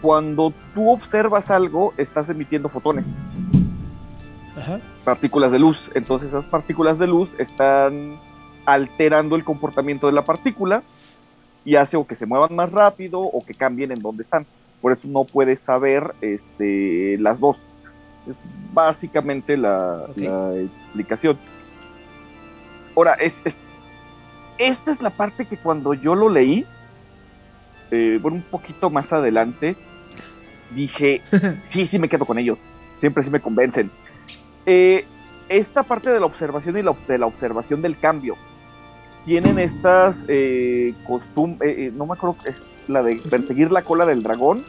[0.00, 3.04] cuando tú observas algo, estás emitiendo fotones.
[5.04, 5.90] Partículas de luz.
[5.94, 8.18] Entonces esas partículas de luz están
[8.64, 10.82] alterando el comportamiento de la partícula
[11.64, 14.46] y hace o que se muevan más rápido o que cambien en donde están.
[14.80, 17.56] Por eso no puedes saber este, las dos.
[18.28, 21.38] Es básicamente la, explicación.
[22.96, 23.42] Ahora, es,
[24.58, 26.66] esta es la parte que cuando yo lo leí,
[27.90, 29.76] eh, bueno, un poquito más adelante,
[30.74, 31.22] dije,
[31.66, 32.58] sí, sí me quedo con ellos.
[33.00, 33.90] Siempre sí me convencen.
[34.66, 35.04] Eh,
[35.48, 38.36] esta parte de la observación y de la observación del cambio.
[39.24, 42.56] Tienen estas eh, costumbres, eh, no me acuerdo, es
[42.88, 44.64] la de perseguir la cola del dragón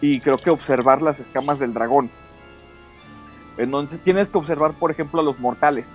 [0.00, 2.10] y creo que observar las escamas del dragón.
[3.56, 5.86] Entonces tienes que observar, por ejemplo, a los mortales,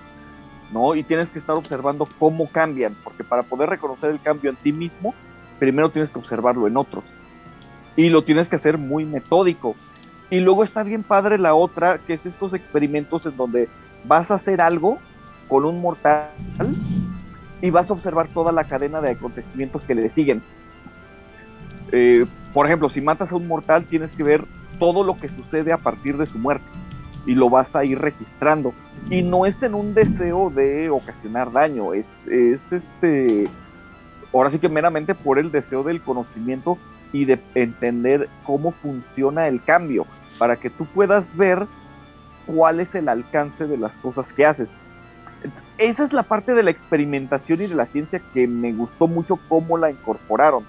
[0.72, 0.96] ¿no?
[0.96, 4.72] Y tienes que estar observando cómo cambian, porque para poder reconocer el cambio en ti
[4.72, 5.14] mismo,
[5.58, 7.04] primero tienes que observarlo en otros
[8.00, 9.76] y lo tienes que hacer muy metódico.
[10.30, 13.68] Y luego está bien padre la otra, que es estos experimentos en donde
[14.06, 15.00] vas a hacer algo
[15.50, 16.30] con un mortal
[17.62, 20.42] y vas a observar toda la cadena de acontecimientos que le siguen.
[21.92, 24.46] Eh, por ejemplo, si matas a un mortal, tienes que ver
[24.80, 26.64] todo lo que sucede a partir de su muerte
[27.26, 28.74] y lo vas a ir registrando.
[29.10, 33.50] Y no es en un deseo de ocasionar daño, es, es este,
[34.34, 36.78] ahora sí que meramente por el deseo del conocimiento
[37.12, 40.06] y de entender cómo funciona el cambio,
[40.38, 41.68] para que tú puedas ver
[42.46, 44.70] cuál es el alcance de las cosas que haces.
[45.78, 49.40] Esa es la parte de la experimentación y de la ciencia que me gustó mucho
[49.48, 50.66] cómo la incorporaron,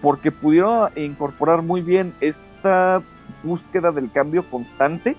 [0.00, 3.02] porque pudieron incorporar muy bien esta
[3.42, 5.16] búsqueda del cambio constante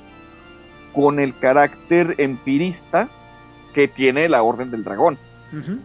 [0.93, 3.09] con el carácter empirista
[3.73, 5.17] que tiene la Orden del Dragón.
[5.51, 5.79] Ujú.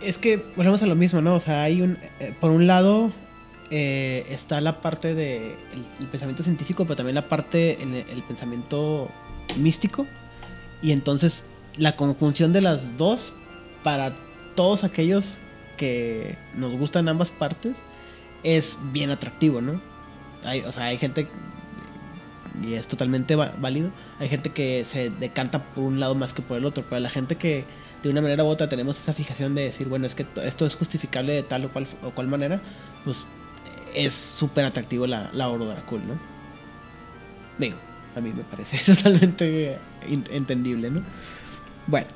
[0.00, 1.34] Es que volvemos a lo mismo, ¿no?
[1.34, 1.98] O sea, hay un.
[2.20, 3.12] eh, por un lado,
[3.70, 5.56] eh, está la parte de
[5.98, 9.10] el, pensamiento científico, pero también la parte el, el pensamiento
[9.56, 10.06] místico.
[10.82, 11.44] Y entonces,
[11.76, 13.32] la conjunción de las dos,
[13.82, 14.12] para
[14.54, 15.36] todos aquellos
[15.76, 17.76] que nos gustan ambas partes,
[18.42, 19.80] es bien atractivo, ¿no?
[20.44, 21.28] Hay, o sea, hay gente.
[22.62, 23.90] Y es totalmente válido.
[24.18, 26.84] Hay gente que se decanta por un lado más que por el otro.
[26.88, 27.64] Pero la gente que
[28.02, 30.66] de una manera u otra tenemos esa fijación de decir, bueno, es que to- esto
[30.66, 32.60] es justificable de tal o cual, o cual manera,
[33.04, 33.24] pues
[33.94, 36.18] es súper atractivo la, la oro Dracul, ¿no?
[37.58, 37.76] Digo,
[38.16, 39.78] a mí me parece totalmente
[40.30, 41.02] entendible, ¿no?
[41.86, 42.06] Bueno,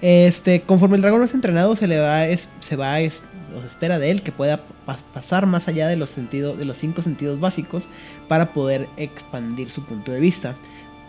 [0.00, 2.24] este, conforme el dragón es entrenado, se le va,
[2.60, 3.22] se va, es,
[3.56, 6.76] o espera de él que pueda pa- pasar más allá de los sentidos, de los
[6.78, 7.88] cinco sentidos básicos
[8.28, 10.54] para poder expandir su punto de vista.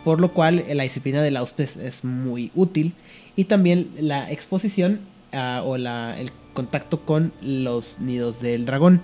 [0.03, 2.93] Por lo cual eh, la disciplina del auspe es, muy útil
[3.35, 5.01] y también la exposición
[5.33, 9.01] ah, o la, el contacto con los nidos del dragón.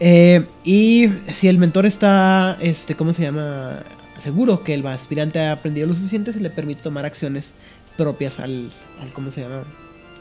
[0.00, 3.84] Eh, y si el mentor está, este, ¿cómo se llama?
[4.18, 7.54] Seguro que el aspirante ha aprendido lo suficiente, se le permite tomar acciones
[7.96, 8.70] propias al,
[9.00, 9.64] al ¿cómo se llama?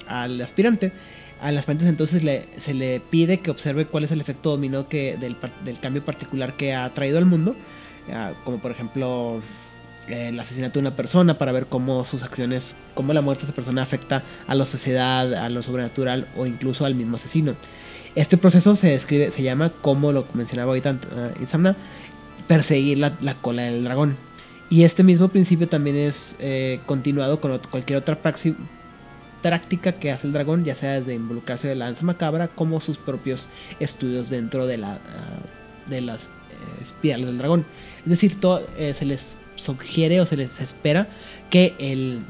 [0.07, 0.91] Al aspirante.
[1.41, 5.17] Al aspirante entonces le, se le pide que observe cuál es el efecto dominó que,
[5.17, 7.55] del, del cambio particular que ha traído al mundo.
[8.11, 9.41] Ah, como por ejemplo
[10.07, 13.55] el asesinato de una persona para ver cómo sus acciones, cómo la muerte de esa
[13.55, 17.55] persona afecta a la sociedad, a lo sobrenatural o incluso al mismo asesino.
[18.15, 21.75] Este proceso se describe, se llama, como lo mencionaba ahorita uh, Isamna,
[22.47, 24.17] perseguir la, la cola del dragón.
[24.69, 28.19] Y este mismo principio también es eh, continuado con cualquier otra
[29.41, 32.97] práctica que hace el dragón, ya sea desde involucrarse de la danza macabra como sus
[32.97, 33.47] propios
[33.79, 34.99] estudios dentro de, la, ah,
[35.87, 36.29] de las eh,
[36.81, 37.65] espirales del dragón.
[37.99, 41.07] Es decir, todo, eh, se les sugiere o se les espera
[41.49, 42.21] que el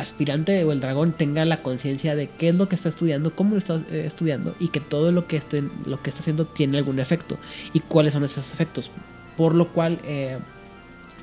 [0.00, 3.52] aspirante o el dragón tenga la conciencia de qué es lo que está estudiando, cómo
[3.52, 6.78] lo está eh, estudiando y que todo lo que, esté, lo que está haciendo tiene
[6.78, 7.38] algún efecto
[7.72, 8.90] y cuáles son esos efectos.
[9.36, 10.38] Por lo cual, eh,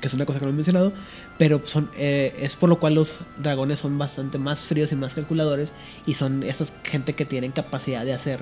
[0.00, 0.92] que es una cosa que no he mencionado,
[1.38, 5.14] pero son, eh, es por lo cual los dragones son bastante más fríos y más
[5.14, 5.72] calculadores
[6.06, 8.40] y son esas gente que tienen capacidad de hacer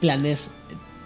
[0.00, 0.50] planes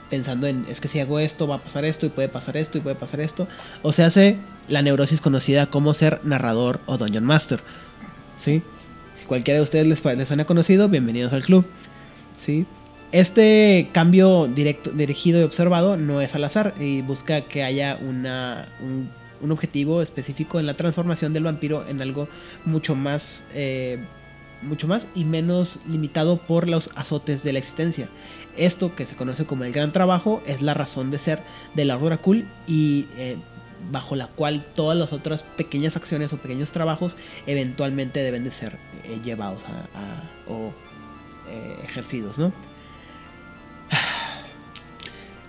[0.09, 2.79] pensando en es que si hago esto va a pasar esto y puede pasar esto
[2.79, 3.47] y puede pasar esto
[3.83, 7.61] o se hace la neurosis conocida como ser narrador o dungeon master
[8.39, 8.63] ¿sí?
[9.15, 11.67] si cualquiera de ustedes les, les suena conocido bienvenidos al club
[12.39, 12.67] ¿sí?
[13.11, 18.69] Este cambio directo, dirigido y observado no es al azar y busca que haya una,
[18.81, 19.09] un,
[19.41, 22.29] un objetivo específico en la transformación del vampiro en algo
[22.67, 23.99] mucho más, eh,
[24.63, 28.09] mucho más y menos limitado por los azotes de la existencia.
[28.57, 31.43] Esto que se conoce como el gran trabajo es la razón de ser
[31.75, 33.39] de la Aurora Cool y eh,
[33.91, 38.79] bajo la cual todas las otras pequeñas acciones o pequeños trabajos eventualmente deben de ser
[39.05, 40.73] eh, llevados a, o
[41.49, 42.53] eh, ejercidos, ¿no?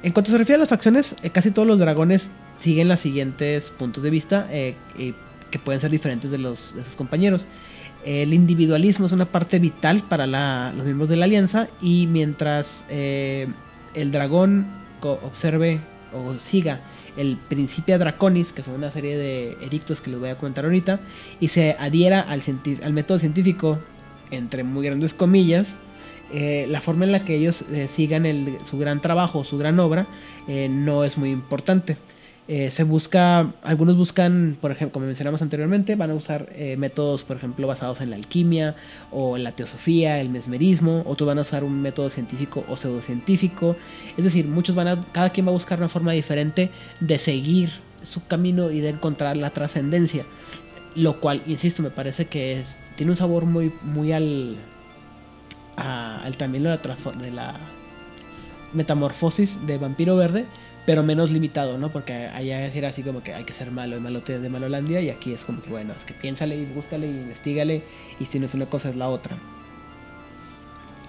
[0.01, 2.30] En cuanto se refiere a las facciones, eh, casi todos los dragones
[2.61, 7.47] siguen los siguientes puntos de vista que pueden ser diferentes de, los, de sus compañeros.
[8.06, 10.26] El individualismo es una parte vital para
[10.72, 14.68] los miembros de la alianza y mientras el dragón
[15.01, 15.81] observe
[16.14, 16.80] o siga
[17.19, 21.01] el Principia Draconis, que son una serie de edictos que les voy a comentar ahorita,
[21.41, 22.41] y se adhiera al,
[22.93, 23.77] método científico,
[24.31, 25.77] entre muy grandes comillas,
[26.31, 28.25] eh, la forma en la que ellos eh, sigan
[28.63, 30.07] su gran trabajo, su gran obra,
[30.47, 31.97] eh, no es muy importante.
[32.51, 37.23] Eh, se busca, algunos buscan, por ejemplo, como mencionamos anteriormente, van a usar eh, métodos,
[37.23, 38.76] por ejemplo, basados en la alquimia
[39.11, 43.76] o en la teosofía, el mesmerismo, otros van a usar un método científico o pseudocientífico.
[44.17, 47.69] Es decir, muchos van a, cada quien va a buscar una forma diferente de seguir
[48.01, 50.26] su camino y de encontrar la trascendencia.
[50.95, 54.55] Lo cual, insisto, me parece que es, tiene un sabor muy, muy al,
[55.77, 57.59] a- al también de la, de la
[58.73, 60.45] metamorfosis de vampiro verde,
[60.85, 61.91] pero menos limitado, ¿no?
[61.91, 65.10] Porque allá era así como que hay que ser malo y malote de Malolandia, y
[65.10, 67.84] aquí es como que, bueno, es que piénsale y búscale y investigale,
[68.19, 69.38] y si no es una cosa es la otra.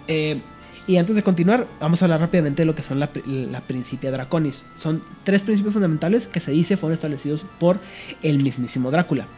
[0.08, 0.40] Eh,
[0.86, 3.60] y antes de continuar, vamos a hablar rápidamente de lo que son la, pri- la
[3.60, 4.66] Principia Draconis.
[4.74, 7.78] Son tres principios fundamentales que se dice fueron establecidos por
[8.22, 9.28] el mismísimo Drácula.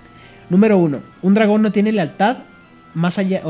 [0.49, 2.39] Número uno, un dragón no tiene lealtad
[2.95, 3.43] más allá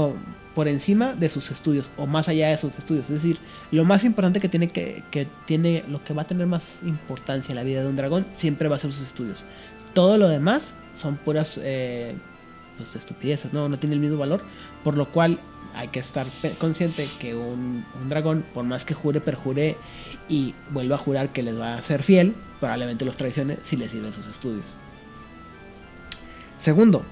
[0.55, 3.07] por encima de sus estudios o más allá de sus estudios.
[3.07, 3.39] Es decir,
[3.71, 7.53] lo más importante que tiene que, que tiene, lo que va a tener más importancia
[7.53, 9.45] en la vida de un dragón siempre va a ser sus estudios.
[9.95, 12.15] Todo lo demás son puras eh,
[12.77, 13.69] pues, estupideces, ¿no?
[13.69, 14.43] No tiene el mismo valor,
[14.85, 15.41] por lo cual
[15.75, 16.27] hay que estar
[16.59, 19.77] consciente que un, un dragón, por más que jure, perjure
[20.29, 23.91] y vuelva a jurar que les va a ser fiel, probablemente los traicione si les
[23.91, 24.67] sirven sus estudios.
[26.59, 27.05] Segundo,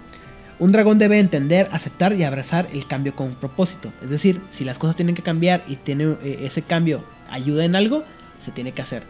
[0.61, 3.93] un dragón debe entender, aceptar y abrazar el cambio con propósito.
[4.03, 7.75] Es decir, si las cosas tienen que cambiar y tiene, eh, ese cambio ayuda en
[7.75, 8.05] algo,
[8.45, 9.03] se tiene que hacer.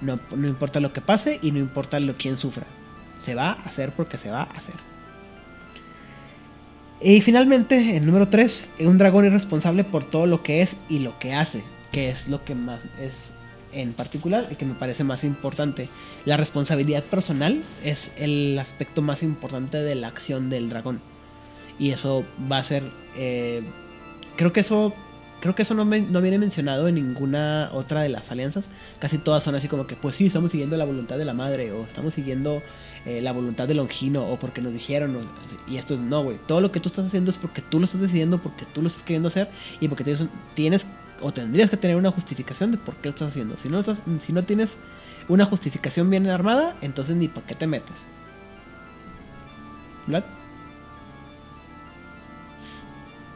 [0.00, 2.66] No, importa lo que pase y no importa lo quién sufra.
[3.18, 4.74] Se va a hacer porque se va a hacer.
[7.00, 10.98] Y finalmente, el número 3, un dragón es responsable por todo lo que es y
[10.98, 11.62] lo que hace,
[11.92, 13.30] que es lo que más es
[13.76, 15.88] en particular el que me parece más importante.
[16.24, 21.00] La responsabilidad personal es el aspecto más importante de la acción del dragón.
[21.78, 22.82] Y eso va a ser...
[23.16, 23.62] Eh,
[24.36, 24.94] creo que eso...
[25.38, 28.70] Creo que eso no, no viene mencionado en ninguna otra de las alianzas.
[28.98, 31.72] Casi todas son así como que, pues sí, estamos siguiendo la voluntad de la madre.
[31.72, 32.62] O estamos siguiendo
[33.04, 34.26] eh, la voluntad de Longino.
[34.26, 35.20] O porque nos dijeron.
[35.68, 36.38] y esto es, no, güey.
[36.48, 38.38] Todo lo que tú estás haciendo es porque tú lo estás decidiendo.
[38.38, 39.50] Porque tú lo estás queriendo hacer.
[39.78, 40.16] Y porque
[40.54, 40.86] tienes
[41.20, 43.56] o tendrías que tener una justificación de por qué lo estás haciendo.
[43.56, 44.76] Si no, estás, si no tienes
[45.28, 47.96] una justificación bien armada, entonces ni para qué te metes.
[50.06, 50.24] ¿Vlad?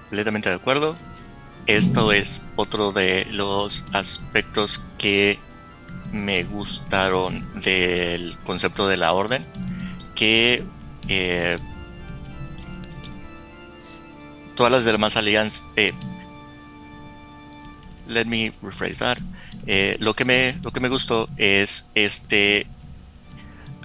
[0.03, 0.97] Completamente de acuerdo.
[1.67, 5.39] Esto es otro de los aspectos que
[6.13, 9.45] me gustaron del concepto de la orden.
[10.15, 10.65] Que
[11.09, 11.59] eh,
[14.57, 15.93] todas las demás alianzas, eh,
[18.11, 19.19] let me rephrase that.
[19.67, 22.67] Eh, lo, que me, lo que me gustó es este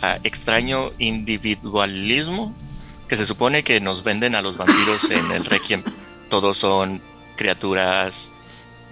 [0.02, 2.56] ah, extraño individualismo
[3.08, 5.84] que se supone que nos venden a los vampiros en el Requiem.
[6.30, 7.02] Todos son
[7.38, 8.34] criaturas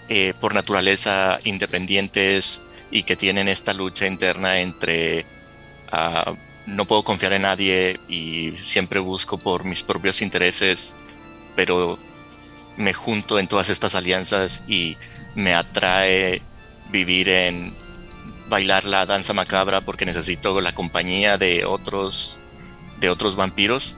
[0.08, 5.26] eh, por naturaleza independientes y que tienen esta lucha interna entre
[5.92, 6.34] ah,
[6.66, 10.96] no puedo confiar en nadie y siempre busco por mis propios intereses,
[11.56, 11.98] pero
[12.78, 14.98] me junto en todas estas alianzas y
[15.36, 16.42] me atrae
[16.92, 17.76] vivir en
[18.50, 22.40] bailar la danza macabra porque necesito la compañía de otros
[23.00, 23.96] de otros vampiros.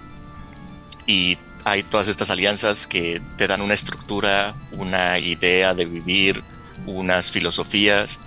[1.06, 6.44] Y hay todas estas alianzas que te dan una estructura, una idea de vivir,
[6.86, 8.20] unas filosofías.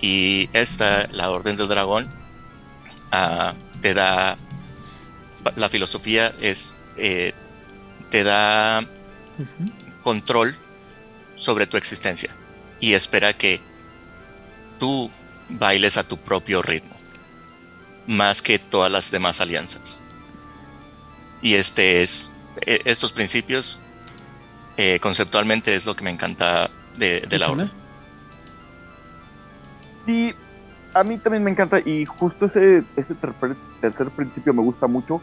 [0.00, 2.08] Y esta, la Orden del Dragón,
[3.12, 4.36] uh, te da
[5.54, 7.32] la filosofía es eh,
[8.10, 8.84] te da
[10.02, 10.56] control
[11.36, 12.34] sobre tu existencia
[12.80, 13.60] y espera que
[14.78, 15.10] tú
[15.48, 16.96] bailes a tu propio ritmo,
[18.06, 20.02] más que todas las demás alianzas.
[21.42, 23.80] Y este es, e, estos principios
[24.76, 27.70] eh, conceptualmente es lo que me encanta de, la obra.
[30.04, 30.34] Sí,
[30.94, 33.14] a mí también me encanta y justo ese, ese
[33.80, 35.20] tercer principio me gusta mucho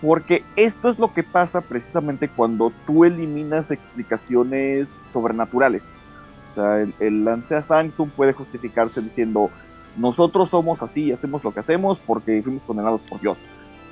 [0.00, 5.82] porque esto es lo que pasa precisamente cuando tú eliminas explicaciones sobrenaturales.
[6.50, 9.50] O sea, el, el Lancea Sanctum puede justificarse diciendo,
[9.96, 13.38] nosotros somos así hacemos lo que hacemos porque fuimos condenados por Dios.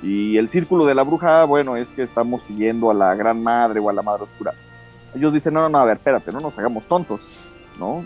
[0.01, 3.79] Y el círculo de la bruja, bueno, es que estamos siguiendo a la gran madre
[3.79, 4.53] o a la madre oscura.
[5.13, 7.19] Ellos dicen, no, no, no, a ver, espérate, no nos hagamos tontos,
[7.77, 8.05] ¿no?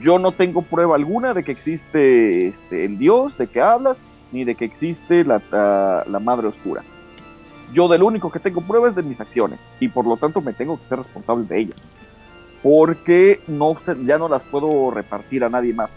[0.00, 3.96] Yo no tengo prueba alguna de que existe este, el Dios de que hablas,
[4.30, 5.42] ni de que existe la,
[6.06, 6.82] la, madre oscura.
[7.72, 10.78] Yo del único que tengo pruebas de mis acciones, y por lo tanto me tengo
[10.78, 11.76] que ser responsable de ellas
[12.62, 15.90] porque no, ya no las puedo repartir a nadie más.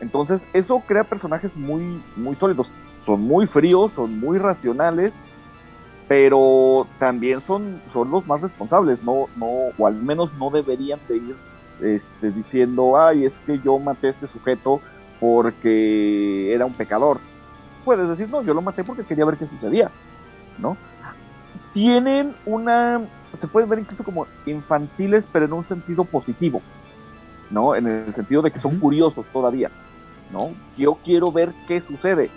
[0.00, 2.70] Entonces, eso crea personajes muy, muy sólidos.
[3.04, 5.12] Son muy fríos, son muy racionales,
[6.08, 9.46] pero también son, son los más responsables, no, no,
[9.78, 11.36] o al menos no deberían de ir
[11.80, 14.80] este, diciendo, ay, es que yo maté a este sujeto
[15.20, 17.20] porque era un pecador.
[17.84, 19.90] Puedes decir, no, yo lo maté porque quería ver qué sucedía,
[20.58, 20.76] ¿no?
[21.72, 23.02] Tienen una
[23.36, 26.60] se pueden ver incluso como infantiles, pero en un sentido positivo,
[27.50, 27.74] ¿no?
[27.74, 29.70] En el sentido de que son curiosos todavía,
[30.32, 30.52] ¿no?
[30.76, 32.30] Yo quiero ver qué sucede,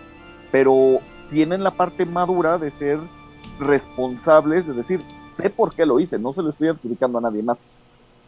[0.51, 0.99] pero
[1.29, 2.99] tienen la parte madura de ser
[3.59, 5.01] responsables, de decir,
[5.35, 7.57] sé por qué lo hice, no se lo estoy adjudicando a nadie más.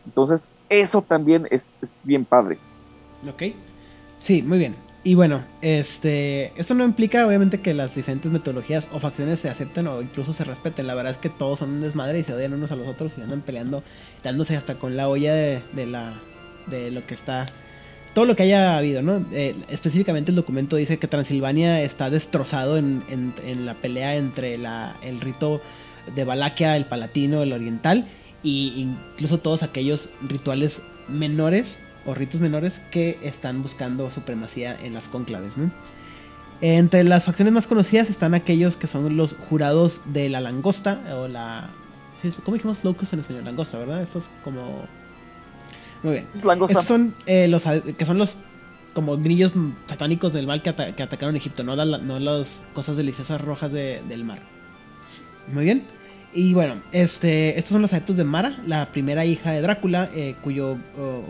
[0.05, 2.57] Entonces, eso también es, es bien padre.
[3.27, 3.43] Ok.
[4.19, 4.84] Sí, muy bien.
[5.06, 9.86] Y bueno, este, esto no implica obviamente que las diferentes metodologías o facciones se acepten
[9.86, 10.88] o incluso se respeten.
[10.88, 13.11] La verdad es que todos son un desmadre y se odian unos a los otros
[13.15, 13.84] y andan peleando,
[14.23, 16.15] dándose hasta con la olla de, la,
[16.65, 17.45] de lo que está,
[18.15, 19.23] todo lo que haya habido, ¿no?
[19.32, 24.95] Eh, específicamente el documento dice que Transilvania está destrozado en, en, la pelea entre la,
[25.03, 25.61] el rito
[26.15, 28.07] de Valaquia, el palatino, el oriental,
[28.44, 35.07] e incluso todos aquellos rituales menores o ritos menores que están buscando supremacía en las
[35.07, 35.56] conclaves.
[36.61, 41.27] Entre las facciones más conocidas están aquellos que son los jurados de la langosta o
[41.27, 41.69] la...
[42.44, 43.45] ¿Cómo dijimos locus en español?
[43.45, 44.02] Langosta, ¿verdad?
[44.02, 44.86] Estos como...
[46.02, 46.27] Muy bien.
[46.44, 46.80] Langosta.
[46.80, 48.38] Estos son eh, los que son los
[48.94, 49.52] como grillos
[49.88, 54.40] satánicos del mal que, atacaron Egipto, no, no las cosas deliciosas rojas del mar.
[55.52, 55.84] Muy bien.
[56.35, 60.35] Y bueno, este, estos son los adeptos de Mara, la primera hija de Drácula, eh,
[60.43, 60.77] cuyo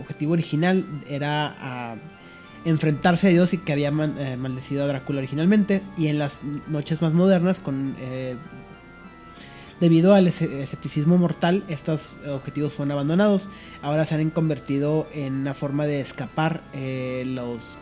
[0.00, 1.94] objetivo original era ah,
[2.64, 5.82] enfrentarse a Dios y que había eh, maldecido a Drácula originalmente.
[5.96, 8.34] Y en las noches más modernas, con eh,
[9.78, 13.48] debido al esce- escepticismo mortal, estos objetivos fueron abandonados.
[13.82, 17.76] Ahora se han convertido en una forma de escapar eh, los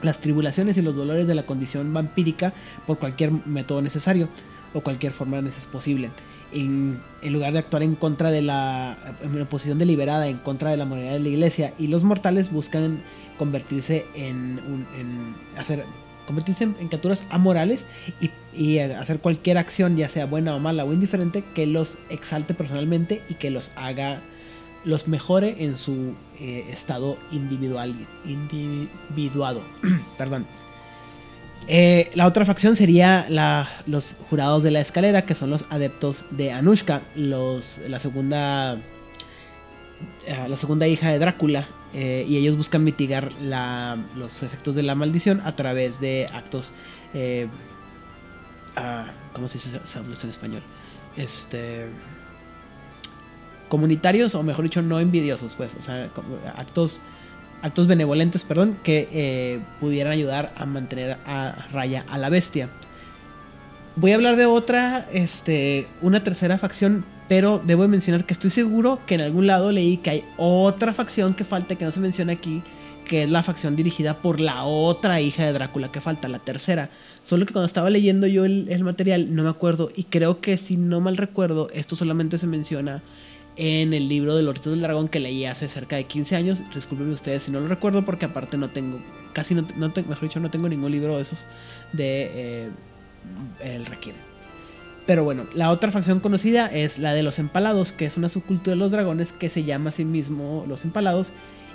[0.00, 2.52] las tribulaciones y los dolores de la condición vampírica
[2.86, 4.28] por cualquier método necesario
[4.74, 6.10] o cualquier forma neces- posible.
[6.52, 10.76] En, lugar de actuar en contra de la en una posición deliberada en contra de
[10.76, 13.00] la moralidad de la iglesia y los mortales buscan
[13.38, 15.84] convertirse en, un, en hacer
[16.26, 17.86] convertirse en, en criaturas amorales
[18.20, 22.54] y, y hacer cualquier acción ya sea buena o mala o indiferente que los exalte
[22.54, 24.20] personalmente y que los haga
[24.84, 27.94] los mejore en su eh, estado individual
[28.26, 29.60] individuado
[30.18, 30.46] perdón
[31.68, 33.26] eh, la otra facción sería
[33.86, 38.78] los jurados de la escalera, que son los adeptos de Anushka, los, la segunda
[40.26, 44.82] eh, la segunda hija de Drácula, eh, y ellos buscan mitigar la- los efectos de
[44.82, 46.72] la maldición a través de actos,
[47.14, 47.46] eh,
[48.76, 50.62] ah, ¿cómo se dice habla en español?
[51.16, 51.86] Este
[53.68, 56.10] comunitarios o mejor dicho no envidiosos, pues, o sea,
[56.56, 57.00] actos
[57.64, 62.68] actos benevolentes, perdón, que eh, pudieran ayudar a mantener a raya a la bestia.
[63.96, 68.50] Voy a hablar de otra, este, una tercera facción, pero debo de mencionar que estoy
[68.50, 72.00] seguro que en algún lado leí que hay otra facción que falta que no se
[72.00, 72.62] menciona aquí,
[73.06, 76.90] que es la facción dirigida por la otra hija de Drácula que falta, la tercera.
[77.22, 80.58] Solo que cuando estaba leyendo yo el, el material no me acuerdo y creo que
[80.58, 83.02] si no mal recuerdo esto solamente se menciona
[83.56, 86.58] en el libro de los Ritos del Dragón que leí hace cerca de 15 años.
[86.74, 89.00] Disculpenme ustedes si no lo recuerdo porque aparte no tengo,
[89.32, 91.46] casi no, no mejor dicho, no tengo ningún libro de esos
[91.92, 92.68] de eh,
[93.62, 94.16] El Requiem.
[95.06, 98.72] Pero bueno, la otra facción conocida es la de los empalados, que es una subcultura
[98.72, 101.30] de los dragones que se llama a sí mismo los empalados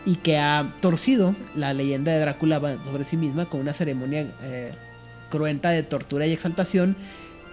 [0.05, 4.71] y que ha torcido la leyenda de Drácula sobre sí misma con una ceremonia eh,
[5.29, 6.95] cruenta de tortura y exaltación,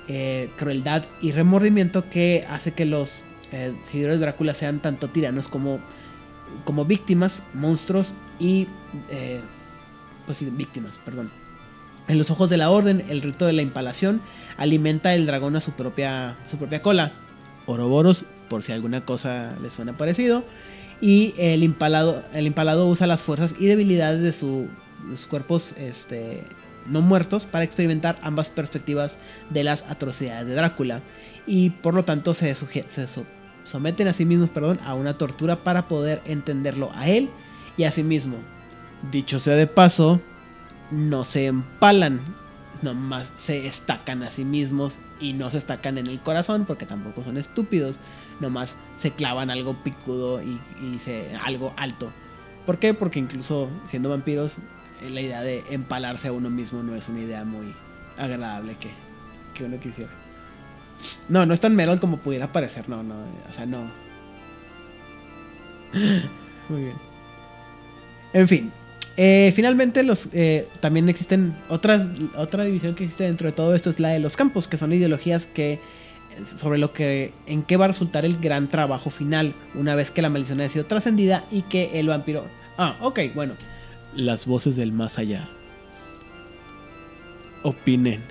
[0.09, 5.48] eh, crueldad y remordimiento que hace que los eh, seguidores de Drácula sean tanto tiranos
[5.48, 5.81] como,
[6.64, 8.66] como víctimas, monstruos y...
[9.10, 9.40] eh,
[10.27, 11.31] pues sí, víctimas, perdón.
[12.09, 14.20] En los ojos de la orden, el rito de la impalación
[14.56, 17.12] alimenta el dragón a su propia, su propia cola.
[17.66, 20.44] Oroboros, por si alguna cosa le suena parecido.
[21.01, 24.68] Y el impalado, el impalado usa las fuerzas y debilidades de, su-
[25.10, 26.43] sus cuerpos este,
[26.86, 29.18] no muertos para experimentar ambas perspectivas
[29.51, 31.02] de las atrocidades de Drácula.
[31.47, 33.06] Y por lo tanto se, suje- se
[33.66, 37.28] someten a sí mismos perdón, a una tortura para poder entenderlo a él
[37.76, 38.36] y a sí mismo.
[39.10, 40.20] Dicho sea de paso,
[40.90, 42.20] no se empalan,
[42.82, 47.24] nomás se estacan a sí mismos y no se estacan en el corazón porque tampoco
[47.24, 47.98] son estúpidos,
[48.40, 50.59] nomás se clavan algo picudo y,
[51.05, 52.10] se, algo alto.
[52.64, 52.94] ¿Por qué?
[52.94, 54.55] Porque incluso siendo vampiros,
[55.02, 57.74] eh, la idea de empalarse a uno mismo no es una idea muy
[58.16, 58.76] agradable
[59.55, 60.26] que uno quisiera.
[61.28, 63.14] No, no es tan metal como pudiera parecer, no, no,
[63.48, 63.90] o sea, no.
[66.68, 66.96] Muy bien.
[68.32, 68.72] En fin,
[69.16, 72.06] eh, finalmente, los, eh, también existen otras,
[72.36, 74.92] otra división que existe dentro de todo esto es la de los campos, que son
[74.92, 75.80] ideologías que
[76.58, 80.20] sobre lo que en qué va a resultar el gran trabajo final una vez que
[80.20, 82.44] la maldición ha sido trascendida y que el vampiro.
[82.76, 83.54] Ah, ok, bueno.
[84.14, 85.48] Las voces del más allá.
[87.62, 88.22] Opinen.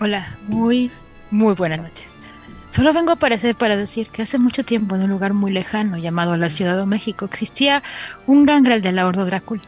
[0.00, 0.90] Hola, muy,
[1.30, 2.18] muy buenas noches.
[2.68, 5.96] Solo vengo a aparecer para decir que hace mucho tiempo en un lugar muy lejano
[5.96, 7.82] llamado la Ciudad de México existía
[8.26, 9.62] un gangrel de la Horda Drácula,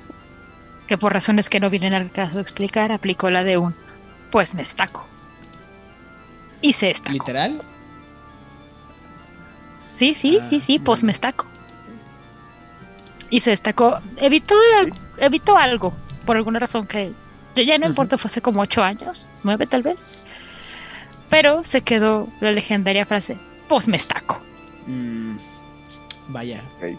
[0.86, 3.74] que por razones que no vienen al caso explicar aplicó la de un
[4.30, 5.06] pues me estaco.
[6.60, 7.12] Y se estacó.
[7.12, 7.62] ¿Literal?
[9.92, 11.46] Sí, sí, Ah, sí, sí, pues me estaco.
[13.30, 14.00] Y se destacó.
[14.16, 14.54] Evitó,
[15.18, 15.94] evitó algo,
[16.26, 17.12] por alguna razón que
[17.54, 20.08] ya- ya no importa, fue hace como ocho años, nueve tal vez.
[21.30, 23.36] Pero se quedó la legendaria frase,
[23.68, 24.40] pues me estaco.
[24.86, 25.36] Mm,
[26.28, 26.62] vaya.
[26.76, 26.98] Ok.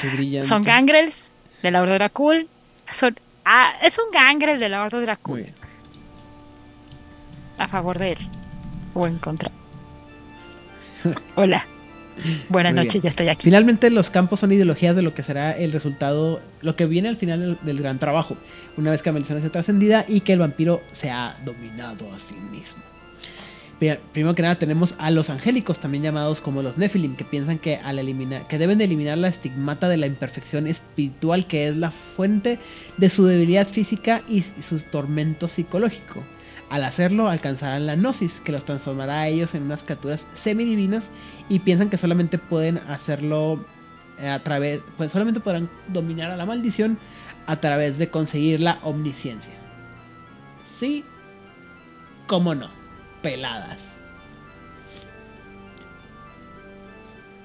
[0.00, 0.48] Qué brillante.
[0.48, 1.32] Son gangrels
[1.62, 2.48] de la Horda Dracul.
[2.90, 5.42] Son, ah, es un gangrel de la Horda Muy Dracul.
[5.42, 5.54] bien.
[7.58, 8.18] A favor de él.
[8.94, 9.50] O en contra.
[11.36, 11.64] Hola.
[12.48, 13.02] Buenas Muy noches, bien.
[13.02, 13.44] ya estoy aquí.
[13.44, 17.16] Finalmente los campos son ideologías de lo que será el resultado, lo que viene al
[17.16, 18.36] final del, del gran trabajo,
[18.76, 22.18] una vez que la maldición sido trascendida y que el vampiro se ha dominado a
[22.18, 22.82] sí mismo.
[23.78, 27.58] Pri- Primero que nada tenemos a los angélicos, también llamados como los Nephilim, que piensan
[27.58, 31.76] que, al eliminar, que deben de eliminar la estigmata de la imperfección espiritual que es
[31.76, 32.58] la fuente
[32.96, 36.22] de su debilidad física y su tormento psicológico.
[36.72, 41.10] Al hacerlo, alcanzarán la gnosis, que los transformará a ellos en unas criaturas semidivinas
[41.50, 43.62] y piensan que solamente pueden hacerlo
[44.18, 46.98] eh, a través, pues solamente podrán dominar a la maldición
[47.46, 49.52] a través de conseguir la omnisciencia.
[50.64, 51.04] Sí,
[52.26, 52.70] cómo no,
[53.20, 53.76] peladas.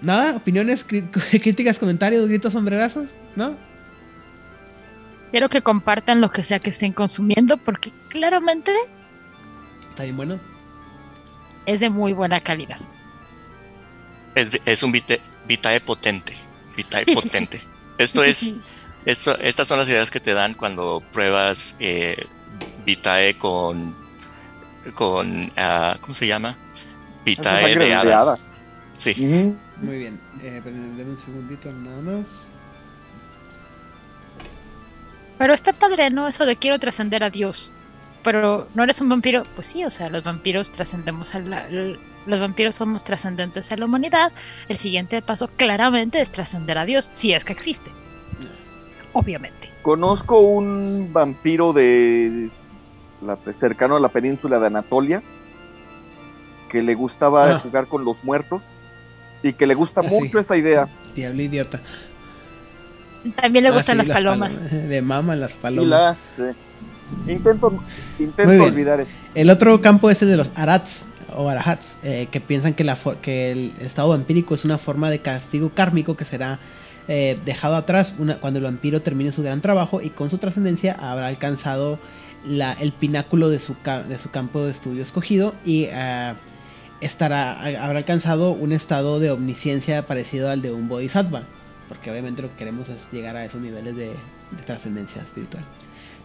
[0.02, 0.86] Nada, opiniones,
[1.42, 3.58] críticas, comentarios, gritos, sombrerazos, ¿no?
[5.32, 8.72] Quiero que compartan lo que sea que estén consumiendo porque claramente
[9.98, 10.40] Está bien bueno.
[11.66, 12.78] es de muy buena calidad.
[14.36, 16.38] Es, es un Vitae potente.
[16.76, 17.16] Vitae Sí, sí, sí.
[17.16, 17.62] potente.
[17.98, 18.60] Esto es,
[19.06, 22.28] esto, estas son las ideas que te dan cuando pruebas eh,
[22.86, 23.96] Vitae con,
[24.94, 26.56] con ah, ¿cómo se llama?
[27.26, 28.22] Vitae de hadas.
[28.22, 28.40] hada.
[28.94, 29.16] Sí.
[29.78, 30.22] Muy bien.
[30.44, 32.52] Eh, un segundito nada más.
[35.40, 36.28] Pero está padre, ¿no?
[36.28, 37.72] Eso de quiero trascender a Dios.
[38.28, 39.46] Pero no eres un vampiro.
[39.56, 41.66] Pues sí, o sea, los vampiros trascendemos a la.
[42.26, 44.34] Los vampiros somos trascendentes a la humanidad.
[44.68, 47.90] El siguiente paso claramente es trascender a Dios, si es que existe.
[49.14, 49.70] Obviamente.
[49.82, 52.50] Conozco un vampiro de
[53.26, 55.22] la, cercano a la península de Anatolia
[56.70, 57.60] que le gustaba Ah.
[57.60, 58.62] jugar con los muertos
[59.42, 60.40] y que le gusta Ah, mucho sí.
[60.40, 60.90] esa idea.
[61.16, 61.80] Diablo idiota.
[63.42, 64.70] También le Ah, gustan sí, las palomas.
[64.90, 65.90] De mama las Y palomas.
[65.90, 66.58] la, sí.
[67.28, 67.80] Intento,
[68.20, 69.12] intento olvidar eso.
[69.36, 71.06] El otro campo es el de los Arats
[71.36, 75.20] o Arahats, eh, que piensan que, la que el estado vampírico es una forma de
[75.20, 76.60] castigo kármico que será
[77.10, 80.94] eh, dejado atrás una- cuando el vampiro termine su gran trabajo y con su trascendencia
[81.00, 82.00] habrá alcanzado
[82.46, 86.36] la- el pináculo de su, ca- de su campo de estudio escogido y ah,
[87.00, 91.44] estará, habrá alcanzado un estado de omnisciencia parecido al de un bodhisattva,
[91.88, 95.64] porque obviamente lo que queremos es llegar a esos niveles de, de trascendencia espiritual.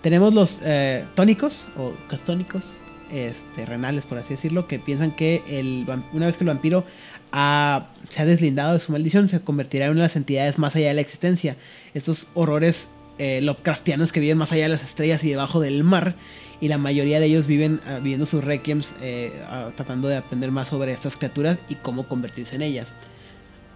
[0.02, 2.72] Tenemos los eh, tónicos o catónicos,
[3.12, 6.84] este, renales por así decirlo, que piensan que el, una vez que el vampiro
[7.30, 10.88] se ha deslindado de su maldición, se convertirá en una de las entidades más allá
[10.88, 11.56] de la existencia.
[11.94, 12.88] Estos horrores
[13.18, 16.16] eh, Lovecraftianos que viven más allá de las estrellas y debajo del mar,
[16.60, 20.50] y la mayoría de ellos viven ah, viviendo sus requiems, eh, ah, tratando de aprender
[20.50, 22.94] más sobre estas criaturas y cómo convertirse en ellas.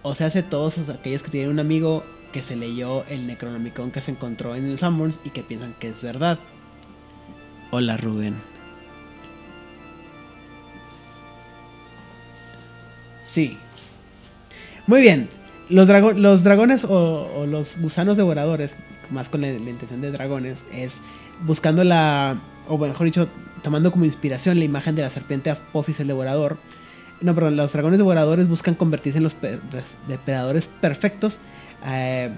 [0.03, 2.03] O sea, hace todos aquellos que tienen un amigo
[2.37, 5.87] que se leyó el Necronomicon que se encontró en el Sanborns y que piensan que
[5.87, 6.37] es verdad.
[7.71, 8.35] Hola Rubén.
[13.25, 13.57] Sí.
[14.85, 15.29] Muy bien.
[15.71, 18.77] Los, los dragones o, los gusanos devoradores,
[19.09, 21.01] más con la, intención de dragones, es
[21.41, 23.29] buscando la, o mejor dicho,
[23.63, 26.59] tomando como inspiración la imagen de la serpiente Apophis el devorador.
[27.19, 29.35] No, perdón, los dragones devoradores buscan convertirse en los
[30.07, 31.39] depredadores perfectos,
[31.85, 32.29] eh,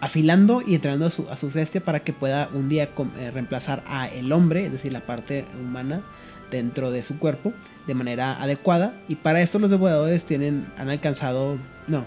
[0.00, 2.84] afilando y entrenando a su, a bestia para que pueda un día
[3.18, 6.02] eh, reemplazar a el hombre, es decir, la parte humana
[6.50, 7.52] dentro de su cuerpo
[7.86, 8.94] de manera adecuada.
[9.08, 12.04] Y para esto los devoradores tienen, han alcanzado, no,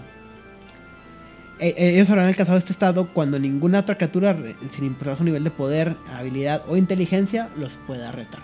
[1.58, 4.36] e- ellos habrán alcanzado este estado cuando ninguna otra criatura,
[4.70, 8.40] sin importar su nivel de poder, habilidad o inteligencia, los pueda retar.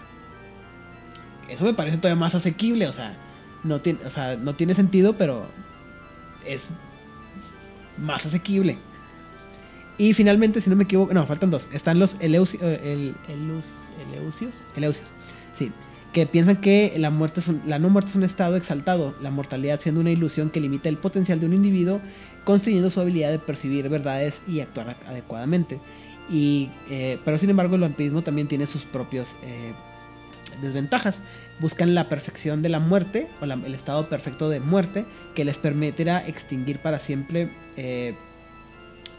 [1.48, 3.16] Eso me parece todavía más asequible, o sea,
[3.62, 5.46] no tiene, o sea, no tiene sentido, pero
[6.44, 6.70] es
[7.98, 8.78] más asequible.
[9.96, 11.68] Y finalmente, si no me equivoco, no, faltan dos.
[11.72, 15.12] Están los eh, el, Eleus- Eleusios, Eleusios,
[15.56, 15.70] sí,
[16.12, 19.30] que piensan que la muerte es un- la no muerte es un estado exaltado, la
[19.30, 22.00] mortalidad siendo una ilusión que limita el potencial de un individuo,
[22.44, 25.78] construyendo su habilidad de percibir verdades y actuar adecuadamente.
[26.28, 29.74] Y, eh, pero sin embargo, el vampirismo también tiene sus propios eh,
[30.60, 31.20] desventajas.
[31.60, 36.26] Buscan la perfección de la muerte o el estado perfecto de muerte que les permitirá
[36.26, 38.14] extinguir para siempre eh,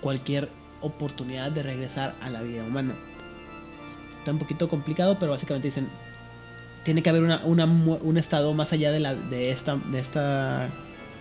[0.01, 0.49] cualquier
[0.81, 2.95] oportunidad de regresar a la vida humana.
[4.19, 5.87] Está un poquito complicado, pero básicamente dicen
[6.85, 10.69] tiene que haber una, un estado más allá de, la, de, esta, de, esta,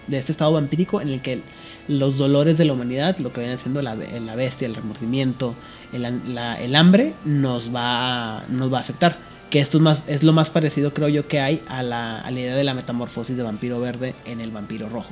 [0.07, 1.41] de este estado vampírico en el que
[1.89, 5.55] los dolores de la humanidad, lo que viene siendo la, la bestia, el remordimiento,
[5.95, 9.17] el, el hambre, nos va, nos va a afectar.
[9.55, 12.75] Que esto es, lo más parecido, creo yo, que hay a la, idea de la
[12.75, 15.11] metamorfosis de vampiro verde en el vampiro rojo.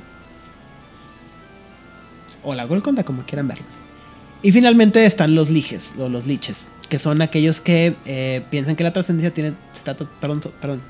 [2.43, 3.63] O la Golconda, como quieran verlo.
[4.41, 8.83] Y finalmente están los liches, o los liches, que son aquellos que eh, piensan que
[8.83, 10.81] la trascendencia tiene, se trata, perdón, perdón,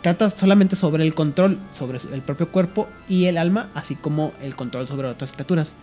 [0.00, 4.56] trata solamente sobre el control sobre el propio cuerpo y el alma, así como el
[4.56, 5.74] control sobre otras criaturas.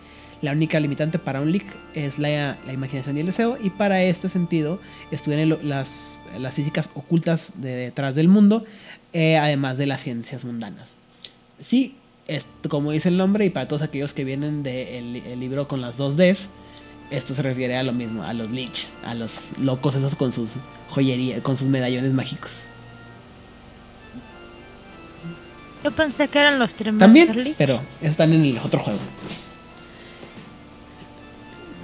[0.42, 4.02] La única limitante para un lich es la, la imaginación y el deseo, y para
[4.02, 4.80] este sentido
[5.12, 8.64] estudian las, las físicas ocultas de detrás del mundo,
[9.12, 10.88] eh, además de las ciencias mundanas.
[11.60, 11.96] Sí,
[12.26, 15.80] es, como dice el nombre, y para todos aquellos que vienen del el libro con
[15.80, 16.48] las dos Ds,
[17.10, 20.56] esto se refiere a lo mismo, a los Lich, a los locos esos con sus
[20.90, 22.50] joyería, con sus medallones mágicos.
[25.84, 28.98] Yo pensé que eran los También, pero están en el otro juego.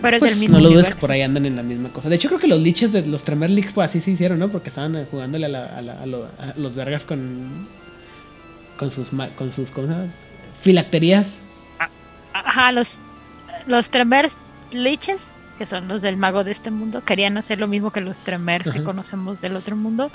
[0.02, 1.88] Pero es Pues del mismo no lo dudes que por ahí andan en la misma
[1.90, 2.08] cosa.
[2.08, 4.48] De hecho, creo que los liches de los Tremer Leaks, pues así se hicieron, ¿no?
[4.50, 7.66] Porque estaban jugándole a, la- a la- a lo- a los vergas con.
[8.76, 9.10] con sus.
[9.36, 9.70] con sus.
[9.70, 10.06] ¿Cómo se llama?
[10.60, 11.26] Filacterías.
[12.32, 12.98] Ajá, los,
[13.66, 14.36] los Tremers
[14.72, 18.18] Liches, que son los del mago de este mundo, querían hacer lo mismo que los
[18.20, 20.10] Tremers que conocemos del otro mundo.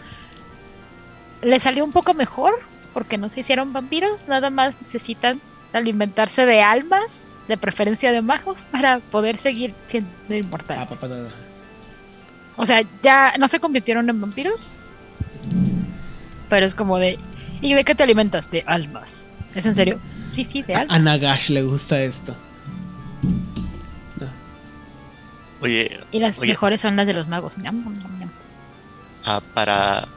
[1.42, 2.54] Le salió un poco mejor,
[2.94, 5.40] porque no se hicieron vampiros, nada más necesitan
[5.72, 10.84] alimentarse de almas, de preferencia de magos, para poder seguir siendo inmortales.
[10.86, 11.30] Ah, papá, nada.
[12.56, 14.72] O sea, ya no se convirtieron en vampiros.
[16.48, 17.18] Pero es como de.
[17.62, 18.50] ¿Y de qué te alimentas?
[18.52, 19.26] De almas.
[19.56, 20.00] ¿Es en serio?
[20.32, 20.96] Sí, sí, de almas.
[20.96, 22.36] a Nagash le gusta esto.
[24.20, 24.28] No.
[25.62, 26.50] Oye, Y las Oye.
[26.52, 27.58] mejores son las de los magos.
[27.58, 28.30] Ñam, ñam, ñam, ñam.
[29.26, 30.08] ah, para,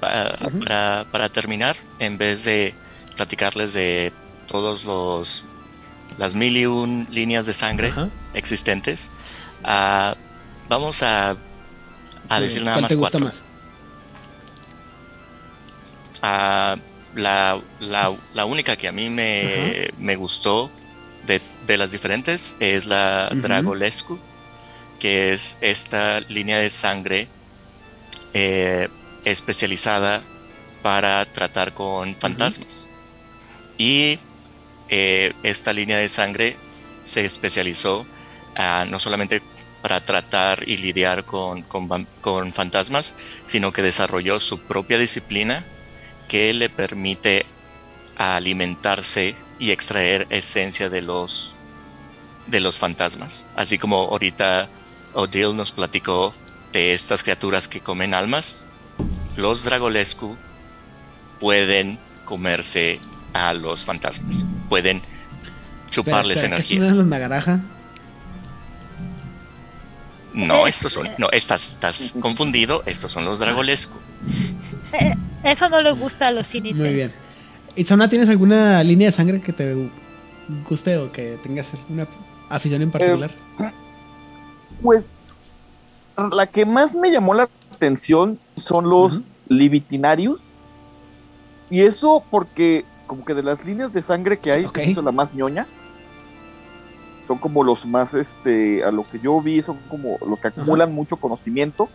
[0.00, 2.74] para, para terminar, en vez de
[3.16, 4.12] platicarles de
[4.46, 5.44] todos los
[6.18, 8.10] las mil y un líneas de sangre Ajá.
[8.34, 9.10] existentes,
[9.64, 10.16] ah,
[10.68, 11.36] vamos a,
[12.28, 13.20] a decir nada ¿cuál más te gusta cuatro.
[13.20, 13.42] más?
[16.22, 16.76] Ah,
[17.14, 20.70] la, la, la única que a mí me, me gustó
[21.26, 23.30] de, de las diferentes es la.
[23.34, 24.20] Dragolescu,
[24.98, 27.28] que es esta línea de sangre
[28.34, 28.88] eh,
[29.24, 30.22] especializada
[30.82, 32.88] para tratar con fantasmas.
[33.78, 34.18] Y
[34.88, 36.56] eh, esta línea de sangre
[37.02, 38.06] se especializó
[38.56, 39.42] ah, no solamente
[39.82, 41.64] para tratar y lidiar con,
[42.52, 43.14] fantasmas,
[43.46, 45.64] sino que desarrolló su propia disciplina
[46.28, 47.46] que le permite
[48.16, 51.56] alimentarse y extraer esencia de los
[52.46, 53.46] de los fantasmas.
[53.56, 54.68] Así como ahorita
[55.12, 56.32] Odile nos platicó
[56.72, 58.66] de estas criaturas que comen almas,
[59.36, 60.36] los Dragolescu
[61.40, 63.00] pueden comerse
[63.32, 65.02] a los fantasmas, pueden
[65.90, 66.88] chuparles Espera, espera, ¿qué energía.
[66.90, 67.60] son los Nagaraja?
[70.34, 73.96] No, Es- estos son, no, estás, estás confundido, estos son los Dragolescu.
[75.00, 75.14] Eh,
[75.44, 76.76] eso no le gusta a los cinites.
[76.78, 77.10] Muy bien.
[77.76, 79.74] Itzona, ¿tienes alguna línea de sangre que te
[80.68, 82.06] guste o que tengas una
[82.50, 83.30] afición en particular?
[84.82, 85.18] Pues
[86.32, 89.24] la que más me llamó la atención son los Ujú.
[89.48, 90.40] Libitinarius.
[91.70, 94.76] Y eso porque como que de las líneas de sangre que hay, Ok.
[94.76, 95.66] se hizo la más ñoña.
[97.26, 100.94] Son como los más, este, a lo que yo vi, son como los que acumulan
[100.94, 101.88] mucho conocimiento.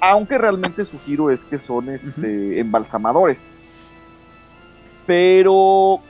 [0.00, 3.38] Aunque realmente su giro es que son este, embalsamadores.
[5.06, 6.00] Pero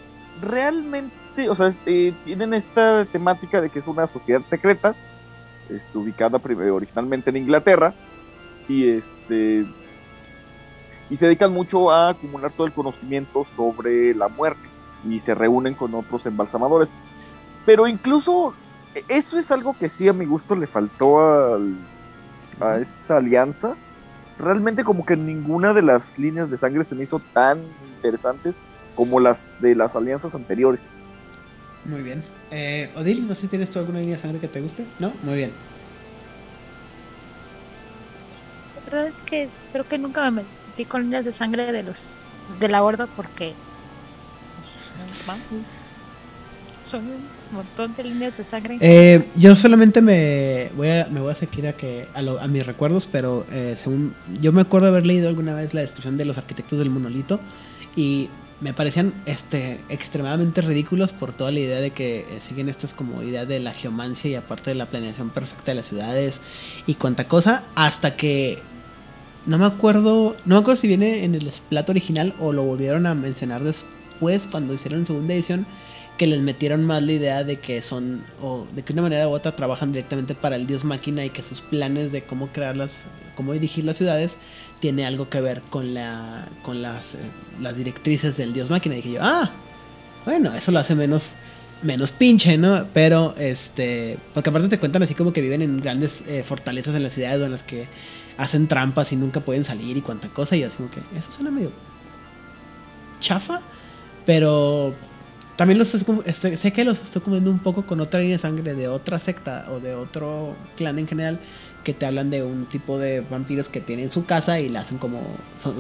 [0.43, 4.95] realmente, o sea, eh, tienen esta temática de que es una sociedad secreta,
[5.71, 6.41] este, ubicada
[6.73, 7.95] originalmente en Inglaterra,
[8.69, 9.65] y este
[11.11, 14.69] y se dedican mucho a acumular todo el conocimiento sobre la muerte
[15.09, 16.91] y se reúnen con otros embalsamadores.
[17.65, 18.55] Pero incluso
[18.95, 21.77] e- eso es algo que sí a mi gusto le faltó al-
[22.61, 23.75] a esta alianza.
[24.39, 27.61] Realmente como que ninguna de las líneas de sangre se me hizo tan
[27.97, 28.61] interesantes
[28.95, 31.03] como las de las alianzas anteriores.
[31.85, 32.23] Muy bien.
[32.51, 34.85] Eh, Odil, no sé si tienes tú alguna línea de sangre que te guste.
[34.99, 35.13] ¿No?
[35.23, 35.53] Muy bien.
[38.77, 40.43] La verdad es que creo que nunca me
[40.85, 42.09] con líneas de sangre de los
[42.61, 43.55] de la horda porque
[45.27, 45.89] pues,
[46.85, 48.79] son un montón de líneas de sangre.
[48.81, 52.47] Eh, yo solamente me voy a, me voy a seguir a, que, a, lo- a
[52.47, 56.25] mis recuerdos, pero eh, según yo me acuerdo haber leído alguna vez la descripción de
[56.25, 57.41] los arquitectos del monolito
[57.97, 58.31] y
[58.61, 63.23] me parecían este, extremadamente ridículos por toda la idea de que eh, siguen estas como
[63.23, 66.41] idea de la geomancia y aparte de la planeación perfecta de las ciudades
[66.87, 68.61] y cuanta cosa, hasta que
[69.49, 73.07] no me acuerdo, no me acuerdo si viene en el plato original o lo volvieron
[73.07, 75.67] a mencionar después cuando hicieron segunda edición
[76.19, 79.31] que les metieron más la idea de que son, o de que una manera u
[79.31, 83.05] otra trabajan directamente para el dios máquina y que sus planes de cómo crearlas,
[83.37, 84.37] cómo dirigir las ciudades,
[84.81, 87.19] tiene algo que ver con la con las, eh,
[87.61, 88.97] las directrices del dios máquina.
[88.97, 89.51] Y dije yo, ah,
[90.25, 91.33] bueno, eso lo hace menos
[91.83, 92.87] menos pinche, ¿no?
[92.93, 97.05] Pero este, porque aparte te cuentan así como que viven en grandes eh, fortalezas en
[97.05, 97.87] las ciudades en las que
[98.39, 101.51] hacen trampas y nunca pueden salir y cuanta cosa y así como que eso suena
[101.51, 101.71] medio
[103.21, 103.61] chafa,
[104.27, 104.95] pero
[105.57, 108.41] También los estoy- estoy- sé que los estoy comiendo un poco con otra línea de
[108.41, 111.41] sangre de otra secta o de otro clan en general
[111.83, 114.99] que te hablan de un tipo de vampiros que tienen su casa y la hacen
[114.99, 115.21] como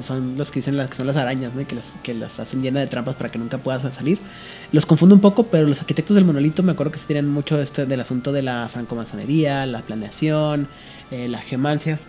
[0.02, 1.64] son, los que dicen las que son las arañas, ¿no?
[1.64, 4.18] Que las que las hacen llenas de trampas para que nunca puedas salir.
[4.72, 7.60] Los confundo un poco, pero los arquitectos del monolito me acuerdo que sí tienen mucho
[7.60, 10.66] este del asunto de la francomasonería, la planeación,
[11.12, 12.00] eh, la geomancia.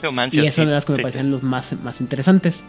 [0.00, 1.02] Geomancia, Y eso sí, eran las que me sí.
[1.02, 2.62] parecían los más, más interesantes.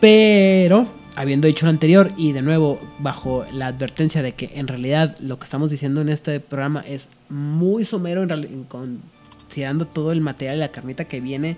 [0.00, 0.86] Pero,
[1.16, 5.38] habiendo dicho lo anterior, y de nuevo, bajo la advertencia de que en realidad lo
[5.38, 10.56] que estamos diciendo en este programa es muy somero, en en considerando todo el material
[10.56, 11.56] y la carnita que viene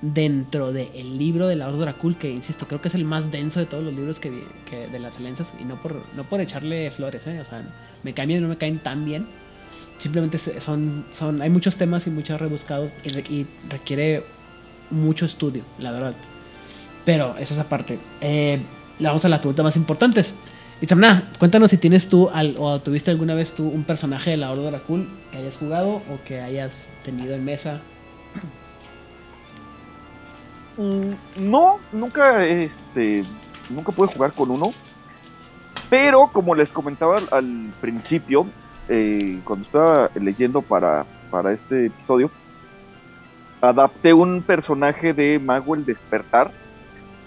[0.00, 3.60] dentro del libro de la Orden Dracul, que insisto, creo que es el más denso
[3.60, 4.30] de todos los libros que,
[4.90, 7.40] de las alianzas, y no por, no por echarle flores, ¿eh?
[7.40, 7.62] o sea,
[8.02, 9.26] me caen bien no me caen tan bien.
[10.04, 14.22] Simplemente son, son, hay muchos temas y muchos rebuscados y, re- y requiere
[14.90, 16.14] mucho estudio, la verdad.
[17.06, 17.98] Pero eso es aparte.
[18.20, 18.60] Eh,
[19.00, 20.34] vamos a las preguntas más importantes.
[20.82, 22.28] Itzamna, cuéntanos si tienes tú
[22.58, 26.18] o tuviste alguna vez tú un personaje de la Orden Dracul que hayas jugado o
[26.26, 27.80] que hayas tenido en mesa.
[30.76, 31.12] Mm,
[31.50, 33.22] No, nunca, este,
[33.70, 34.70] nunca pude jugar con uno.
[35.88, 38.46] Pero como les comentaba al principio,
[38.88, 42.30] eh, cuando estaba leyendo para, para este episodio,
[43.60, 46.50] adapté un personaje de Mago el Despertar.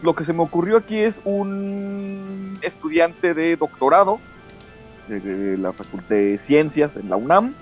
[0.02, 4.20] Lo que se me ocurrió aquí es un estudiante de doctorado
[5.08, 7.56] de, de la Facultad de Ciencias en la UNAM,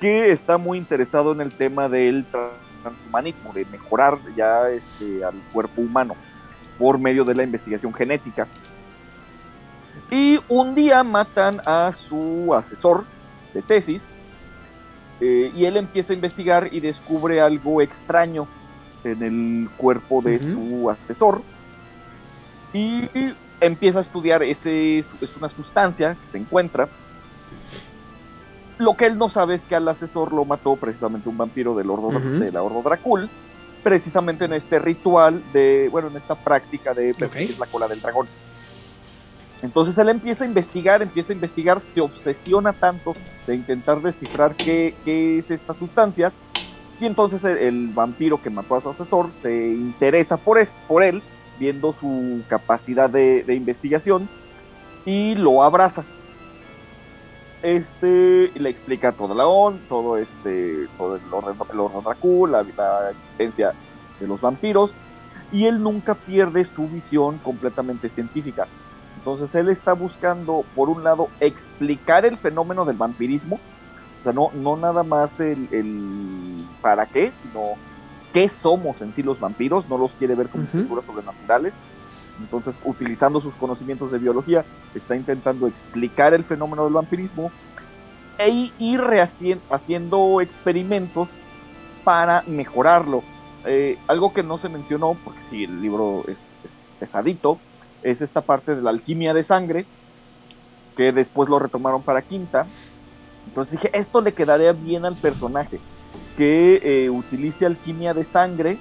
[0.00, 2.24] que está muy interesado en el tema del
[2.82, 6.16] transhumanismo, de mejorar ya este, al cuerpo humano
[6.78, 8.48] por medio de la investigación genética.
[10.10, 13.04] Y un día matan a su asesor
[13.54, 14.02] de tesis
[15.20, 18.46] eh, y él empieza a investigar y descubre algo extraño
[19.04, 21.42] en el cuerpo de su asesor
[22.72, 23.08] y
[23.60, 26.88] empieza a estudiar ese es una sustancia que se encuentra
[28.78, 31.90] lo que él no sabe es que al asesor lo mató precisamente un vampiro del
[31.90, 33.28] ordo, de la Ordo Dracul,
[33.82, 37.60] precisamente en este ritual de, bueno, en esta práctica de perseguir Ok.
[37.60, 38.26] la cola del dragón.
[39.62, 43.14] Entonces él empieza a investigar, empieza a investigar, se obsesiona tanto
[43.46, 46.32] de intentar descifrar qué, es esta sustancia,
[47.00, 51.22] y entonces el, el vampiro que mató a su asesor se interesa por, él,
[51.58, 54.28] viendo su capacidad de, investigación,
[55.04, 56.04] y lo abraza
[57.62, 63.72] este le explica todo la on, todo este, todo el orden, el orden la existencia
[64.18, 64.92] de los vampiros,
[65.52, 68.66] y él nunca pierde su visión completamente científica.
[69.22, 73.60] Entonces él está buscando, por un lado, explicar el fenómeno del vampirismo,
[74.18, 77.74] o sea, no, no nada más el, el para qué, sino
[78.32, 81.72] qué somos en sí los vampiros, no los quiere ver como figuras sobrenaturales.
[82.40, 87.52] Entonces, utilizando sus conocimientos de biología, está intentando explicar el fenómeno del vampirismo
[88.38, 89.02] e ir
[89.70, 91.28] haciendo experimentos
[92.02, 93.22] para mejorarlo.
[93.66, 97.60] Eh, algo que no se mencionó, porque sí, el libro es, es pesadito,
[98.02, 99.86] es esta parte de la alquimia de sangre,
[100.96, 102.66] que después lo retomaron para quinta.
[103.46, 105.80] Entonces dije, esto le quedaría bien al personaje,
[106.36, 108.78] que eh, utilice alquimia de sangre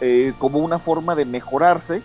[0.00, 2.02] eh, como una forma de mejorarse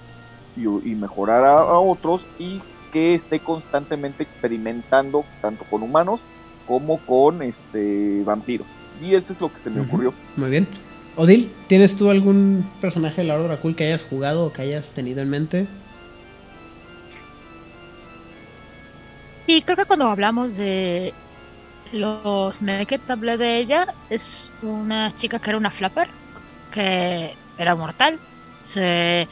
[0.55, 2.61] y, y mejorar a, a otros y
[2.91, 6.21] que esté constantemente experimentando tanto con humanos
[6.67, 8.67] como con este vampiros.
[9.01, 10.13] Y esto es lo que se me ocurrió.
[10.35, 10.67] Muy bien.
[11.21, 14.93] Odil, ¿tienes tú algún personaje de la Orden Dracul que hayas jugado o que hayas
[14.93, 15.67] tenido en mente?
[19.45, 21.13] Y creo que cuando hablamos de
[21.91, 26.07] los Meket hablé de ella, es una chica que era una flapper,
[26.71, 28.17] que era mortal,
[28.61, 29.27] se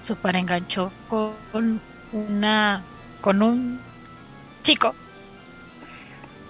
[0.00, 1.80] super enganchó con
[2.12, 2.82] una
[3.20, 3.78] con un
[4.64, 4.96] chico.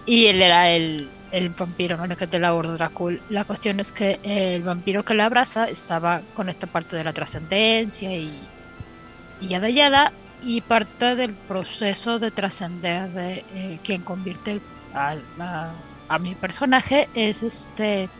[0.06, 2.16] Y él era el, el vampiro, ¿no?
[2.16, 3.24] Que te la Ordo Dracul.
[3.28, 7.12] La cuestión es que el vampiro que la abraza estaba con esta parte de la
[7.12, 8.52] trascendencia y,
[9.38, 14.62] y yada yada y parte del proceso de trascender de eh, quien convierte
[14.92, 18.12] a, a- mi personaje es este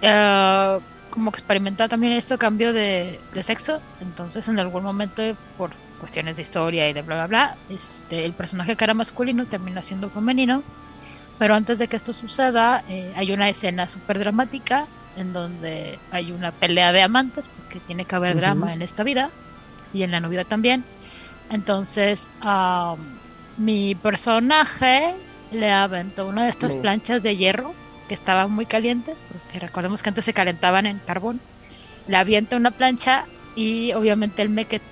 [0.00, 5.22] eh, como experimentar también este cambio de, de sexo entonces en algún momento
[5.56, 9.46] por cuestiones de historia y de bla bla bla este el personaje que era masculino
[9.46, 10.66] termina siendo femenino
[11.42, 16.30] pero antes de que esto suceda eh, hay una escena súper dramática en donde hay
[16.30, 18.36] una pelea de amantes porque tiene que haber Ujú.
[18.36, 19.32] drama en esta vida
[19.90, 20.86] y en la novia también
[21.48, 23.20] entonces, am,
[23.56, 25.16] mi personaje
[25.50, 27.76] le aventó una de estas planchas de hierro
[28.08, 31.42] que estaba muy caliente, porque recordemos que antes se calentaban en carbón.
[32.06, 34.84] Le avienta una plancha y obviamente el Meket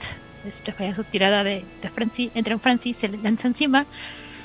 [0.43, 3.89] este, falla su tirada de, de Francis, entra en Francis, se le lanza encima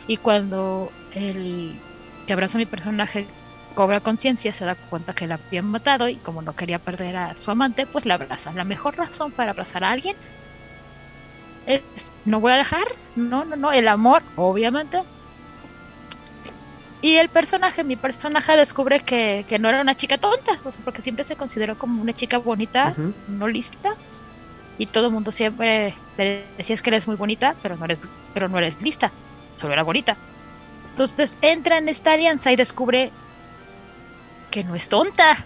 [0.08, 1.84] y cuando el
[2.26, 3.28] que abraza a mi personaje
[3.76, 7.38] cobra conciencia, se da cuenta que la habían matado y como no quería perder a
[7.38, 8.54] su amante, pues la abraza.
[8.54, 10.16] La mejor razón para abrazar a alguien
[11.68, 11.82] es
[12.26, 12.86] no voy a dejar,
[13.16, 15.02] no, no, no, el amor, obviamente.
[17.02, 20.82] Y el personaje, mi personaje descubre que, que no era una chica tonta, o sea,
[20.84, 22.96] porque siempre se consideró como una chica bonita,
[23.28, 23.92] no lista.
[24.78, 28.00] Y todo el mundo siempre le decías que eres muy bonita, pero no eres,
[28.34, 29.12] pero no eres lista,
[29.58, 30.18] solo era bonita.
[30.96, 33.12] Entonces entra en esta alianza y descubre
[34.50, 35.44] que no es tonta.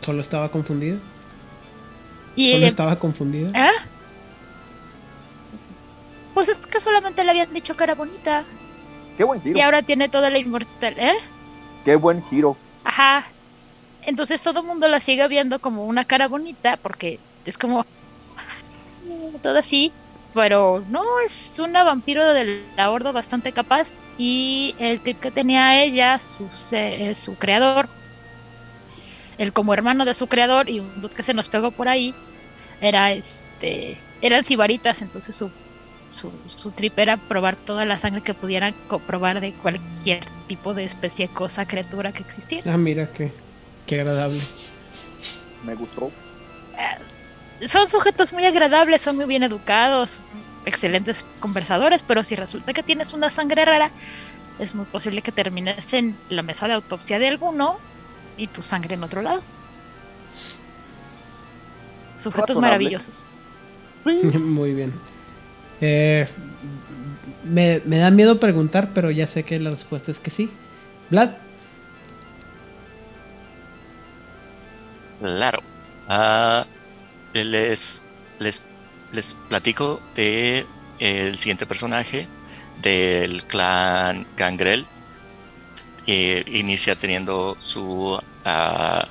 [0.00, 0.98] Solo estaba confundida.
[2.34, 3.52] Y Solo estaba confundida.
[3.54, 3.84] ¿Ah?
[6.34, 8.42] Pues es que solamente le habían dicho que era bonita.
[9.16, 9.56] Qué buen giro.
[9.56, 10.94] Y ahora tiene toda la inmortal.
[10.98, 11.18] ¿Eh?
[11.84, 12.56] Qué buen giro.
[12.82, 13.24] Ajá.
[14.02, 17.86] Entonces todo el mundo la sigue viendo como una cara bonita porque es como
[19.04, 19.92] mm, todo así.
[20.34, 23.96] Pero no, es una vampiro del la horda bastante capaz.
[24.18, 27.88] Y el tip que tenía ella, su, se- eh, su creador,
[29.38, 32.12] el como hermano de su creador y un dude que se nos pegó por ahí,
[32.80, 35.50] era este, eran sibaritas, entonces su,
[36.12, 38.74] su, su trip era probar toda la sangre que pudieran
[39.06, 42.74] probar de cualquier tipo de especie, cosa, criatura que existiera.
[42.74, 43.30] Ah, mira qué,
[43.86, 44.40] qué agradable.
[45.64, 46.10] Me gustó.
[47.66, 50.18] son sujetos muy agradables, son muy bien educados,
[50.64, 53.90] excelentes conversadores, pero si resulta que tienes una sangre rara,
[54.58, 57.78] es muy posible que termines en la mesa de autopsia de alguno
[58.36, 59.42] y tu sangre en otro lado.
[62.18, 62.68] Sujetos Razonable.
[62.78, 63.22] maravillosos.
[64.04, 64.92] Muy bien.
[65.80, 66.26] Eh,
[67.44, 70.50] me, me da miedo preguntar, pero ya sé que la respuesta es que sí.
[71.10, 71.30] Vlad,
[75.20, 75.58] Claro.
[76.08, 76.66] Ah,
[77.34, 78.02] les,
[78.38, 78.62] les,
[79.12, 80.66] les platico de
[80.98, 82.28] el siguiente personaje
[82.80, 84.86] del clan Gangrel.
[86.06, 89.06] Eh, inicia teniendo su ah,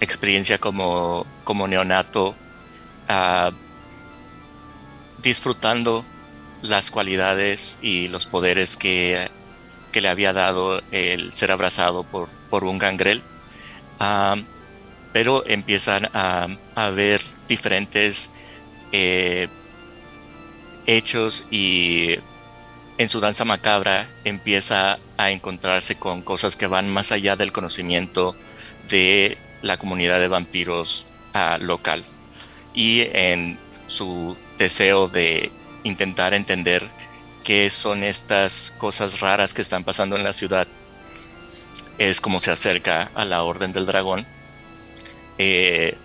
[0.00, 2.36] experiencia como, como neonato,
[3.08, 3.50] ah,
[5.20, 6.04] disfrutando
[6.62, 9.30] las cualidades y los poderes que,
[9.90, 13.22] que le había dado el ser abrazado por, por un gangrel.
[13.98, 14.36] Ah,
[15.12, 18.32] pero empiezan a, a ver diferentes
[18.96, 19.48] eh,
[20.86, 22.16] hechos y
[22.96, 28.36] en su danza macabra empieza a encontrarse con cosas que van más allá del conocimiento
[28.88, 32.04] de la comunidad de vampiros ah, local.
[32.72, 35.50] Y en su deseo de
[35.82, 36.88] intentar entender
[37.42, 40.68] qué son estas cosas raras que están pasando en la ciudad
[41.98, 44.24] es como se acerca a la Orden del Dragón
[45.38, 45.98] eh,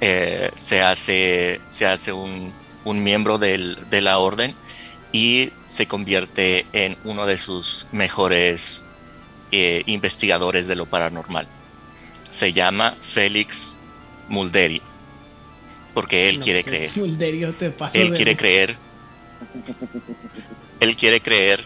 [0.00, 2.54] eh, se hace, se hace un,
[2.84, 4.56] un miembro del- de la orden
[5.12, 8.90] y se convierte en uno de sus mejores
[9.52, 11.48] eh, investigadores de lo paranormal.
[12.30, 13.78] Se llama Félix
[14.28, 14.82] Mulderio,
[15.92, 16.90] porque él No, quiere creer.
[16.96, 18.76] Mulderio te Él quiere creer.
[20.80, 21.64] Él quiere creer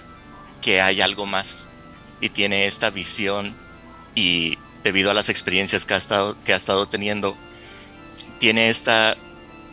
[0.61, 1.73] que hay algo más
[2.21, 3.57] y tiene esta visión
[4.15, 7.37] y debido a las experiencias que ha estado, que ha estado teniendo,
[8.39, 9.17] tiene esta,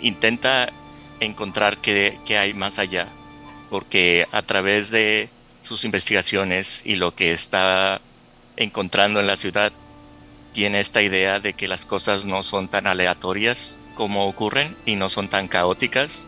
[0.01, 0.71] intenta
[1.19, 3.07] encontrar qué, qué hay más allá,
[3.69, 5.29] porque a través de
[5.61, 8.01] sus investigaciones y lo que está
[8.57, 9.71] encontrando en la ciudad,
[10.53, 15.09] tiene esta idea de que las cosas no son tan aleatorias como ocurren y no
[15.09, 16.27] son tan caóticas.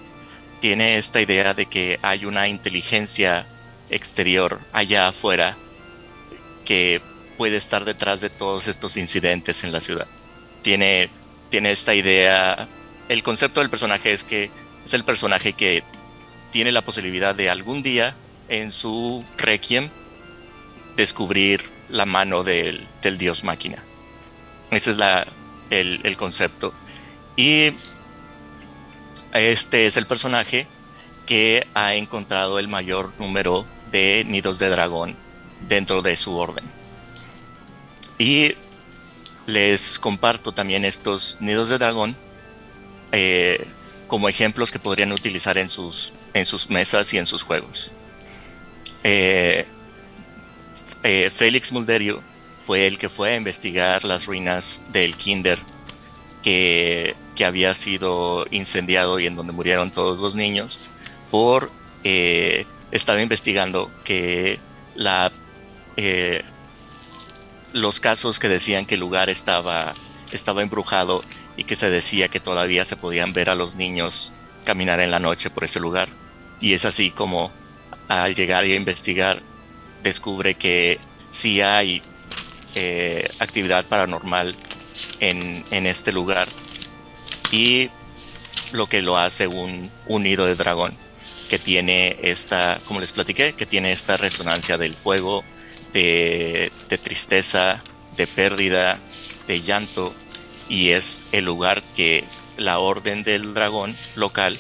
[0.60, 3.48] Tiene esta idea de que hay una inteligencia
[3.90, 5.58] exterior allá afuera
[6.66, 7.02] que
[7.38, 10.08] puede estar detrás de todos estos incidentes en la ciudad.
[10.62, 11.10] Tiene,
[11.50, 12.68] tiene esta idea,
[13.10, 14.52] el concepto del personaje es que
[14.86, 15.84] es el personaje que
[16.52, 18.16] tiene la posibilidad de algún día
[18.50, 19.90] en su requiem
[20.96, 22.88] descubrir la mano del,
[23.18, 23.84] dios máquina.
[24.72, 24.98] Ese es
[25.70, 26.74] el, el concepto.
[27.36, 27.74] Y
[29.34, 30.68] este es el personaje
[31.26, 35.16] que ha encontrado el mayor número de nidos de dragón
[35.68, 36.66] dentro de su orden.
[38.18, 38.56] Y
[39.48, 42.16] les comparto también estos nidos de dragón
[43.14, 43.66] eh,
[44.08, 47.92] como ejemplos que podrían utilizar en sus, en sus mesas y en sus juegos.
[49.04, 49.66] Eh,
[51.04, 52.22] eh, Félix Mulderio
[52.58, 55.60] fue el que fue a investigar las ruinas del Kinder
[56.44, 60.80] que, que había sido incendiado y en donde murieron todos los niños
[61.32, 61.72] por
[62.92, 64.60] estaba investigando que
[64.96, 65.32] la
[67.74, 69.94] los casos que decían que el lugar estaba
[70.32, 71.24] estaba embrujado
[71.56, 74.34] y que se decía que todavía se podían ver a los niños
[74.66, 76.10] caminar en la noche por ese lugar.
[76.60, 77.52] Y es así como
[78.08, 79.42] al llegar y a investigar
[80.04, 81.00] descubre que
[81.30, 82.02] sí hay
[82.76, 84.56] eh, actividad paranormal
[85.20, 86.48] en, en, este lugar
[87.52, 87.90] y
[88.72, 90.96] lo que lo hace un, un nido de dragón
[91.50, 95.44] que tiene esta, como les platiqué, que tiene esta resonancia del fuego,
[95.94, 97.84] de, tristeza,
[98.16, 99.00] de pérdida,
[99.48, 100.14] de llanto,
[100.70, 102.26] y es el lugar que
[102.58, 104.60] la orden del dragón local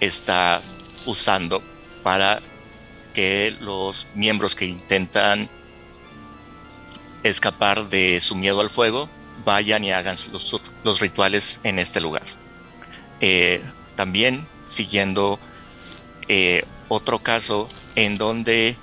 [0.00, 0.62] está
[1.06, 1.62] usando
[2.02, 2.40] para
[3.12, 5.48] que los miembros que intentan
[7.22, 9.08] escapar de su miedo al fuego
[9.44, 12.24] vayan y hagan los, los rituales en este lugar.
[13.20, 13.62] Eh,
[13.96, 15.38] también siguiendo
[16.28, 18.76] eh, otro caso en donde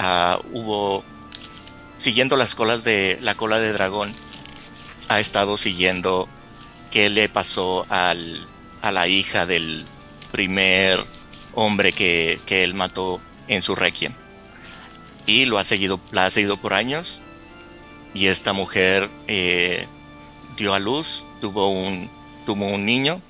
[0.00, 1.04] uh, hubo,
[1.96, 4.14] siguiendo las colas de la cola de dragón,
[5.08, 6.28] ha estado siguiendo
[6.90, 8.46] qué le pasó al,
[8.82, 9.84] a la hija del
[10.32, 11.04] primer
[11.54, 14.12] hombre que, que él mató en su requiem.
[15.26, 17.20] Y lo ha seguido, la ha seguido por años.
[18.14, 19.86] Y esta mujer eh,
[20.56, 22.10] dio a luz, tuvo un,
[22.46, 23.20] tuvo un niño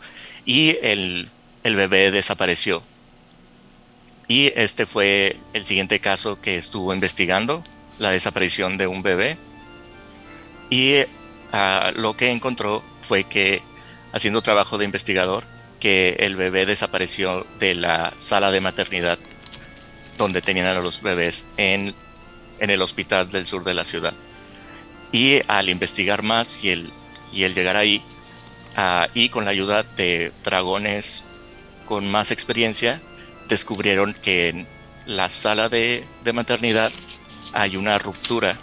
[0.44, 1.28] y el,
[1.64, 2.82] el bebé desapareció.
[4.28, 7.64] Y este fue el siguiente caso que estuvo investigando,
[7.98, 9.38] la desaparición de un bebé.
[10.68, 13.62] Y uh, lo que encontró fue que,
[14.12, 15.44] haciendo trabajo de investigador,
[15.80, 19.18] que el bebé desapareció de la sala de maternidad
[20.18, 21.94] donde tenían a los bebés en,
[22.58, 24.14] en el hospital del sur de la ciudad.
[25.10, 26.92] Y al investigar más y el,
[27.32, 28.02] y el llegar ahí,
[28.76, 31.24] uh, y con la ayuda de dragones
[31.86, 33.00] con más experiencia,
[33.48, 34.68] descubrieron que en
[35.06, 36.92] la sala de, maternidad
[37.54, 38.56] hay una ruptura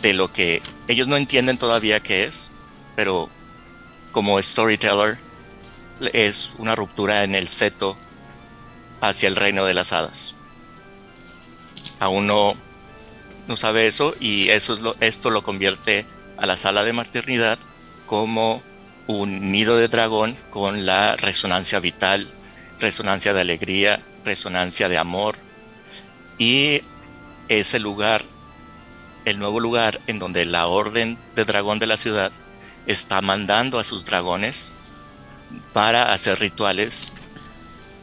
[0.00, 2.50] de lo que ellos no entienden todavía qué es,
[2.96, 3.28] pero
[4.12, 5.18] como storyteller
[6.12, 7.96] es una ruptura en el seto
[9.00, 10.36] hacia el reino de las hadas.
[12.00, 12.54] Aún no,
[13.46, 16.06] no sabe eso y eso es lo, esto lo convierte
[16.38, 17.58] a la sala de maternidad
[18.06, 18.62] como
[19.06, 22.32] un nido de dragón con la resonancia vital,
[22.80, 25.36] resonancia de alegría, resonancia de amor
[26.38, 26.80] y
[27.48, 28.24] ese lugar,
[29.24, 32.32] el nuevo lugar en donde la orden de dragón de la ciudad
[32.86, 34.78] está mandando a sus dragones
[35.72, 37.12] para hacer rituales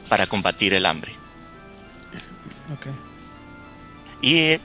[0.10, 1.14] para combatir el hambre.
[2.78, 2.94] Okay.
[4.22, 4.62] Y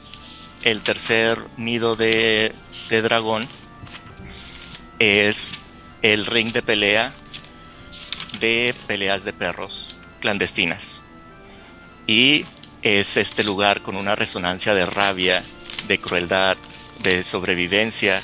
[0.62, 2.54] el tercer nido de,
[2.88, 3.48] de dragón
[4.98, 5.58] es
[6.02, 7.12] el ring de pelea
[8.40, 9.95] de peleas de perros
[10.26, 11.04] clandestinas.
[12.08, 12.46] Y
[12.82, 15.44] es este lugar con una resonancia de rabia,
[15.86, 16.56] de crueldad,
[17.00, 18.20] de sobrevivencia,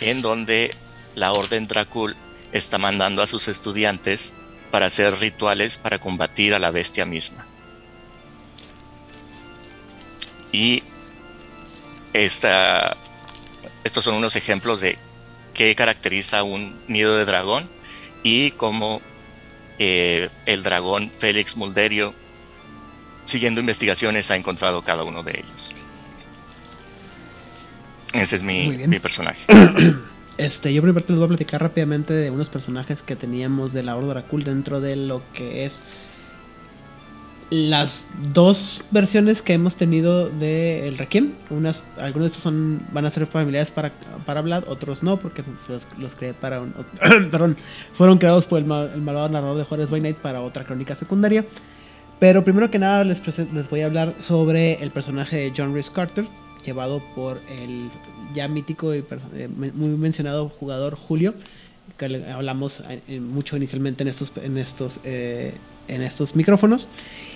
[0.00, 0.76] en donde
[1.14, 2.16] la Orden Dracul
[2.50, 4.34] está mandando a sus estudiantes
[4.72, 7.46] para hacer rituales para combatir a la bestia misma.
[10.50, 10.82] Y
[12.12, 12.96] esta,
[13.84, 14.98] estos son unos ejemplos de
[15.52, 17.70] qué caracteriza un nido de dragón
[18.24, 19.00] y cómo
[19.78, 22.14] eh, el dragón Félix Mulderio,
[23.24, 25.74] siguiendo investigaciones, ha encontrado cada uno de ellos.
[28.12, 29.44] Ese es mi, mi personaje.
[30.36, 33.94] Este, yo primero les voy a platicar rápidamente de unos personajes que teníamos de la
[33.94, 35.84] Horda Dracul dentro de lo que es
[37.50, 41.34] las dos versiones que hemos tenido de El Requiem.
[41.50, 43.92] Unas, algunos de estos son, van a ser familiares para,
[44.26, 46.74] para Vlad, otros no, porque los, los creé para un.
[47.30, 47.56] perdón,
[47.92, 51.44] fueron creados por el, el, malvado narrador de Juárez by Night para otra crónica secundaria.
[52.18, 53.20] Pero primero que nada les,
[53.52, 56.26] les voy a hablar sobre el personaje de John Rhys Carter,
[56.64, 57.90] llevado por el
[58.34, 59.04] ya mítico y
[59.34, 61.34] eh, muy mencionado jugador Julio,
[61.98, 65.54] que hablamos eh, mucho inicialmente en estos, en estos eh,
[65.88, 66.88] en estos micrófonos.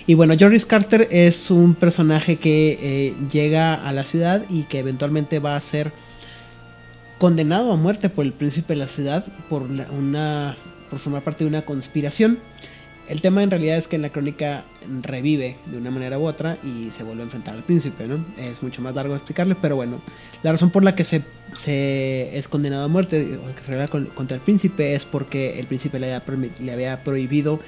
[0.06, 4.78] Y bueno, Joris Carter es un personaje que eh, llega a la ciudad y que
[4.78, 5.92] eventualmente va a ser
[7.18, 10.56] condenado a muerte por el príncipe de la ciudad por, una,
[10.88, 12.38] por formar parte de una conspiración.
[13.08, 14.64] El tema en realidad es que en la crónica
[15.02, 18.22] revive de una manera u otra y se vuelve a enfrentar al príncipe, ¿no?
[18.38, 20.02] Es mucho más largo explicarle, pero bueno,
[20.42, 21.22] la razón por la que se,
[21.54, 25.66] se es condenado a muerte o que se revela contra el príncipe es porque el
[25.66, 26.22] príncipe le había,
[26.60, 27.60] le había prohibido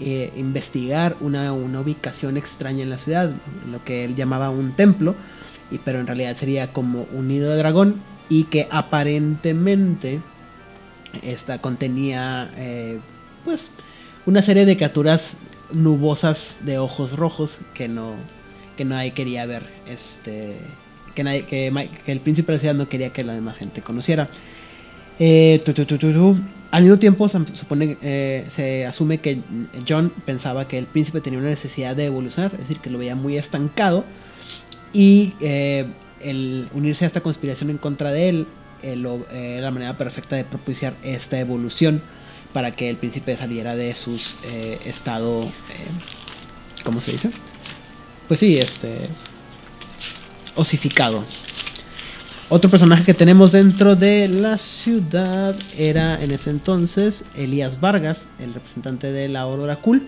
[0.00, 3.34] eh, investigar una, una, ubicación extraña en la ciudad,
[3.70, 5.14] lo que él llamaba un templo,
[5.70, 10.20] y, pero en realidad sería como un nido de dragón y que aparentemente
[11.22, 13.00] esta contenía eh,
[13.44, 13.72] pues
[14.26, 15.36] una serie de criaturas
[15.72, 18.14] nubosas de ojos rojos que no
[18.76, 20.58] que nadie quería ver este
[21.14, 21.72] que, nadie, que,
[22.06, 24.28] el príncipe de la ciudad no quería que la demás gente conociera
[25.22, 26.38] Eh, tu, tu, tu.
[26.70, 29.40] Al mismo tiempo, se, supone, eh, se asume que
[29.88, 33.16] John pensaba que el príncipe tenía una necesidad de evolucionar, es decir, que lo veía
[33.16, 34.04] muy estancado.
[34.92, 35.86] Y eh,
[36.20, 38.46] el unirse a esta conspiración en contra de él
[38.82, 38.94] eh,
[39.32, 42.02] eh, era la manera perfecta de propiciar esta evolución
[42.52, 44.20] para que el príncipe saliera de su
[44.84, 45.50] estado.
[46.84, 47.30] ¿Cómo se dice?
[48.26, 49.08] Pues sí, este.
[50.56, 51.24] osificado.
[52.52, 58.52] Otro personaje que tenemos dentro de la ciudad era en ese entonces Elías Vargas, el
[58.52, 60.02] representante de la Aurora Cool.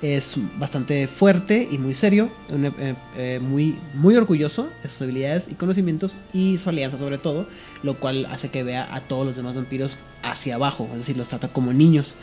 [0.00, 5.54] Es bastante fuerte y muy serio, eh, eh, muy, muy orgulloso de sus habilidades y
[5.54, 7.46] conocimientos y su alianza sobre todo,
[7.82, 11.28] lo cual hace que vea a todos los demás vampiros hacia abajo, es decir, los
[11.28, 12.16] trata como niños.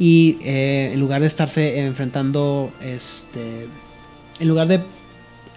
[0.00, 3.68] Y eh, en lugar de estarse enfrentando, este,
[4.40, 4.82] en lugar de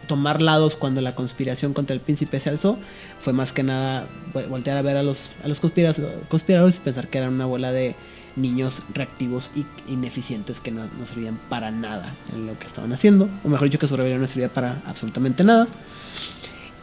[0.08, 2.78] tomar lados cuando la conspiración contra el príncipe se alzó,
[3.20, 7.08] fue más que nada vol- voltear a ver a los, a los conspiradores y pensar
[7.08, 7.96] que eran una bola de
[8.36, 13.30] niños reactivos y ineficientes que no, no servían para nada en lo que estaban haciendo,
[13.44, 15.68] o mejor dicho que su rebelión no servía para absolutamente nada.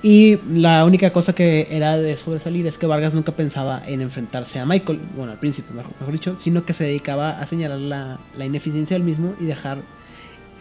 [0.05, 4.59] Y la única cosa que era de sobresalir es que Vargas nunca pensaba en enfrentarse
[4.59, 8.19] a Michael, bueno, al príncipe, mejor, mejor dicho, sino que se dedicaba a señalar la,
[8.37, 9.83] la ineficiencia del mismo y dejar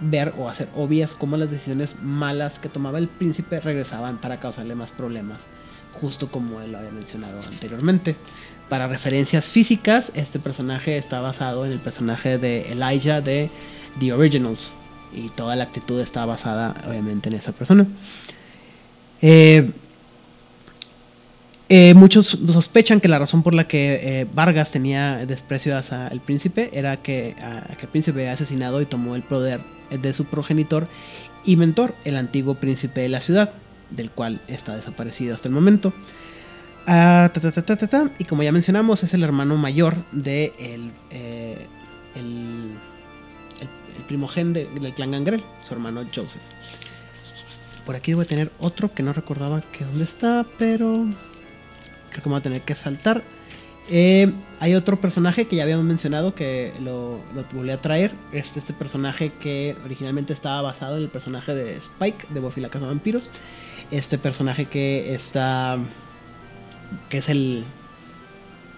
[0.02, 4.76] ver o hacer obvias cómo las decisiones malas que tomaba el príncipe regresaban para causarle
[4.76, 5.45] más problemas,
[5.94, 8.15] justo como él lo había mencionado anteriormente.
[8.69, 13.49] Para referencias físicas, este personaje está basado en el personaje de Elijah de
[13.99, 14.72] The Originals
[15.14, 17.86] y toda la actitud está basada obviamente en esa persona.
[19.22, 19.72] Eh,
[21.69, 26.19] eh, muchos sospechan que la razón por la que eh, Vargas tenía desprecio hacia el
[26.19, 29.61] príncipe era que, a- que el príncipe había asesinado y tomó el poder
[29.97, 30.88] de su progenitor
[31.45, 33.51] y mentor, el antiguo príncipe de la ciudad,
[33.89, 35.93] del cual está desaparecido hasta el momento.
[36.88, 37.30] Ah.
[38.19, 41.68] Y como ya mencionamos, es el hermano mayor de el, eh,
[42.15, 42.72] el,
[43.61, 46.41] el- primogen de- del clan Gangrel, su hermano Joseph.
[47.85, 51.05] Por aquí a tener otro que no recordaba que dónde está, pero
[52.09, 53.23] creo que me voy a tener que saltar.
[53.90, 57.20] Eh, hay otro personaje que ya habíamos mencionado que lo,
[57.53, 58.12] volví a traer.
[58.32, 62.70] Es este personaje que originalmente estaba basado en el personaje de Spike de Buffy la
[62.70, 63.30] Casa de Vampiros.
[63.90, 65.80] Este personaje que está.
[67.10, 67.66] que es el.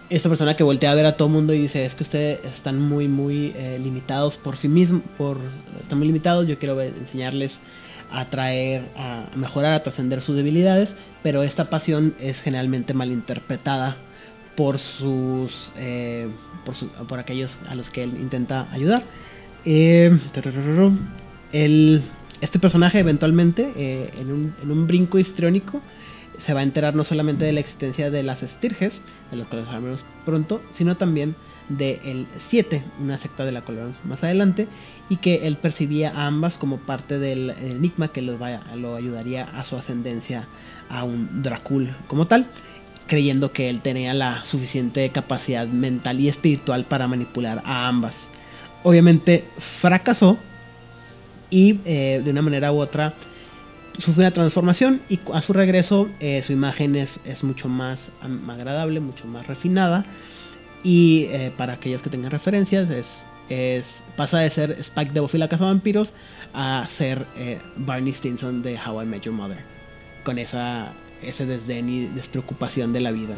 [0.10, 2.46] Esta persona que voltea a ver a todo el mundo y dice: Es que ustedes
[2.46, 5.04] están muy, muy eh, limitados por sí mismos.
[5.18, 5.38] Por,
[5.82, 6.48] están muy limitados.
[6.48, 7.60] Yo quiero enseñarles
[8.10, 10.96] a traer, a mejorar, a trascender sus debilidades.
[11.24, 13.98] Pero esta pasión es generalmente malinterpretada
[14.56, 16.28] por sus eh,
[16.66, 16.76] por,
[17.08, 19.04] por aquellos a los que él intenta ayudar.
[19.66, 20.18] Eh,
[21.52, 22.02] el-
[22.42, 25.82] este personaje eventualmente eh, en, un, en un brinco histriónico
[26.38, 29.02] se va a enterar no solamente de la existencia de las estirges
[29.32, 31.36] de las cuales hablaremos pronto sino también
[31.70, 34.68] de el 7 una secta de la cual hablaremos más adelante
[35.10, 38.38] y que él percibía a ambas como parte del enigma que los
[38.76, 40.48] lo ayudaría a su ascendencia
[40.90, 42.48] a un Dracul como tal
[43.08, 48.30] creyendo que él tenía la suficiente capacidad mental y espiritual para manipular a ambas.
[48.84, 50.38] Obviamente fracasó
[51.50, 53.14] y eh, de una manera u otra
[54.00, 58.10] sufrió una transformación y a su regreso eh, su imagen es, es mucho más
[58.50, 60.06] agradable, mucho más refinada
[60.84, 65.38] y eh, para aquellos que tengan referencias es, es pasa de ser Spike de Buffy
[65.38, 66.14] la Casa Vampiros
[66.54, 67.26] a ser
[67.76, 69.60] Barney Stinson de How I Met Your Mother
[70.24, 70.94] con esa,
[71.30, 73.38] ese desdén y despreocupación de la vida.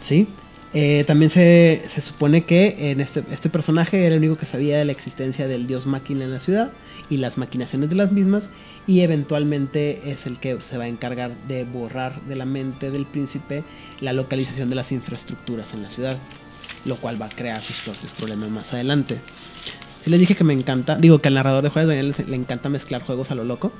[0.00, 0.28] ¿Sí?
[0.74, 4.78] Eh, también se, se supone que en este, este personaje era el único que sabía
[4.78, 6.72] de la existencia del dios máquina en la ciudad
[7.10, 8.48] y las maquinaciones de las mismas
[8.86, 13.04] y eventualmente es el que se va a encargar de borrar de la mente del
[13.04, 13.64] príncipe
[14.00, 16.16] la localización de las infraestructuras en la ciudad,
[16.86, 19.18] lo cual va a crear sus propios problemas más adelante.
[20.00, 22.68] Si les dije que me encanta, digo que al narrador de juegos Daniel le encanta
[22.68, 23.72] mezclar juegos a lo loco.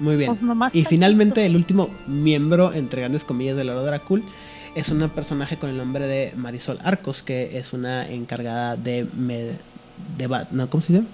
[0.00, 0.30] Muy bien.
[0.30, 4.24] Pues nomás Y finalmente el último miembro, entre grandes comillas, de la Hora Dracul
[4.74, 9.06] es una personaje con el nombre de Marisol Arcos, que es una encargada de...
[10.16, 11.04] de no, ¿Cómo se dice?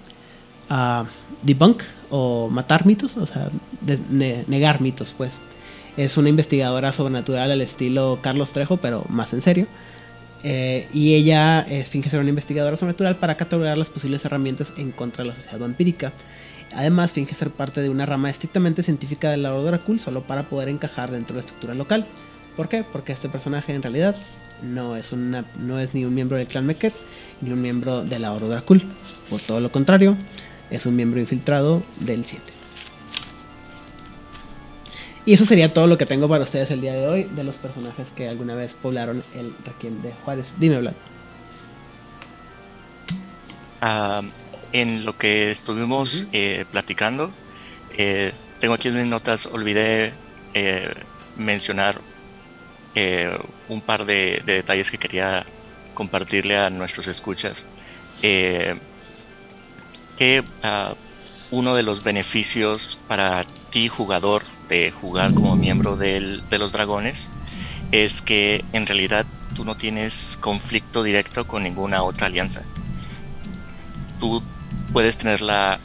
[0.69, 1.05] Ah,
[1.41, 3.49] debunk o matar mitos, o sea,
[3.81, 5.39] de- ne- negar mitos, pues.
[5.97, 9.67] Es una investigadora sobrenatural al estilo Carlos Trejo, pero más en serio.
[10.43, 14.91] Eh, y ella eh, finge ser una investigadora sobrenatural para catalogar las posibles herramientas en
[14.91, 16.13] contra de la sociedad vampírica.
[16.73, 20.49] Además, finge ser parte de una rama estrictamente científica de la Oro Dracul solo para
[20.49, 22.07] poder encajar dentro de la estructura local.
[22.57, 22.83] ¿Por qué?
[22.83, 24.15] Porque este personaje en realidad
[24.61, 26.93] no es, no es ni un miembro del clan Meket
[27.41, 28.83] ni un miembro de la Dracul.
[29.29, 30.17] Por todo lo contrario,
[30.69, 32.43] es un miembro infiltrado del 7.
[35.25, 37.57] Y eso sería todo lo que tengo para ustedes el día de hoy de los
[37.57, 40.53] personajes que alguna vez poblaron el Requiem de Juárez.
[40.59, 40.93] Dime, Vlad.
[43.81, 44.21] Ah,
[44.81, 47.31] en lo que estuvimos eh, platicando,
[47.97, 50.13] eh, tengo aquí en mis notas, olvidé
[50.53, 50.93] eh,
[51.37, 52.01] mencionar
[53.67, 55.45] un par de, de, detalles que quería
[55.93, 57.67] compartirle a nuestros escuchas.
[58.21, 58.79] que
[60.39, 60.95] uh,
[61.51, 67.31] uno de los beneficios para ti, jugador, de jugar como miembro del, de los dragones,
[67.91, 72.63] es que en realidad tú no tienes conflicto directo con ninguna otra alianza.
[74.21, 74.41] Tú
[74.95, 75.81] puedes tenerla,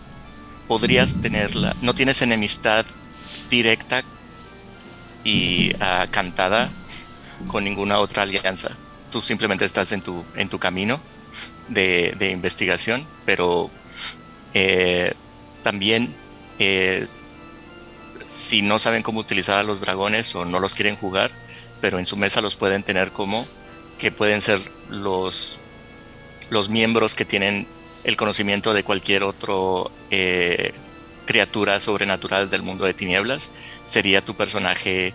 [0.69, 2.87] podrías tenerla, no tienes enemistad
[3.51, 4.05] directa
[5.25, 6.71] y uh, cantada
[7.49, 8.71] con ninguna otra alianza.
[9.11, 11.01] Tú simplemente estás en tu, en tu camino
[11.67, 13.73] de, de investigación, pero
[14.55, 15.13] eh,
[15.65, 16.15] también
[16.61, 17.05] eh,
[18.27, 21.33] si no saben cómo utilizar a los dragones o no los quieren jugar,
[21.81, 23.45] pero en su mesa los pueden tener como
[23.99, 25.59] que pueden ser los,
[26.49, 27.67] los miembros que tienen
[28.05, 30.73] el conocimiento de cualquier otro eh,
[31.27, 33.53] criatura sobrenatural del mundo de tinieblas,
[33.85, 35.15] sería tu personaje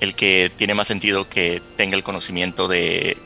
[0.00, 3.16] el que tiene más sentido que tenga el conocimiento de,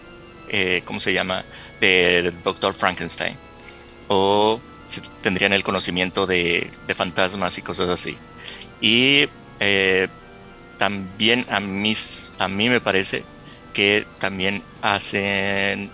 [0.49, 1.45] eh, ¿cómo se llama?,
[1.81, 2.75] de Dr.
[2.75, 3.37] Frankenstein.
[4.09, 4.61] O
[5.23, 8.17] tendrían el conocimiento de, fantasmas y cosas así.
[8.81, 9.29] Y
[9.59, 10.09] eh,
[10.79, 11.95] también a mí,
[12.39, 13.25] a mí me parece
[13.73, 15.91] que también hacen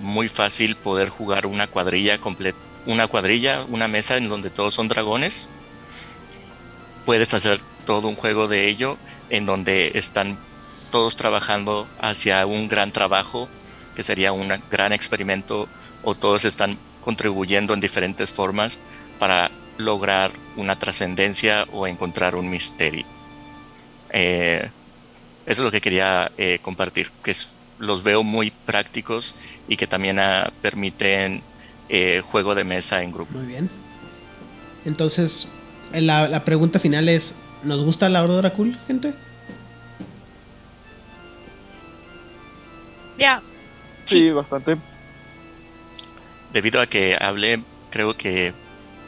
[0.00, 4.88] muy fácil poder jugar una cuadrilla completa, una cuadrilla, una mesa en donde todos son
[4.88, 5.48] dragones.
[7.04, 8.98] Puedes hacer todo un juego de ello
[9.30, 10.38] en donde están
[10.90, 13.48] todos trabajando hacia un gran trabajo
[13.94, 15.68] que sería un gran experimento
[16.02, 18.78] o todos están contribuyendo en diferentes formas
[19.18, 23.06] para lograr una trascendencia o encontrar un misterio.
[24.10, 24.70] Eh,
[25.46, 27.34] eso es lo que quería eh, compartir, que
[27.78, 29.36] los veo muy prácticos
[29.68, 31.42] y que también ah, permiten
[31.88, 33.38] eh, juego de mesa en grupo.
[33.38, 33.70] Muy bien.
[34.84, 35.48] Entonces,
[35.92, 39.14] la, pregunta final es, ¿nos gusta la Hora Dracul, gente?
[43.18, 43.42] Ya.
[44.04, 44.76] sí, bastante
[46.56, 48.54] debido a que hablé, creo que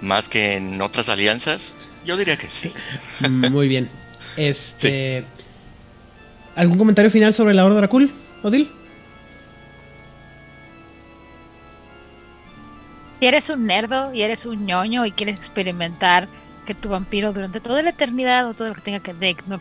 [0.03, 2.73] más que en otras alianzas, yo diría que sí.
[3.31, 3.89] Muy bien.
[4.37, 5.25] Este.
[6.55, 8.13] ¿Algún comentario final sobre la Horda Dracul,
[8.43, 8.71] Odil?
[13.19, 16.29] Si eres un nerdo y eres un ñoño y quieres experimentar
[16.67, 19.59] que tu vampiro durante toda la eternidad o todo lo que tenga que de, no,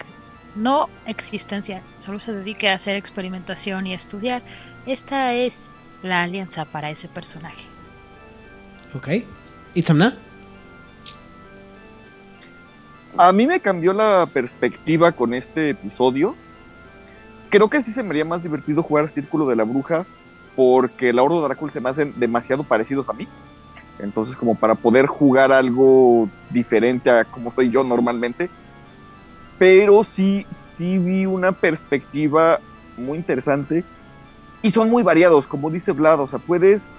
[0.55, 4.41] no existencia, solo se dedique a hacer experimentación y estudiar,
[4.85, 5.69] esta es
[6.03, 7.65] la alianza para ese personaje.
[8.93, 9.09] Ok.
[9.73, 10.17] ¿Y Samna?
[13.17, 16.35] A mí me cambió la perspectiva con este episodio.
[17.49, 20.05] Creo que sí se me haría más divertido jugar Círculo de la Bruja
[20.55, 23.27] porque Horda de Drácula se me hacen demasiado parecidos a mí.
[23.99, 28.49] Entonces, como para poder jugar algo diferente a como soy yo normalmente.
[29.57, 30.45] Pero sí,
[30.77, 32.59] sí vi una perspectiva
[32.97, 33.83] muy interesante.
[34.61, 36.19] Y son muy variados, como dice Vlad.
[36.19, 36.91] O sea, puedes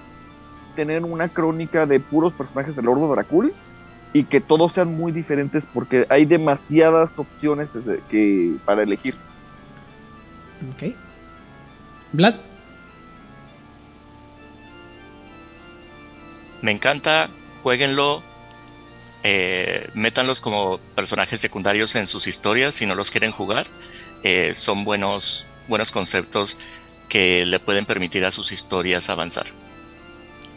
[0.75, 3.53] tener una crónica de puros personajes del Lord Dracul
[4.13, 7.69] y que todos sean muy diferentes porque hay demasiadas opciones
[8.09, 9.15] que, para elegir.
[10.73, 10.93] Ok.
[12.13, 12.35] Vlad.
[16.61, 17.29] Me encanta,
[17.63, 18.21] jueguenlo,
[19.23, 23.65] eh, métanlos como personajes secundarios en sus historias si no los quieren jugar.
[24.23, 26.57] Eh, son buenos, buenos conceptos
[27.07, 29.47] que le pueden permitir a sus historias avanzar.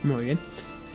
[0.02, 0.38] Muy bien.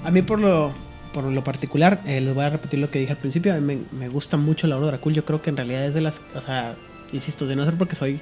[0.04, 0.74] A mí por lo,
[1.14, 3.86] por lo particular, eh, les voy a repetir lo que dije al principio, a mí
[3.92, 6.22] me, gusta mucho la obra de Dracul, yo creo que en realidad es de las,
[6.36, 6.76] o sea,
[7.12, 8.22] insisto, de no ser porque soy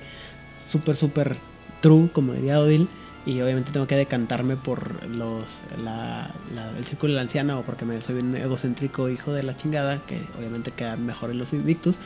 [0.65, 1.37] súper, súper
[1.81, 2.87] true, como diría Odil,
[3.25, 6.31] y obviamente tengo que decantarme por los la,
[6.77, 10.01] el círculo de la anciana o porque me soy un egocéntrico hijo de la chingada,
[10.05, 11.97] que obviamente queda mejor en los Invictus.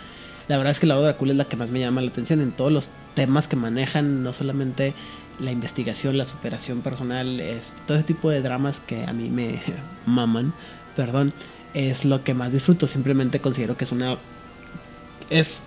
[0.48, 2.10] La verdad es que la obra de Dracul es la que más me llama la
[2.10, 4.94] atención en todos los temas que manejan, no solamente
[5.40, 9.62] la investigación, la superación personal, es, todo ese tipo de dramas que a mí me
[10.06, 10.54] maman,
[10.96, 11.34] perdón,
[11.74, 12.88] es lo que más disfruto.
[12.88, 14.18] Simplemente considero que es una.
[15.30, 15.62] Es.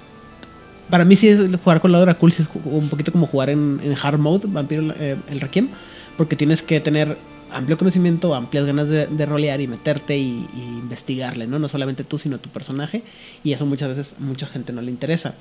[0.90, 3.80] Para mí sí es jugar con la hora cool, es un poquito como jugar en,
[4.02, 5.68] hard mode, Vampiro eh, el Requiem,
[6.16, 7.16] porque tienes que tener
[7.50, 11.58] amplio conocimiento, amplias ganas de, rolear y meterte y, y, investigarle, ¿no?
[11.58, 13.02] No solamente tú, sino tu personaje,
[13.44, 15.34] y eso muchas veces mucha gente no le interesa.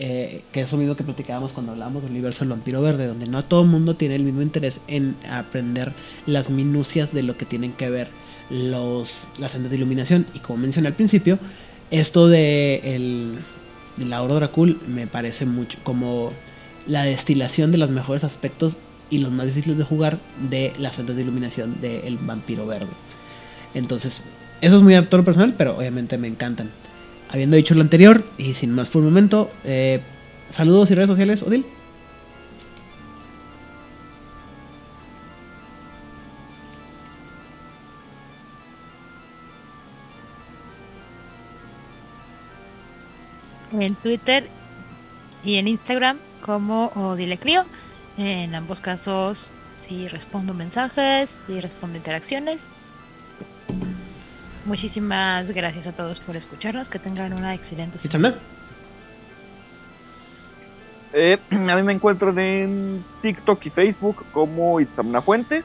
[0.00, 3.26] Eh, que es lo mismo que platicábamos cuando hablábamos del universo del vampiro verde, donde
[3.26, 5.92] no todo el mundo tiene el mismo interés en aprender
[6.24, 8.08] las minucias de lo que tienen que ver
[8.48, 10.26] los, las sendas de iluminación.
[10.34, 11.40] Y como mencioné al principio,
[11.90, 13.38] esto de el,
[13.98, 16.32] de la Oro Dracul me parece mucho como
[16.86, 18.78] la destilación de los mejores aspectos
[19.10, 20.18] y los más difíciles de jugar
[20.50, 22.90] de las celdas de iluminación del vampiro verde.
[23.74, 24.22] Entonces,
[24.60, 26.70] eso es muy a personal, pero obviamente me encantan.
[27.30, 30.00] Habiendo dicho lo anterior, y sin más por el momento, eh,
[30.50, 31.64] saludos y redes sociales, Odil.
[43.78, 44.48] En Twitter
[45.44, 47.64] y en Instagram como Odileclio.
[48.16, 52.68] En ambos casos sí respondo mensajes, sí respondo interacciones.
[54.64, 56.88] Muchísimas gracias a todos por escucharnos.
[56.88, 58.36] Que tengan una excelente semana.
[61.12, 65.64] Eh, a mí me encuentran en TikTok y Facebook como Itzamna Fuentes.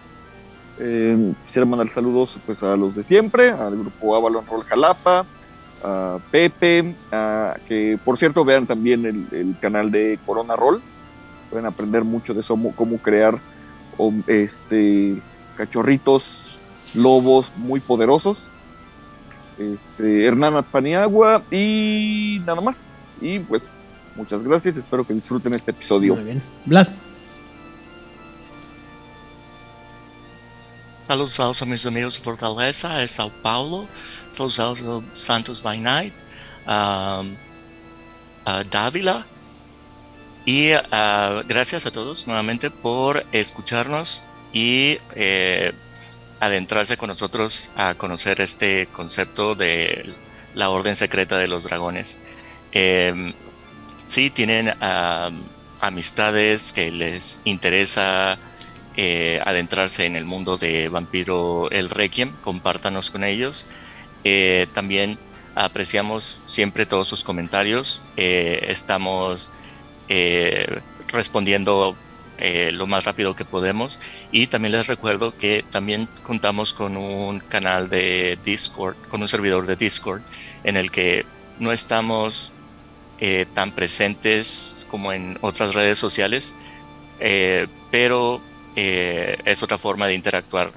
[0.80, 5.26] Eh, quisiera mandar saludos pues, a los de siempre, al grupo Avalon Roll Jalapa,
[5.84, 10.82] a Pepe, a, que por cierto vean también el, canal de Corona Roll.
[11.50, 13.40] Pueden aprender mucho de eso, cómo crear
[14.28, 15.22] este,
[15.56, 16.24] cachorritos
[16.94, 18.38] lobos muy poderosos.
[19.58, 22.76] Este, Hernán Paniagua y nada más.
[23.22, 23.62] Y pues
[24.16, 26.16] muchas gracias, espero que disfruten este episodio.
[26.16, 26.42] Muy bien.
[26.66, 26.88] Vlad.
[31.04, 33.90] Saludos a mis amigos de Fortaleza, de Sao Paulo.
[34.30, 36.14] Saludos a Santos by Night,
[36.66, 37.22] a
[38.72, 39.28] Dávila.
[40.46, 40.70] Y
[41.46, 45.74] gracias a todos nuevamente por escucharnos y eh,
[46.40, 50.16] adentrarse con nosotros a conocer este concepto de
[50.54, 52.18] la orden secreta de los dragones.
[52.72, 53.34] Eh,
[54.06, 54.74] sí, tienen
[55.82, 58.40] amistades que les interesa
[58.96, 63.66] eh, adentrarse en el mundo de Vampiro el Requiem, compártanos con ellos.
[64.24, 65.18] Eh, también
[65.56, 68.04] apreciamos siempre todos sus comentarios.
[68.18, 69.52] Eh, estamos
[71.08, 71.96] respondiendo
[72.72, 74.00] lo más rápido que podemos.
[74.32, 79.66] Y también les recuerdo que también contamos con un canal de Discord, con un servidor
[79.66, 80.22] de Discord,
[80.64, 81.26] en el que
[81.60, 82.54] no estamos
[83.54, 86.54] tan presentes como en otras redes sociales,
[88.76, 90.72] eh, es otra forma de interactuar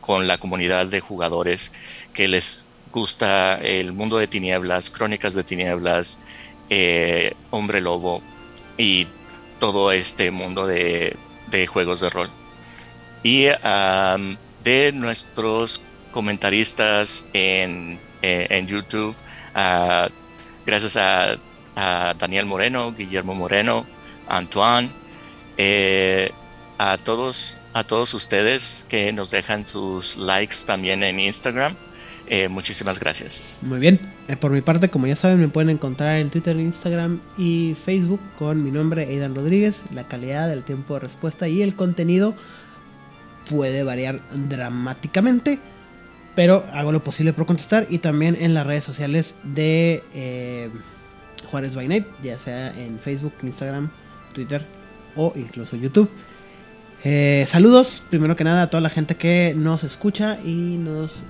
[0.00, 1.72] con la comunidad de jugadores
[2.12, 6.18] que les gusta el mundo de tinieblas, crónicas de tinieblas,
[7.50, 8.22] hombre lobo
[8.78, 9.06] y
[9.58, 11.16] todo este mundo de,
[11.68, 12.30] juegos de rol.
[13.22, 19.14] Y de nuestros comentaristas en, eh, YouTube,
[20.64, 21.38] gracias a,
[22.18, 23.86] Daniel Moreno, Guillermo Moreno,
[24.28, 24.90] Antoine,
[25.58, 26.30] eh,
[26.78, 31.76] a todos, a todos ustedes que nos dejan sus likes también en Instagram.
[32.28, 33.42] Eh, muchísimas gracias.
[33.62, 34.00] Muy bien.
[34.28, 38.20] Eh, por mi parte, como ya saben, me pueden encontrar en Twitter, Instagram y Facebook
[38.36, 39.84] con mi nombre, Aidan Rodríguez.
[39.94, 42.34] La calidad del tiempo de respuesta y el contenido
[43.48, 45.60] puede variar dramáticamente,
[46.34, 47.86] pero hago lo posible por contestar.
[47.90, 50.70] Y también en las redes sociales de eh,
[51.44, 53.90] Juárez by Night, ya sea en Facebook, Instagram,
[54.34, 54.66] Twitter
[55.14, 56.10] o incluso YouTube.
[57.46, 61.24] Saludos, primero que nada, a toda la gente que nos escucha y nos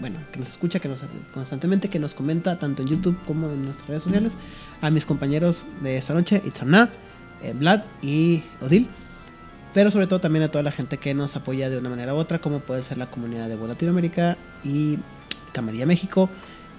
[0.00, 1.00] bueno, que nos escucha, que nos
[1.32, 4.36] constantemente, que nos comenta tanto en YouTube como en nuestras redes sociales,
[4.80, 6.90] a mis compañeros de esta noche, Itzamna,
[7.42, 8.88] eh, Vlad y Odil,
[9.72, 12.18] pero sobre todo también a toda la gente que nos apoya de una manera u
[12.18, 14.98] otra, como puede ser la comunidad de Latinoamérica y
[15.52, 16.28] Camarilla México,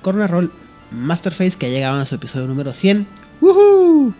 [0.02, 0.52] Corner Roll,
[0.92, 3.08] Masterface, que ha llegado a su episodio número 100.
[3.42, 4.14] ¡Woohoo!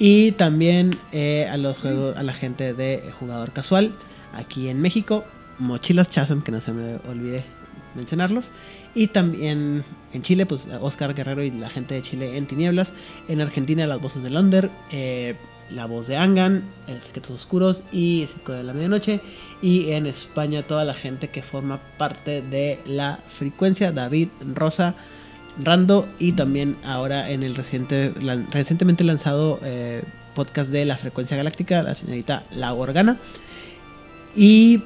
[0.00, 3.92] Y también eh, a los juegos, a la gente de jugador casual
[4.34, 5.26] aquí en México,
[5.58, 7.44] Mochilas Chasm, que no se me olvide
[7.94, 8.50] mencionarlos.
[8.94, 12.94] Y también en Chile, pues Oscar Guerrero y la gente de Chile en Tinieblas.
[13.28, 15.36] En Argentina, las voces de Londer, eh,
[15.70, 19.20] la voz de Angan, el Secretos Oscuros y el Circo de la Medianoche.
[19.60, 24.94] Y en España, toda la gente que forma parte de la frecuencia: David, Rosa,
[25.58, 28.14] Rando y también ahora en el reciente,
[28.50, 30.04] recientemente lanzado eh,
[30.34, 33.18] podcast de la frecuencia galáctica, la señorita La Organa.
[34.34, 34.82] Y.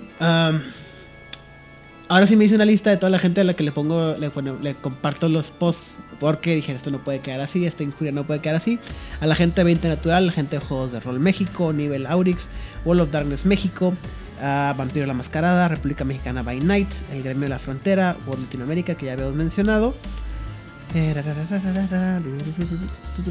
[2.07, 4.15] Ahora sí me hice una lista de toda la gente a la que le pongo,
[4.17, 5.97] le, comparto los posts.
[6.21, 8.79] Porque dije, esto no puede quedar así, esta injuria no puede quedar así.
[9.21, 12.49] A la gente de 20 Natural, la gente de Juegos de Rol México, Nivel Aurix,
[12.85, 13.95] World of Darkness México,
[14.41, 19.07] Vampiro la Mascarada, República Mexicana by Night, El Gremio de la Frontera, World Latinoamérica, que
[19.07, 19.95] ya habíamos mencionado.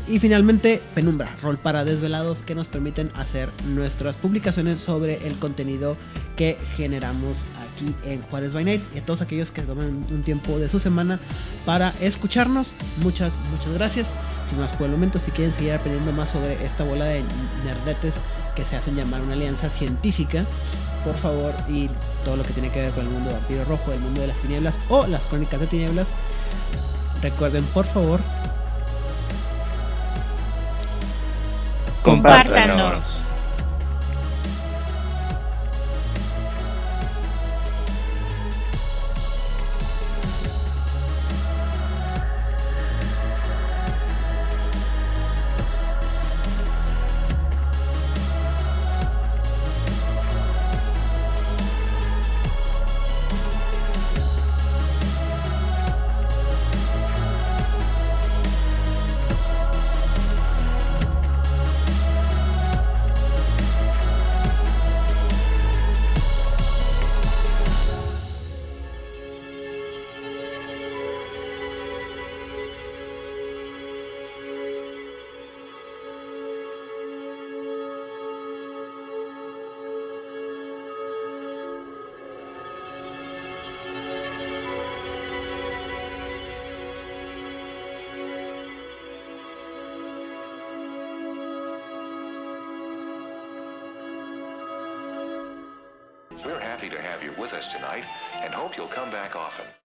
[0.09, 5.95] Y finalmente, Penumbra, rol para desvelados que nos permiten hacer nuestras publicaciones sobre el contenido
[6.35, 8.81] que generamos aquí en Juárez by Night.
[8.93, 11.19] Y a todos aquellos que toman un tiempo de su semana
[11.65, 14.07] para escucharnos, muchas, muchas gracias.
[14.49, 17.21] sin más por el momento, si quieren seguir aprendiendo más sobre esta bola de
[17.63, 18.13] nerdetes
[18.57, 20.43] que se hacen llamar una alianza científica,
[21.05, 21.89] por favor, y
[22.25, 24.37] todo lo que tiene que ver con el mundo vampiro rojo, el mundo de las
[24.37, 26.07] tinieblas o las crónicas de tinieblas,
[27.23, 28.19] recuerden por favor
[32.03, 33.23] Compártanos.